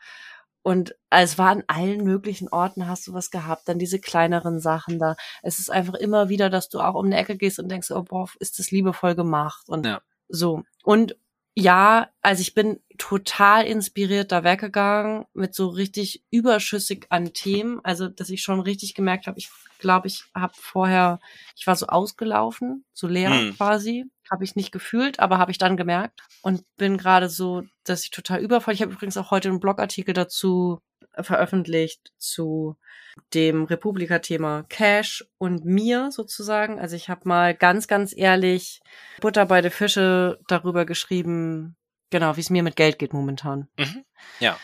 Und 0.62 0.96
es 1.10 1.38
war 1.38 1.50
an 1.50 1.62
allen 1.68 2.02
möglichen 2.04 2.48
Orten 2.48 2.88
hast 2.88 3.06
du 3.06 3.12
was 3.12 3.30
gehabt, 3.30 3.68
dann 3.68 3.78
diese 3.78 4.00
kleineren 4.00 4.60
Sachen 4.60 4.98
da. 4.98 5.14
Es 5.42 5.58
ist 5.58 5.70
einfach 5.70 5.94
immer 5.94 6.28
wieder, 6.30 6.50
dass 6.50 6.70
du 6.70 6.80
auch 6.80 6.94
um 6.94 7.06
eine 7.06 7.16
Ecke 7.18 7.36
gehst 7.36 7.58
und 7.58 7.68
denkst, 7.70 7.90
oh 7.90 8.02
boah, 8.02 8.28
ist 8.40 8.58
das 8.58 8.70
liebevoll 8.70 9.14
gemacht 9.14 9.68
und 9.68 9.86
Ja. 9.86 10.00
so. 10.28 10.62
Und 10.82 11.16
ja, 11.56 12.08
also 12.20 12.40
ich 12.40 12.54
bin 12.54 12.80
total 12.98 13.64
inspiriert 13.66 14.32
da 14.32 14.42
weggegangen 14.42 15.24
mit 15.34 15.54
so 15.54 15.68
richtig 15.68 16.24
überschüssig 16.30 17.06
an 17.10 17.32
Themen, 17.32 17.80
also 17.84 18.08
dass 18.08 18.30
ich 18.30 18.42
schon 18.42 18.60
richtig 18.60 18.94
gemerkt 18.94 19.26
habe, 19.26 19.38
ich 19.38 19.50
glaube, 19.78 20.08
ich 20.08 20.24
habe 20.34 20.54
vorher, 20.56 21.20
ich 21.56 21.66
war 21.66 21.76
so 21.76 21.86
ausgelaufen, 21.86 22.84
so 22.92 23.06
leer 23.06 23.30
Hm. 23.30 23.54
quasi, 23.56 24.04
habe 24.30 24.44
ich 24.44 24.56
nicht 24.56 24.72
gefühlt, 24.72 25.20
aber 25.20 25.38
habe 25.38 25.50
ich 25.52 25.58
dann 25.58 25.76
gemerkt 25.76 26.22
und 26.42 26.64
bin 26.76 26.96
gerade 26.98 27.28
so, 27.28 27.62
dass 27.84 28.04
ich 28.04 28.10
total 28.10 28.40
übervoll. 28.40 28.74
Ich 28.74 28.82
habe 28.82 28.92
übrigens 28.92 29.16
auch 29.16 29.30
heute 29.30 29.48
einen 29.48 29.60
Blogartikel 29.60 30.14
dazu 30.14 30.80
veröffentlicht 31.20 32.12
zu 32.18 32.76
dem 33.32 33.64
Republika-Thema 33.64 34.64
Cash 34.68 35.24
und 35.38 35.64
mir 35.64 36.10
sozusagen. 36.10 36.80
Also 36.80 36.96
ich 36.96 37.08
habe 37.08 37.28
mal 37.28 37.54
ganz, 37.54 37.86
ganz 37.86 38.14
ehrlich 38.16 38.80
Butter 39.20 39.46
bei 39.46 39.60
der 39.60 39.70
Fische 39.70 40.40
darüber 40.48 40.84
geschrieben, 40.84 41.76
genau, 42.10 42.36
wie 42.36 42.40
es 42.40 42.50
mir 42.50 42.62
mit 42.62 42.76
Geld 42.76 42.98
geht 42.98 43.12
momentan. 43.12 43.68
Mhm. 43.78 44.04
Ja. 44.40 44.58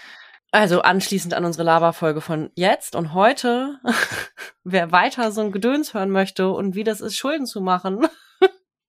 Also 0.53 0.83
anschließend 0.83 1.33
an 1.33 1.45
unsere 1.45 1.63
Lava-Folge 1.63 2.21
von 2.21 2.51
jetzt 2.57 2.97
und 2.97 3.15
heute, 3.15 3.79
wer 4.65 4.91
weiter 4.91 5.31
so 5.31 5.43
ein 5.43 5.53
Gedöns 5.53 5.95
hören 5.95 6.11
möchte 6.11 6.51
und 6.51 6.75
wie 6.75 6.83
das 6.83 7.01
ist, 7.01 7.17
Schulden 7.17 7.47
zu 7.47 7.61
machen. 7.61 8.07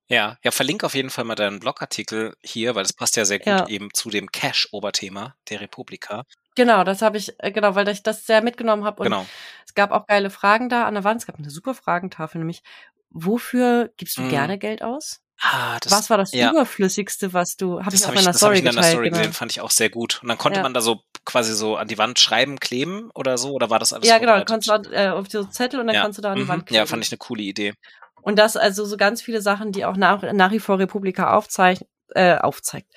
Ja, 0.07 0.37
ja, 0.43 0.51
verlink 0.51 0.83
auf 0.83 0.93
jeden 0.93 1.09
Fall 1.09 1.23
mal 1.23 1.35
deinen 1.35 1.61
Blogartikel 1.61 2.35
hier, 2.43 2.75
weil 2.75 2.83
das 2.83 2.91
passt 2.91 3.15
ja 3.15 3.23
sehr 3.23 3.39
gut 3.39 3.47
Ja. 3.47 3.67
eben 3.67 3.93
zu 3.93 4.09
dem 4.09 4.29
Cash-Oberthema 4.29 5.35
der 5.49 5.61
Republika. 5.61 6.25
Genau, 6.55 6.83
das 6.83 7.01
habe 7.01 7.17
ich, 7.17 7.33
äh, 7.39 7.51
genau, 7.51 7.75
weil 7.75 7.87
ich 7.87 8.03
das 8.03 8.25
sehr 8.25 8.41
mitgenommen 8.41 8.83
habe 8.83 8.99
und 9.01 9.05
Genau. 9.05 9.25
es 9.65 9.73
gab 9.73 9.91
auch 9.91 10.05
geile 10.07 10.29
Fragen 10.29 10.69
da 10.69 10.85
an 10.85 10.93
der 10.95 11.03
Wand. 11.03 11.21
Es 11.21 11.27
gab 11.27 11.37
eine 11.37 11.49
super 11.49 11.73
Fragentafel, 11.73 12.39
nämlich, 12.39 12.61
wofür 13.09 13.91
gibst 13.97 14.17
du 14.17 14.21
Mhm. 14.23 14.29
gerne 14.29 14.57
Geld 14.57 14.81
aus? 14.83 15.21
Ah, 15.43 15.79
das, 15.81 15.91
was 15.91 16.09
war 16.11 16.17
das 16.17 16.33
ja. 16.33 16.51
Überflüssigste, 16.51 17.33
was 17.33 17.57
du, 17.57 17.79
ich 17.79 17.85
das 17.85 18.05
habe 18.05 18.15
ich, 18.15 18.23
das 18.23 18.27
hab 18.27 18.35
Story 18.35 18.53
ich 18.55 18.59
in 18.59 18.65
deiner 18.65 18.83
Story 18.83 19.05
genau. 19.09 19.17
gesehen, 19.17 19.33
fand 19.33 19.51
ich 19.51 19.59
auch 19.61 19.71
sehr 19.71 19.89
gut. 19.89 20.19
Und 20.21 20.27
dann 20.29 20.37
konnte 20.37 20.57
Ja. 20.59 20.63
man 20.63 20.73
da 20.75 20.81
so 20.81 21.01
quasi 21.25 21.55
so 21.55 21.77
an 21.77 21.87
die 21.87 21.97
Wand 21.97 22.19
schreiben, 22.19 22.59
kleben 22.59 23.09
oder 23.15 23.39
so, 23.39 23.53
oder 23.53 23.71
war 23.71 23.79
das 23.79 23.91
alles 23.91 24.07
Ja, 24.07 24.19
genau, 24.19 24.35
dann 24.35 24.45
konntest 24.45 24.69
du 24.87 24.91
äh, 24.93 25.09
auf 25.09 25.27
so 25.29 25.43
Zettel 25.45 25.79
und 25.79 25.87
dann 25.87 25.95
ja. 25.95 26.03
kannst 26.03 26.19
du 26.19 26.21
da 26.21 26.31
an 26.33 26.37
die 26.37 26.43
mhm. 26.43 26.47
Wand 26.49 26.65
kleben. 26.67 26.77
Ja, 26.77 26.85
fand 26.85 27.03
ich 27.03 27.11
eine 27.11 27.17
coole 27.17 27.41
Idee. 27.41 27.73
Und 28.21 28.37
das 28.37 28.55
also 28.55 28.85
so 28.85 28.97
ganz 28.97 29.23
viele 29.23 29.41
Sachen, 29.41 29.71
die 29.71 29.83
auch 29.85 29.95
nach, 29.97 30.21
nach 30.33 30.51
wie 30.51 30.59
vor 30.59 30.77
Republika 30.77 31.33
aufzeichnet, 31.33 31.89
äh, 32.13 32.35
aufzeigt, 32.37 32.91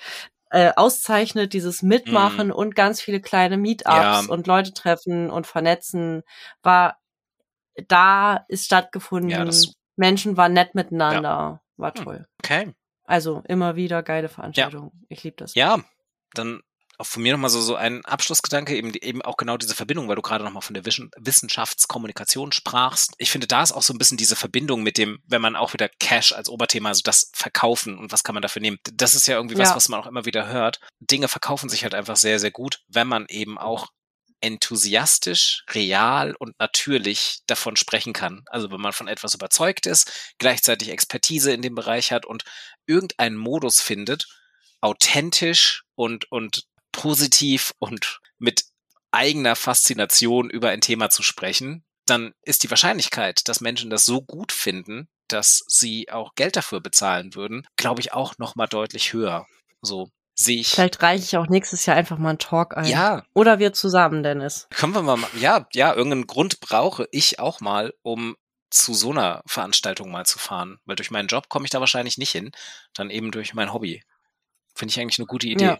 äh, 0.55 0.71
auszeichnet, 0.75 1.51
dieses 1.53 1.81
Mitmachen 1.83 2.51
und 2.51 2.75
ganz 2.75 3.01
viele 3.01 3.19
kleine 3.19 3.57
Meetups. 3.57 3.85
Ja. 3.93 4.19
und 4.29 4.47
Leute 4.47 4.73
treffen 4.73 5.29
und 5.29 5.45
vernetzen, 5.47 6.23
war 6.63 6.97
da 7.87 8.45
ist 8.47 8.65
stattgefunden. 8.65 9.29
Ja, 9.29 9.45
Menschen 9.97 10.37
waren 10.37 10.53
nett 10.53 10.75
miteinander, 10.75 11.61
war 11.77 11.93
Hm. 11.93 12.03
toll. 12.03 12.27
Okay. 12.41 12.73
Also 13.03 13.43
immer 13.47 13.75
wieder 13.75 14.01
geile 14.01 14.29
Veranstaltungen. 14.29 15.05
Ich 15.09 15.23
liebe 15.23 15.35
das. 15.35 15.55
Ja, 15.55 15.79
dann 16.33 16.61
auch 16.97 17.05
von 17.05 17.23
mir 17.23 17.33
nochmal 17.33 17.49
so, 17.49 17.61
so 17.61 17.75
ein 17.75 18.03
Abschlussgedanke, 18.05 18.75
eben, 18.75 18.93
eben 18.93 19.21
auch 19.21 19.37
genau 19.37 19.57
diese 19.57 19.75
Verbindung, 19.75 20.07
weil 20.07 20.15
du 20.15 20.21
gerade 20.21 20.43
nochmal 20.43 20.61
von 20.61 20.73
der 20.73 20.85
Wissenschaftskommunikation 20.85 22.51
sprachst. 22.51 23.13
Ich 23.17 23.31
finde, 23.31 23.47
da 23.47 23.63
ist 23.63 23.71
auch 23.71 23.81
so 23.83 23.93
ein 23.93 23.97
bisschen 23.97 24.17
diese 24.17 24.35
Verbindung 24.35 24.83
mit 24.83 24.97
dem, 24.97 25.19
wenn 25.27 25.41
man 25.41 25.55
auch 25.55 25.73
wieder 25.73 25.89
Cash 25.99 26.31
als 26.33 26.49
Oberthema, 26.49 26.89
also 26.89 27.01
das 27.03 27.29
Verkaufen 27.33 27.97
und 27.97 28.11
was 28.11 28.23
kann 28.23 28.35
man 28.35 28.41
dafür 28.41 28.61
nehmen. 28.61 28.77
Das 28.93 29.13
ist 29.13 29.27
ja 29.27 29.35
irgendwie 29.35 29.57
was, 29.57 29.69
Ja. 29.69 29.75
was 29.75 29.89
man 29.89 29.99
auch 29.99 30.07
immer 30.07 30.25
wieder 30.25 30.47
hört. 30.47 30.79
Dinge 30.99 31.27
verkaufen 31.27 31.69
sich 31.69 31.83
halt 31.83 31.93
einfach 31.95 32.15
sehr, 32.17 32.39
sehr 32.39 32.51
gut, 32.51 32.79
wenn 32.87 33.07
man 33.07 33.25
eben 33.29 33.57
auch 33.57 33.87
enthusiastisch, 34.41 35.63
real 35.71 36.35
und 36.37 36.59
natürlich 36.59 37.39
davon 37.47 37.75
sprechen 37.77 38.13
kann. 38.13 38.43
Also 38.47 38.69
wenn 38.71 38.81
man 38.81 38.93
von 38.93 39.07
etwas 39.07 39.33
überzeugt 39.33 39.85
ist, 39.85 40.33
gleichzeitig 40.37 40.89
Expertise 40.89 41.51
in 41.51 41.61
dem 41.61 41.75
Bereich 41.75 42.11
hat 42.11 42.25
und 42.25 42.43
irgendeinen 42.85 43.37
Modus 43.37 43.81
findet, 43.81 44.27
authentisch 44.81 45.83
und, 45.95 46.31
und 46.31 46.63
positiv 46.95 47.73
und 47.79 48.19
mit 48.37 48.65
eigener 49.11 49.55
Faszination 49.55 50.49
über 50.49 50.69
ein 50.69 50.81
Thema 50.81 51.09
zu 51.09 51.23
sprechen, 51.23 51.83
dann 52.05 52.33
ist 52.41 52.63
die 52.63 52.69
Wahrscheinlichkeit, 52.69 53.47
dass 53.47 53.61
Menschen 53.61 53.89
das 53.89 54.05
so 54.05 54.21
gut 54.21 54.51
finden, 54.51 55.07
dass 55.27 55.63
sie 55.67 56.11
auch 56.11 56.35
Geld 56.35 56.55
dafür 56.55 56.81
bezahlen 56.81 57.33
würden, 57.35 57.67
glaube 57.77 58.01
ich 58.01 58.13
auch 58.13 58.37
noch 58.37 58.55
mal 58.55 58.67
deutlich 58.67 59.13
höher. 59.13 59.47
So 59.81 60.09
sehe 60.35 60.59
ich. 60.59 60.69
Vielleicht 60.69 61.01
reiche 61.01 61.23
ich 61.23 61.37
auch 61.37 61.47
nächstes 61.47 61.85
Jahr 61.85 61.95
einfach 61.95 62.17
mal 62.17 62.29
einen 62.29 62.39
Talk 62.39 62.75
ein. 62.77 62.85
Ja, 62.85 63.23
Oder 63.33 63.57
wir 63.59 63.73
zusammen, 63.73 64.21
Dennis. 64.21 64.67
können 64.69 64.93
wir 64.93 65.01
mal, 65.01 65.17
ma- 65.17 65.29
ja, 65.39 65.65
ja, 65.73 65.93
irgendeinen 65.93 66.27
Grund 66.27 66.59
brauche 66.59 67.07
ich 67.11 67.39
auch 67.39 67.59
mal, 67.61 67.93
um 68.03 68.35
zu 68.69 68.93
so 68.93 69.11
einer 69.11 69.41
Veranstaltung 69.47 70.11
mal 70.11 70.25
zu 70.25 70.37
fahren, 70.37 70.79
weil 70.85 70.97
durch 70.97 71.09
meinen 71.09 71.27
Job 71.29 71.47
komme 71.49 71.65
ich 71.65 71.71
da 71.71 71.79
wahrscheinlich 71.79 72.17
nicht 72.17 72.31
hin, 72.31 72.51
dann 72.93 73.09
eben 73.09 73.31
durch 73.31 73.53
mein 73.53 73.71
Hobby. 73.71 74.03
Finde 74.75 74.91
ich 74.91 74.99
eigentlich 74.99 75.19
eine 75.19 75.27
gute 75.27 75.47
Idee. 75.47 75.65
Ja. 75.65 75.79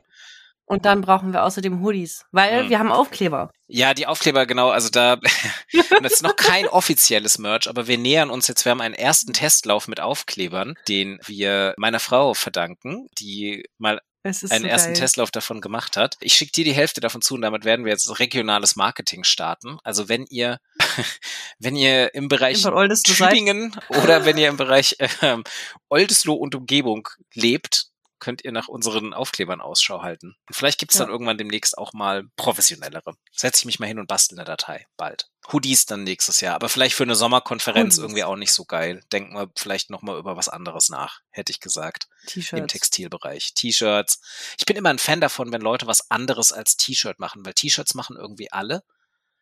Und 0.68 0.86
dann 0.86 1.02
brauchen 1.02 1.32
wir 1.32 1.44
außerdem 1.44 1.82
Hoodies, 1.82 2.26
weil 2.32 2.64
Hm. 2.64 2.70
wir 2.70 2.80
haben 2.80 2.92
Aufkleber. 2.92 3.52
Ja, 3.68 3.94
die 3.94 4.08
Aufkleber, 4.08 4.46
genau, 4.46 4.70
also 4.70 4.90
da, 4.90 5.18
das 6.02 6.14
ist 6.14 6.24
noch 6.24 6.36
kein 6.36 6.68
offizielles 6.68 7.38
Merch, 7.38 7.70
aber 7.70 7.88
wir 7.88 7.98
nähern 7.98 8.30
uns 8.32 8.48
jetzt, 8.48 8.66
wir 8.66 8.72
haben 8.72 8.82
einen 8.82 8.96
ersten 8.96 9.34
Testlauf 9.34 9.88
mit 9.88 10.00
Aufklebern, 10.00 10.74
den 10.88 11.20
wir 11.26 11.76
meiner 11.78 12.00
Frau 12.00 12.34
verdanken, 12.34 13.08
die 13.20 13.66
mal 13.78 14.00
einen 14.26 14.34
so 14.34 14.48
ersten 14.68 14.94
geil. 14.94 15.02
Testlauf 15.02 15.30
davon 15.30 15.62
gemacht 15.62 15.98
hat. 15.98 16.16
Ich 16.20 16.34
schicke 16.34 16.52
dir 16.52 16.64
die 16.64 16.74
Hälfte 16.74 17.00
davon 17.00 17.22
zu 17.22 17.36
und 17.36 17.42
damit 17.42 17.64
werden 17.64 17.86
wir 17.86 17.92
jetzt 17.92 18.20
regionales 18.20 18.76
Marketing 18.76 19.24
starten. 19.24 19.78
Also 19.84 20.10
wenn 20.10 20.26
ihr, 20.26 20.58
wenn 21.60 21.76
ihr 21.76 22.14
im 22.16 22.28
Bereich. 22.28 22.60
Tübingen 23.04 23.76
oder 23.90 24.26
wenn 24.26 24.38
ihr 24.40 24.48
im 24.48 24.58
Bereich 24.58 24.98
ähm, 25.22 25.44
Oldesloe 25.90 26.36
und 26.40 26.56
Umgebung 26.56 27.08
lebt, 27.36 27.90
könnt 28.26 28.44
ihr 28.44 28.52
nach 28.52 28.68
unseren 28.68 29.14
Aufklebern 29.14 29.62
Ausschau 29.62 30.02
halten. 30.02 30.36
Und 30.48 30.56
vielleicht 30.56 30.80
gibt's 30.80 30.98
dann 30.98 31.10
Ja. 31.10 31.14
irgendwann 31.14 31.38
demnächst 31.38 31.78
auch 31.78 31.94
mal 31.94 32.24
professionellere. 32.38 33.16
Setze 33.32 33.60
ich 33.60 33.66
mich 33.66 33.80
mal 33.80 33.86
hin 33.86 34.00
und 34.00 34.08
bastel 34.08 34.40
eine 34.40 34.46
Datei. 34.46 34.88
Bald. 34.98 35.30
Hoodies 35.54 35.86
dann 35.86 36.04
nächstes 36.04 36.42
Jahr. 36.42 36.56
Aber 36.56 36.68
vielleicht 36.68 36.96
für 36.96 37.04
eine 37.04 37.14
Sommerkonferenz 37.14 37.98
Hoodies. 37.98 38.04
irgendwie 38.04 38.24
auch 38.24 38.36
nicht 38.36 38.52
so 38.52 38.66
geil. 38.66 39.04
Denken 39.12 39.36
wir 39.36 39.52
vielleicht 39.56 39.92
noch 39.92 40.02
mal 40.02 40.18
über 40.18 40.36
was 40.36 40.50
anderes 40.50 40.90
nach, 40.90 41.20
hätte 41.30 41.52
ich 41.52 41.60
gesagt 41.60 42.08
im 42.24 42.30
T-Shirts. 42.42 42.74
Textilbereich. 42.74 43.54
T-Shirts. 43.54 44.20
Ich 44.58 44.66
bin 44.66 44.76
immer 44.76 44.90
ein 44.90 44.98
Fan 44.98 45.22
davon, 45.22 45.52
wenn 45.52 45.62
Leute 45.62 45.86
was 45.86 46.10
anderes 46.10 46.52
als 46.52 46.78
T-Shirt 46.78 47.20
machen, 47.20 47.46
weil 47.46 47.54
T-Shirts 47.54 47.94
machen 47.94 48.18
irgendwie 48.18 48.52
alle. 48.52 48.84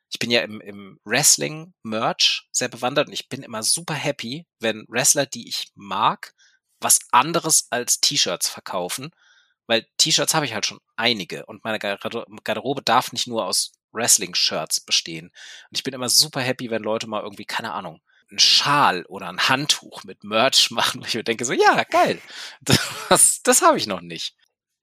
Ich 0.09 0.19
bin 0.19 0.29
ja 0.29 0.41
im, 0.41 0.59
im 0.59 0.99
Wrestling-Merch 1.05 2.49
sehr 2.51 2.67
bewandert 2.67 3.07
und 3.07 3.13
ich 3.13 3.29
bin 3.29 3.43
immer 3.43 3.63
super 3.63 3.93
happy, 3.93 4.45
wenn 4.59 4.85
Wrestler, 4.89 5.25
die 5.25 5.47
ich 5.47 5.71
mag, 5.73 6.33
was 6.83 6.99
anderes 7.11 7.67
als 7.69 7.99
T-Shirts 8.01 8.49
verkaufen, 8.49 9.11
weil 9.67 9.87
T-Shirts 9.97 10.33
habe 10.33 10.45
ich 10.45 10.53
halt 10.53 10.65
schon 10.65 10.79
einige 10.95 11.45
und 11.45 11.63
meine 11.63 11.79
Garde- 11.79 12.25
Garderobe 12.43 12.81
darf 12.81 13.11
nicht 13.11 13.27
nur 13.27 13.45
aus 13.45 13.71
Wrestling-Shirts 13.93 14.81
bestehen. 14.81 15.27
Und 15.27 15.77
ich 15.77 15.83
bin 15.83 15.93
immer 15.93 16.09
super 16.09 16.41
happy, 16.41 16.69
wenn 16.69 16.83
Leute 16.83 17.07
mal 17.07 17.21
irgendwie, 17.21 17.45
keine 17.45 17.73
Ahnung, 17.73 18.01
einen 18.29 18.39
Schal 18.39 19.05
oder 19.05 19.29
ein 19.29 19.47
Handtuch 19.47 20.03
mit 20.03 20.23
Merch 20.23 20.71
machen, 20.71 21.01
wo 21.01 21.05
ich 21.05 21.13
mir 21.15 21.23
denke 21.23 21.45
so, 21.45 21.53
ja, 21.53 21.83
geil, 21.83 22.21
das, 23.09 23.41
das 23.43 23.61
habe 23.61 23.77
ich 23.77 23.87
noch 23.87 24.01
nicht. 24.01 24.35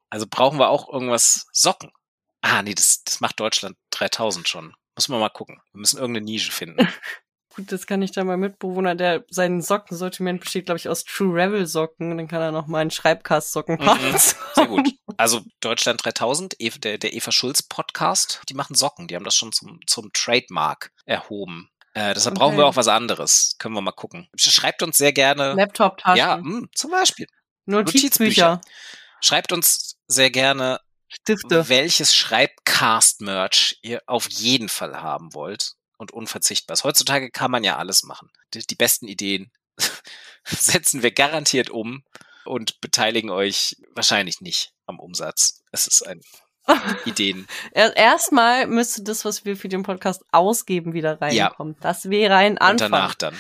Also 0.09 0.27
brauchen 0.29 0.59
wir 0.59 0.69
auch 0.69 0.89
irgendwas 0.93 1.47
Socken. 1.53 1.93
Ah, 2.41 2.63
nee, 2.63 2.75
das, 2.75 3.05
das 3.05 3.21
macht 3.21 3.39
Deutschland 3.39 3.77
3000 3.91 4.49
schon. 4.49 4.75
Muss 4.97 5.09
man 5.09 5.21
mal 5.21 5.29
gucken. 5.29 5.61
Wir 5.73 5.81
müssen 5.81 5.99
irgendeine 5.99 6.25
Nische 6.25 6.53
finden. 6.53 6.89
Gut, 7.61 7.73
das 7.73 7.87
kann 7.87 8.01
ich 8.01 8.11
dann 8.13 8.27
mein 8.27 8.41
Mitbewohner, 8.41 8.95
der 8.95 9.25
sein 9.29 9.61
Sockensortiment 9.61 10.41
besteht, 10.41 10.65
glaube 10.65 10.79
ich, 10.79 10.89
aus 10.89 11.05
True 11.05 11.35
Revel 11.35 11.67
Socken. 11.67 12.17
Dann 12.17 12.27
kann 12.27 12.41
er 12.41 12.53
noch 12.53 12.67
mal 12.67 12.79
einen 12.79 12.91
Schreibcast 12.91 13.53
Socken 13.53 13.77
machen. 13.85 14.13
Mhm, 14.13 14.17
sehr 14.55 14.67
gut. 14.67 14.89
Also 15.19 15.43
Deutschland 15.61 16.03
3000, 16.03 16.57
der, 16.85 16.97
der 16.97 17.13
Eva 17.13 17.33
Schulz 17.33 17.63
Podcast, 17.63 18.41
die 18.49 18.55
machen 18.55 18.75
Socken. 18.75 19.09
Die 19.09 19.15
haben 19.17 19.25
das 19.25 19.35
schon 19.35 19.53
zum, 19.53 19.79
zum 19.87 20.11
Trademark 20.15 20.91
erhoben. 21.05 21.69
Äh, 21.93 22.15
deshalb 22.15 22.37
Okay. 22.37 22.45
brauchen 22.45 22.57
wir 22.57 22.65
auch 22.67 22.77
was 22.77 22.89
anderes. 22.89 23.57
Können 23.59 23.75
wir 23.75 23.83
mal 23.83 23.93
gucken. 23.93 24.29
Schreibt 24.37 24.83
uns 24.83 24.97
sehr 24.97 25.13
gerne. 25.13 25.53
Laptop-Taschen. 25.53 26.17
Ja, 26.17 26.37
mh, 26.39 26.69
zum 26.75 26.91
Beispiel. 26.93 27.27
Notizbücher. 27.67 28.63
Schreibt 29.21 29.53
uns 29.53 29.99
sehr 30.07 30.31
gerne, 30.31 30.81
Stifte. 31.09 31.69
welches 31.69 32.15
Schreibcast-Merch 32.15 33.81
ihr 33.83 34.01
auf 34.07 34.31
jeden 34.31 34.71
Fall 34.71 35.03
haben 35.03 35.35
wollt 35.35 35.73
und 36.01 36.13
unverzichtbar 36.13 36.73
ist. 36.75 36.85
Heutzutage 36.85 37.31
kann 37.31 37.51
man 37.51 37.63
ja 37.63 37.77
alles 37.77 38.03
machen. 38.03 38.31
Die, 38.55 38.67
die 38.67 38.75
besten 38.75 39.07
Ideen 39.07 39.51
setzen 40.45 41.03
wir 41.03 41.11
garantiert 41.13 41.71
um 41.71 42.03
und 42.45 42.81
beteiligen 42.81 43.31
euch 43.31 43.77
wahrscheinlich 43.95 44.41
nicht 44.41 44.73
am 44.87 44.99
Umsatz. 44.99 45.63
Es 45.73 45.87
ist 45.87 46.03
ein 46.07 46.21
Ideen. 47.05 47.47
Er- 47.73 47.97
Erstmal 47.97 48.67
müsste 48.67 49.03
das, 49.03 49.25
was 49.25 49.45
wir 49.45 49.57
für 49.57 49.69
den 49.69 49.83
Podcast 49.83 50.23
ausgeben, 50.33 50.93
wieder 50.95 51.21
reinkommen. 51.21 51.77
Das 51.81 52.09
wäre 52.11 52.35
ein 52.37 52.53
Und 52.53 52.63
Anfang, 52.63 52.91
danach 52.91 53.15
dann. 53.15 53.37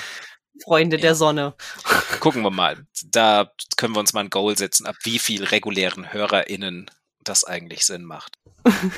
Freunde 0.62 0.96
Ja. 0.96 1.02
der 1.02 1.14
Sonne. 1.14 1.54
Gucken 2.20 2.42
wir 2.42 2.50
mal. 2.50 2.86
Da 3.06 3.50
können 3.78 3.94
wir 3.94 4.00
uns 4.00 4.12
mal 4.12 4.20
ein 4.24 4.30
Goal 4.30 4.58
setzen, 4.58 4.86
ab 4.86 4.96
wie 5.04 5.18
viel 5.18 5.44
regulären 5.44 6.12
HörerInnen 6.12 6.90
das 7.24 7.44
eigentlich 7.44 7.86
Sinn 7.86 8.04
macht. 8.04 8.34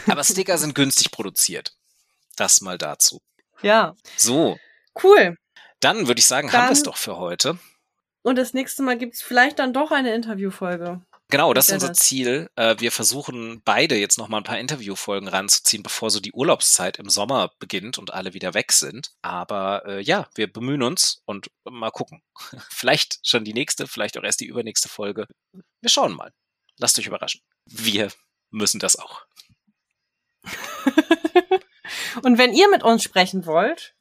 Aber 0.09 0.25
Sticker 0.25 0.59
sind 0.59 0.75
günstig 0.75 1.13
produziert. 1.13 1.73
Das 2.37 2.61
mal 2.63 2.79
dazu. 2.79 3.21
Ja, 3.63 3.95
So, 4.17 4.59
cool. 5.03 5.37
dann 5.81 6.07
würde 6.09 6.19
ich 6.19 6.27
sagen, 6.27 6.53
haben 6.53 6.67
wir 6.69 6.73
es 6.73 6.83
Dann- 6.83 6.93
doch 6.93 6.97
für 6.97 7.17
heute. 7.17 7.59
Und 8.23 8.37
das 8.37 8.55
nächste 8.55 8.83
Mal 8.83 8.97
gibt's 8.99 9.21
vielleicht 9.23 9.59
dann 9.59 9.73
doch 9.73 9.91
eine 9.91 10.15
Interviewfolge. 10.15 11.01
Genau, 11.29 11.55
das 11.55 11.69
ist 11.69 11.75
unser 11.75 11.93
Ziel. 11.95 12.51
Äh, 12.57 12.77
Wir 12.79 12.93
versuchen 12.93 13.63
beide 13.65 13.97
jetzt 13.97 14.19
noch 14.19 14.29
mal 14.29 14.37
ein 14.37 14.45
paar 14.45 14.59
Interviewfolgen 14.59 15.29
ranzuziehen, 15.29 15.83
bevor 15.83 16.11
so 16.11 16.21
die 16.21 16.33
Urlaubszeit 16.33 16.99
im 16.99 17.09
Sommer 17.09 17.51
beginnt 17.59 17.97
und 17.99 18.13
alle 18.13 18.35
wieder 18.35 18.53
weg 18.55 18.71
sind. 18.71 19.13
Aber 19.23 19.85
äh, 19.87 20.01
ja, 20.03 20.29
wir 20.35 20.53
bemühen 20.53 20.83
uns 20.83 21.23
und 21.25 21.51
mal 21.65 21.91
gucken. 21.91 22.23
Vielleicht 22.71 23.27
schon 23.27 23.45
die 23.45 23.55
nächste, 23.55 23.87
vielleicht 23.87 24.19
auch 24.19 24.25
erst 24.25 24.41
die 24.41 24.47
übernächste 24.47 24.89
Folge. 24.91 25.27
Wir 25.81 25.89
schauen 25.91 26.13
mal. 26.15 26.33
Lasst 26.79 26.99
euch 26.99 27.07
überraschen. 27.07 27.41
Wir 27.67 28.13
müssen 28.51 28.79
das 28.79 28.97
auch. 28.97 29.23
Und 32.23 32.39
wenn 32.39 32.53
ihr 32.53 32.69
mit 32.71 32.83
uns 32.83 33.03
sprechen 33.03 33.47
wollt, 33.47 33.95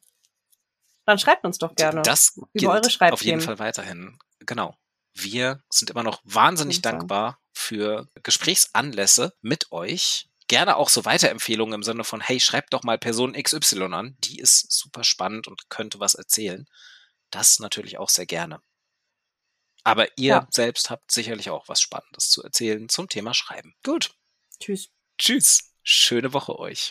dann 1.04 1.18
schreibt 1.18 1.44
uns 1.44 1.58
doch 1.58 1.74
gerne. 1.74 2.02
Das 2.02 2.38
Über 2.52 2.68
eure 2.72 2.78
auf 2.78 2.84
jeden 2.86 2.90
Schreibthemen. 2.90 3.40
Fall 3.40 3.58
weiterhin. 3.58 4.18
Genau. 4.40 4.76
Wir 5.14 5.62
sind 5.70 5.90
immer 5.90 6.02
noch 6.02 6.20
wahnsinnig 6.24 6.80
dankbar 6.80 7.38
für 7.52 8.08
Gesprächsanlässe 8.22 9.34
mit 9.40 9.70
euch. 9.72 10.28
Gerne 10.48 10.76
auch 10.76 10.88
so 10.88 11.04
Weiterempfehlungen 11.04 11.74
im 11.74 11.82
Sinne 11.82 12.04
von, 12.04 12.20
hey, 12.20 12.38
schreibt 12.40 12.72
doch 12.72 12.82
mal 12.82 12.98
Person 12.98 13.32
XY 13.34 13.84
an. 13.92 14.16
Die 14.20 14.38
ist 14.38 14.70
super 14.72 15.04
spannend 15.04 15.48
und 15.48 15.68
könnte 15.70 15.98
was 16.00 16.14
erzählen. 16.14 16.66
Das 17.30 17.58
natürlich 17.58 17.98
auch 17.98 18.08
sehr 18.08 18.26
gerne. 18.26 18.60
Aber 19.84 20.06
ihr 20.16 20.28
Ja. 20.34 20.48
selbst 20.50 20.90
habt 20.90 21.10
sicherlich 21.10 21.50
auch 21.50 21.68
was 21.68 21.80
Spannendes 21.80 22.30
zu 22.30 22.42
erzählen 22.42 22.88
zum 22.88 23.08
Thema 23.08 23.34
Schreiben. 23.34 23.74
Gut. 23.82 24.14
Tschüss. 24.60 24.90
Tschüss. 25.18 25.72
Schöne 25.82 26.32
Woche 26.32 26.58
euch. 26.58 26.80